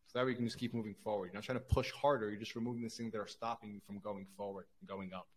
So 0.08 0.18
that 0.20 0.26
way 0.26 0.32
you 0.32 0.36
can 0.36 0.46
just 0.46 0.58
keep 0.58 0.74
moving 0.74 0.96
forward. 0.96 1.28
You're 1.28 1.36
not 1.36 1.44
trying 1.44 1.60
to 1.60 1.64
push 1.64 1.92
harder. 1.92 2.30
You're 2.30 2.40
just 2.40 2.56
removing 2.56 2.84
the 2.84 2.90
things 2.90 3.14
that 3.14 3.20
are 3.20 3.28
stopping 3.28 3.72
you 3.72 3.80
from 3.86 4.00
going 4.00 4.26
forward 4.36 4.66
and 4.82 4.90
going 4.90 5.14
up. 5.14 5.28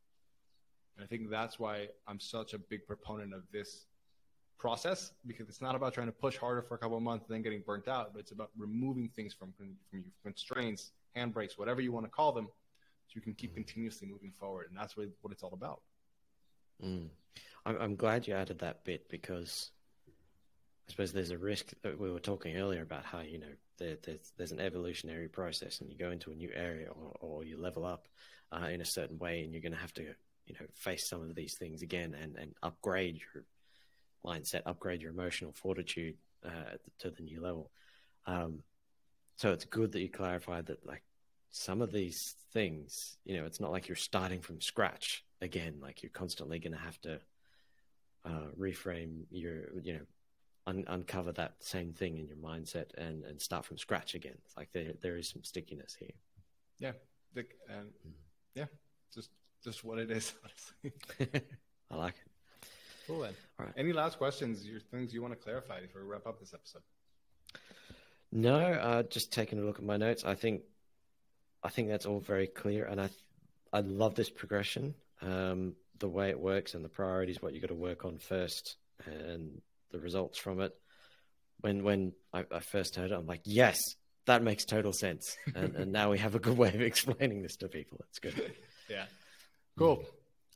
And 0.96 1.04
I 1.04 1.06
think 1.06 1.30
that's 1.30 1.58
why 1.58 1.88
I'm 2.06 2.20
such 2.20 2.54
a 2.54 2.58
big 2.58 2.86
proponent 2.86 3.32
of 3.34 3.42
this 3.52 3.86
process 4.58 5.12
because 5.26 5.48
it's 5.48 5.60
not 5.60 5.74
about 5.74 5.92
trying 5.92 6.06
to 6.06 6.12
push 6.12 6.36
harder 6.36 6.62
for 6.62 6.74
a 6.76 6.78
couple 6.78 6.96
of 6.96 7.02
months 7.02 7.26
and 7.26 7.34
then 7.34 7.42
getting 7.42 7.62
burnt 7.66 7.88
out, 7.88 8.12
but 8.12 8.20
it's 8.20 8.30
about 8.30 8.50
removing 8.56 9.08
things 9.08 9.34
from, 9.34 9.52
from 9.56 9.70
you, 9.90 10.04
constraints, 10.22 10.92
handbrakes, 11.16 11.58
whatever 11.58 11.80
you 11.80 11.90
want 11.90 12.06
to 12.06 12.10
call 12.10 12.30
them, 12.32 12.46
so 13.08 13.12
you 13.14 13.20
can 13.20 13.34
keep 13.34 13.54
continuously 13.54 14.06
moving 14.06 14.32
forward, 14.38 14.66
and 14.68 14.78
that's 14.78 14.96
really 14.96 15.10
what 15.20 15.32
it's 15.32 15.42
all 15.42 15.52
about. 15.52 15.82
Mm. 16.82 17.08
I'm, 17.66 17.76
I'm 17.80 17.96
glad 17.96 18.26
you 18.26 18.34
added 18.34 18.60
that 18.60 18.84
bit 18.84 19.08
because 19.08 19.70
I 20.08 20.90
suppose 20.90 21.12
there's 21.12 21.30
a 21.30 21.38
risk 21.38 21.72
that 21.82 21.98
we 21.98 22.10
were 22.10 22.20
talking 22.20 22.56
earlier 22.56 22.82
about 22.82 23.04
how 23.04 23.20
you 23.20 23.38
know 23.38 23.52
there, 23.78 23.96
there's 24.02 24.32
there's 24.36 24.52
an 24.52 24.60
evolutionary 24.60 25.28
process, 25.28 25.80
and 25.80 25.90
you 25.90 25.98
go 25.98 26.10
into 26.10 26.30
a 26.30 26.34
new 26.34 26.50
area 26.54 26.88
or, 26.88 27.16
or 27.20 27.44
you 27.44 27.60
level 27.60 27.84
up 27.84 28.08
uh, 28.52 28.66
in 28.66 28.80
a 28.80 28.84
certain 28.84 29.18
way, 29.18 29.42
and 29.42 29.52
you're 29.52 29.62
going 29.62 29.72
to 29.72 29.78
have 29.78 29.94
to 29.94 30.14
you 30.46 30.54
know 30.54 30.66
face 30.74 31.06
some 31.06 31.22
of 31.22 31.34
these 31.34 31.54
things 31.54 31.82
again 31.82 32.14
and 32.20 32.36
and 32.36 32.54
upgrade 32.62 33.20
your 33.34 33.44
mindset, 34.24 34.62
upgrade 34.66 35.02
your 35.02 35.10
emotional 35.10 35.52
fortitude 35.52 36.16
uh, 36.44 36.76
to 36.98 37.10
the 37.10 37.22
new 37.22 37.40
level. 37.40 37.70
Um, 38.26 38.62
so 39.36 39.50
it's 39.52 39.64
good 39.64 39.92
that 39.92 40.00
you 40.00 40.08
clarified 40.08 40.66
that 40.66 40.86
like 40.86 41.02
some 41.50 41.82
of 41.82 41.92
these 41.92 42.36
things, 42.52 43.16
you 43.24 43.36
know, 43.36 43.44
it's 43.44 43.60
not 43.60 43.72
like 43.72 43.88
you're 43.88 43.96
starting 43.96 44.40
from 44.40 44.60
scratch 44.60 45.24
again. 45.40 45.74
Like 45.80 46.02
you're 46.02 46.10
constantly 46.10 46.58
going 46.58 46.72
to 46.72 46.78
have 46.78 47.00
to 47.02 47.20
uh, 48.24 48.48
reframe 48.58 49.22
your, 49.30 49.80
you 49.82 49.94
know, 49.94 50.06
un- 50.66 50.84
uncover 50.88 51.32
that 51.32 51.54
same 51.60 51.92
thing 51.92 52.18
in 52.18 52.26
your 52.26 52.36
mindset 52.36 52.94
and, 52.96 53.24
and 53.24 53.40
start 53.40 53.64
from 53.64 53.78
scratch 53.78 54.14
again. 54.14 54.34
It's 54.44 54.56
like 54.56 54.70
there 54.72 54.92
there 55.00 55.16
is 55.16 55.28
some 55.28 55.42
stickiness 55.44 55.96
here. 55.98 56.14
Yeah, 56.78 56.92
the, 57.34 57.44
and 57.68 57.88
mm. 58.06 58.12
yeah, 58.54 58.66
just 59.12 59.30
just 59.62 59.84
what 59.84 59.98
it 59.98 60.10
is. 60.10 60.32
I 61.90 61.96
like 61.96 62.14
it. 62.14 62.68
Cool. 63.06 63.20
Then. 63.20 63.34
All 63.58 63.66
right. 63.66 63.74
Any 63.76 63.92
last 63.92 64.18
questions? 64.18 64.64
Your 64.64 64.80
things 64.80 65.12
you 65.12 65.22
want 65.22 65.34
to 65.34 65.38
clarify 65.38 65.80
before 65.80 66.02
we 66.02 66.08
wrap 66.08 66.26
up 66.26 66.40
this 66.40 66.54
episode? 66.54 66.82
No, 68.30 68.56
uh, 68.56 69.02
just 69.04 69.32
taking 69.32 69.58
a 69.58 69.62
look 69.62 69.78
at 69.78 69.84
my 69.84 69.98
notes. 69.98 70.24
I 70.24 70.34
think 70.34 70.62
I 71.62 71.68
think 71.68 71.88
that's 71.88 72.06
all 72.06 72.20
very 72.20 72.46
clear, 72.46 72.86
and 72.86 73.00
I 73.00 73.10
I 73.72 73.80
love 73.80 74.14
this 74.14 74.30
progression, 74.30 74.94
um, 75.20 75.74
the 75.98 76.08
way 76.08 76.30
it 76.30 76.40
works, 76.40 76.74
and 76.74 76.84
the 76.84 76.88
priorities, 76.88 77.42
what 77.42 77.52
you 77.54 77.60
got 77.60 77.68
to 77.68 77.74
work 77.74 78.04
on 78.04 78.18
first, 78.18 78.76
and 79.04 79.60
the 79.90 79.98
results 79.98 80.38
from 80.38 80.60
it. 80.60 80.74
When 81.60 81.84
when 81.84 82.12
I, 82.32 82.44
I 82.50 82.60
first 82.60 82.96
heard 82.96 83.10
it, 83.10 83.14
I'm 83.14 83.26
like, 83.26 83.42
yes, 83.44 83.78
that 84.26 84.42
makes 84.42 84.64
total 84.64 84.92
sense, 84.92 85.36
and, 85.54 85.76
and 85.76 85.92
now 85.92 86.10
we 86.10 86.18
have 86.18 86.34
a 86.34 86.40
good 86.40 86.56
way 86.56 86.68
of 86.68 86.80
explaining 86.80 87.42
this 87.42 87.56
to 87.56 87.68
people. 87.68 87.98
It's 88.08 88.18
good. 88.18 88.54
yeah, 88.88 89.04
cool. 89.78 90.04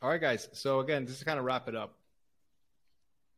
All 0.02 0.10
right, 0.10 0.20
guys. 0.20 0.48
So 0.52 0.80
again, 0.80 1.06
just 1.06 1.20
to 1.20 1.24
kind 1.24 1.38
of 1.38 1.44
wrap 1.44 1.68
it 1.68 1.74
up, 1.74 1.98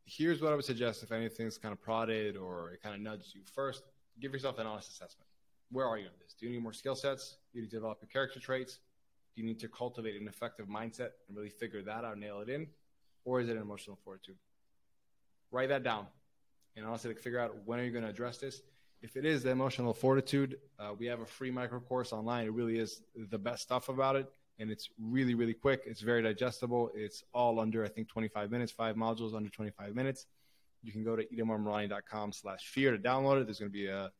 here's 0.05 0.41
what 0.41 0.53
I 0.53 0.57
would 0.57 0.65
suggest 0.65 1.03
if 1.03 1.13
anything's 1.13 1.59
kind 1.59 1.73
of 1.73 1.81
prodded 1.81 2.37
or 2.37 2.71
it 2.71 2.83
kind 2.83 2.95
of 2.95 3.01
nudged 3.01 3.35
you. 3.35 3.43
First, 3.55 3.83
give 4.21 4.33
yourself 4.33 4.59
an 4.59 4.67
honest 4.67 4.89
assessment. 4.91 5.29
Where 5.71 5.87
are 5.87 5.99
you 5.99 6.07
in 6.07 6.13
this? 6.21 6.35
Do 6.35 6.47
you 6.47 6.53
need 6.53 6.63
more 6.63 6.73
skill 6.73 6.95
sets? 6.95 7.37
Do 7.53 7.59
you 7.59 7.63
need 7.63 7.71
to 7.71 7.77
develop 7.77 7.99
your 8.01 8.09
character 8.09 8.41
traits? 8.41 8.79
Do 9.35 9.43
you 9.43 9.47
need 9.47 9.61
to 9.61 9.69
cultivate 9.69 10.21
an 10.21 10.27
effective 10.27 10.67
mindset 10.67 11.11
and 11.29 11.37
really 11.37 11.51
figure 11.51 11.83
that 11.83 12.05
out, 12.05 12.19
nail 12.19 12.41
it 12.41 12.49
in? 12.49 12.67
Or 13.25 13.41
is 13.41 13.49
it 13.49 13.57
an 13.57 13.63
emotional 13.63 13.99
fortitude? 14.03 14.37
Write 15.51 15.69
that 15.69 15.83
down 15.83 16.07
and 16.79 16.87
honestly 16.87 17.11
like, 17.11 17.19
figure 17.19 17.39
out 17.39 17.55
when 17.65 17.79
are 17.79 17.85
you 17.85 17.91
going 17.91 18.05
to 18.05 18.11
address 18.11 18.39
this. 18.39 18.63
If 19.03 19.17
it 19.17 19.25
is 19.25 19.43
the 19.43 19.51
emotional 19.51 19.93
fortitude, 19.93 20.59
uh, 20.79 20.93
we 20.99 21.07
have 21.07 21.21
a 21.21 21.27
free 21.27 21.51
micro 21.51 21.81
course 21.81 22.13
online. 22.13 22.47
It 22.47 22.53
really 22.53 22.79
is 22.79 23.03
the 23.15 23.39
best 23.39 23.63
stuff 23.63 23.89
about 23.89 24.17
it. 24.17 24.31
And 24.59 24.71
it's 24.71 24.91
really, 25.01 25.35
really 25.35 25.55
quick. 25.55 25.83
It's 25.87 26.01
very 26.01 26.23
digestible. 26.23 26.91
It's 26.95 27.23
all 27.33 27.61
under, 27.61 27.85
I 27.85 27.89
think, 27.89 28.09
25 28.09 28.51
minutes, 28.51 28.73
five 28.73 28.97
modules 28.97 29.35
under 29.35 29.49
25 29.49 29.95
minutes. 29.95 30.27
You 30.83 30.93
can 30.93 31.05
go 31.05 31.17
to 31.17 31.25
itamarmarani.com 31.25 32.33
slash 32.33 32.67
fear 32.67 32.93
to 32.93 32.99
download 32.99 33.41
it. 33.41 33.47
There's 33.47 33.61
going 33.61 33.71
to 33.71 33.79
be 33.79 33.87
a, 33.87 34.11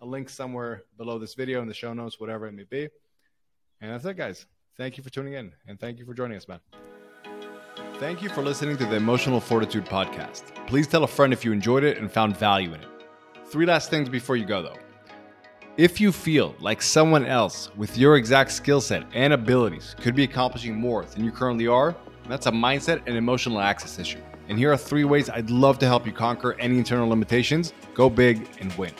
a 0.00 0.06
link 0.06 0.28
somewhere 0.28 0.84
below 0.98 1.18
this 1.18 1.34
video 1.34 1.62
in 1.62 1.68
the 1.68 1.74
show 1.74 1.94
notes, 1.94 2.20
whatever 2.20 2.46
it 2.46 2.52
may 2.52 2.64
be. 2.64 2.88
And 3.80 3.90
that's 3.92 4.04
it, 4.04 4.16
guys. 4.16 4.46
Thank 4.76 4.98
you 4.98 5.02
for 5.02 5.10
tuning 5.10 5.34
in 5.34 5.52
and 5.66 5.80
thank 5.80 5.98
you 5.98 6.04
for 6.04 6.14
joining 6.14 6.36
us, 6.36 6.48
man. 6.48 6.60
Thank 7.98 8.22
you 8.22 8.28
for 8.28 8.42
listening 8.42 8.76
to 8.76 8.84
the 8.84 8.96
Emotional 8.96 9.40
Fortitude 9.40 9.86
podcast. 9.86 10.42
Please 10.66 10.86
tell 10.86 11.04
a 11.04 11.08
friend 11.08 11.32
if 11.32 11.46
you 11.46 11.52
enjoyed 11.52 11.82
it 11.82 11.96
and 11.96 12.12
found 12.12 12.36
value 12.36 12.74
in 12.74 12.80
it. 12.80 12.88
Three 13.46 13.64
last 13.64 13.88
things 13.88 14.10
before 14.10 14.36
you 14.36 14.44
go, 14.44 14.60
though. 14.60 14.76
If 15.76 16.00
you 16.00 16.10
feel 16.10 16.54
like 16.58 16.80
someone 16.80 17.26
else 17.26 17.68
with 17.76 17.98
your 17.98 18.16
exact 18.16 18.52
skill 18.52 18.80
set 18.80 19.04
and 19.12 19.34
abilities 19.34 19.94
could 20.00 20.14
be 20.14 20.24
accomplishing 20.24 20.74
more 20.74 21.04
than 21.04 21.22
you 21.22 21.30
currently 21.30 21.66
are, 21.66 21.94
that's 22.30 22.46
a 22.46 22.50
mindset 22.50 23.02
and 23.06 23.14
emotional 23.14 23.60
access 23.60 23.98
issue. 23.98 24.22
And 24.48 24.56
here 24.56 24.72
are 24.72 24.78
three 24.78 25.04
ways 25.04 25.28
I'd 25.28 25.50
love 25.50 25.78
to 25.80 25.86
help 25.86 26.06
you 26.06 26.12
conquer 26.12 26.54
any 26.58 26.78
internal 26.78 27.06
limitations, 27.06 27.74
go 27.92 28.08
big, 28.08 28.48
and 28.58 28.72
win. 28.78 28.92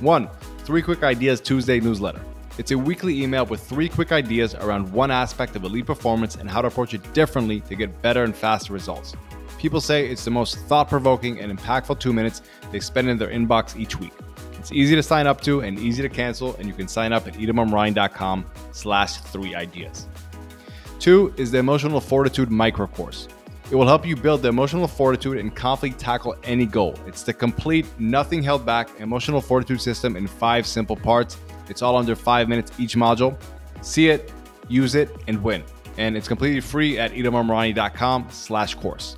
One, 0.00 0.30
Three 0.60 0.80
Quick 0.80 1.02
Ideas 1.02 1.42
Tuesday 1.42 1.78
newsletter. 1.78 2.22
It's 2.56 2.70
a 2.70 2.78
weekly 2.78 3.22
email 3.22 3.44
with 3.44 3.60
three 3.68 3.90
quick 3.90 4.10
ideas 4.10 4.54
around 4.54 4.90
one 4.90 5.10
aspect 5.10 5.56
of 5.56 5.64
elite 5.64 5.84
performance 5.84 6.36
and 6.36 6.48
how 6.48 6.62
to 6.62 6.68
approach 6.68 6.94
it 6.94 7.12
differently 7.12 7.60
to 7.60 7.74
get 7.74 8.00
better 8.00 8.24
and 8.24 8.34
faster 8.34 8.72
results. 8.72 9.14
People 9.58 9.82
say 9.82 10.08
it's 10.08 10.24
the 10.24 10.30
most 10.30 10.56
thought 10.60 10.88
provoking 10.88 11.38
and 11.40 11.56
impactful 11.56 12.00
two 12.00 12.14
minutes 12.14 12.40
they 12.72 12.80
spend 12.80 13.10
in 13.10 13.18
their 13.18 13.28
inbox 13.28 13.78
each 13.78 14.00
week. 14.00 14.14
It's 14.68 14.76
easy 14.76 14.94
to 14.96 15.02
sign 15.02 15.26
up 15.26 15.40
to 15.42 15.60
and 15.60 15.78
easy 15.78 16.02
to 16.02 16.10
cancel, 16.10 16.54
and 16.56 16.68
you 16.68 16.74
can 16.74 16.88
sign 16.88 17.12
up 17.12 17.26
at 17.26 17.34
itamarmarani.com 17.34 18.44
slash 18.72 19.16
three 19.16 19.54
ideas. 19.54 20.06
Two 20.98 21.32
is 21.38 21.50
the 21.50 21.58
Emotional 21.58 22.00
Fortitude 22.00 22.50
Micro 22.50 22.86
Course. 22.86 23.28
It 23.70 23.76
will 23.76 23.86
help 23.86 24.04
you 24.04 24.14
build 24.14 24.42
the 24.42 24.48
emotional 24.48 24.86
fortitude 24.86 25.38
and 25.38 25.54
confidently 25.54 25.98
tackle 25.98 26.36
any 26.42 26.66
goal. 26.66 26.98
It's 27.06 27.22
the 27.22 27.32
complete, 27.32 27.86
nothing 27.98 28.42
held 28.42 28.66
back 28.66 28.88
emotional 29.00 29.40
fortitude 29.40 29.80
system 29.80 30.16
in 30.16 30.26
five 30.26 30.66
simple 30.66 30.96
parts 30.96 31.38
it's 31.70 31.82
all 31.82 31.96
under 31.96 32.16
five 32.16 32.48
minutes 32.48 32.72
each 32.78 32.96
module. 32.96 33.36
See 33.82 34.08
it, 34.08 34.32
use 34.68 34.94
it, 34.94 35.10
and 35.28 35.42
win. 35.42 35.64
And 35.96 36.16
it's 36.16 36.28
completely 36.28 36.60
free 36.60 36.98
at 36.98 37.12
itamarmarani.com 37.12 38.28
slash 38.30 38.74
course. 38.74 39.16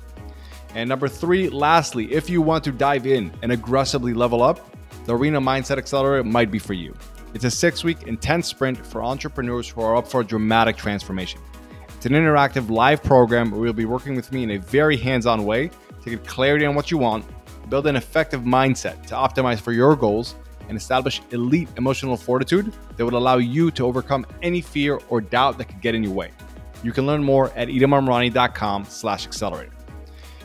And 0.73 0.87
number 0.87 1.07
three, 1.07 1.49
lastly, 1.49 2.11
if 2.13 2.29
you 2.29 2.41
want 2.41 2.63
to 2.63 2.71
dive 2.71 3.05
in 3.05 3.31
and 3.41 3.51
aggressively 3.51 4.13
level 4.13 4.41
up, 4.41 4.70
the 5.05 5.15
Arena 5.15 5.41
Mindset 5.41 5.77
Accelerator 5.77 6.23
might 6.23 6.51
be 6.51 6.59
for 6.59 6.73
you. 6.73 6.93
It's 7.33 7.45
a 7.45 7.51
six 7.51 7.83
week 7.83 8.03
intense 8.03 8.47
sprint 8.47 8.77
for 8.85 9.03
entrepreneurs 9.03 9.69
who 9.69 9.81
are 9.81 9.95
up 9.95 10.07
for 10.07 10.21
a 10.21 10.23
dramatic 10.23 10.77
transformation. 10.77 11.41
It's 11.95 12.05
an 12.05 12.13
interactive 12.13 12.69
live 12.69 13.03
program 13.03 13.51
where 13.51 13.65
you'll 13.65 13.73
be 13.73 13.85
working 13.85 14.15
with 14.15 14.31
me 14.31 14.43
in 14.43 14.51
a 14.51 14.57
very 14.57 14.97
hands 14.97 15.25
on 15.25 15.45
way 15.45 15.71
to 16.03 16.09
get 16.09 16.25
clarity 16.25 16.65
on 16.65 16.75
what 16.75 16.91
you 16.91 16.97
want, 16.97 17.25
build 17.69 17.87
an 17.87 17.95
effective 17.95 18.41
mindset 18.41 19.05
to 19.07 19.15
optimize 19.15 19.59
for 19.59 19.71
your 19.71 19.95
goals, 19.95 20.35
and 20.67 20.77
establish 20.77 21.21
elite 21.31 21.69
emotional 21.77 22.17
fortitude 22.17 22.73
that 22.97 23.05
would 23.05 23.13
allow 23.13 23.37
you 23.37 23.71
to 23.71 23.85
overcome 23.85 24.25
any 24.41 24.61
fear 24.61 24.99
or 25.09 25.21
doubt 25.21 25.57
that 25.57 25.65
could 25.65 25.81
get 25.81 25.95
in 25.95 26.03
your 26.03 26.13
way. 26.13 26.31
You 26.83 26.91
can 26.91 27.05
learn 27.05 27.23
more 27.23 27.51
at 27.55 27.67
itamarmarani.com 27.67 28.85
slash 28.85 29.27
accelerator. 29.27 29.73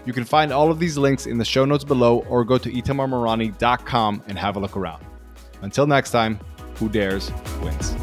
You 0.06 0.12
can 0.12 0.24
find 0.24 0.52
all 0.52 0.70
of 0.70 0.78
these 0.78 0.96
links 0.96 1.26
in 1.26 1.36
the 1.36 1.44
show 1.44 1.64
notes 1.64 1.84
below 1.84 2.20
or 2.28 2.44
go 2.44 2.56
to 2.58 2.70
itamarmarani.com 2.70 4.22
and 4.28 4.38
have 4.38 4.56
a 4.56 4.60
look 4.60 4.76
around. 4.76 5.04
Until 5.62 5.86
next 5.86 6.12
time, 6.12 6.38
who 6.76 6.88
dares 6.88 7.32
wins. 7.60 7.94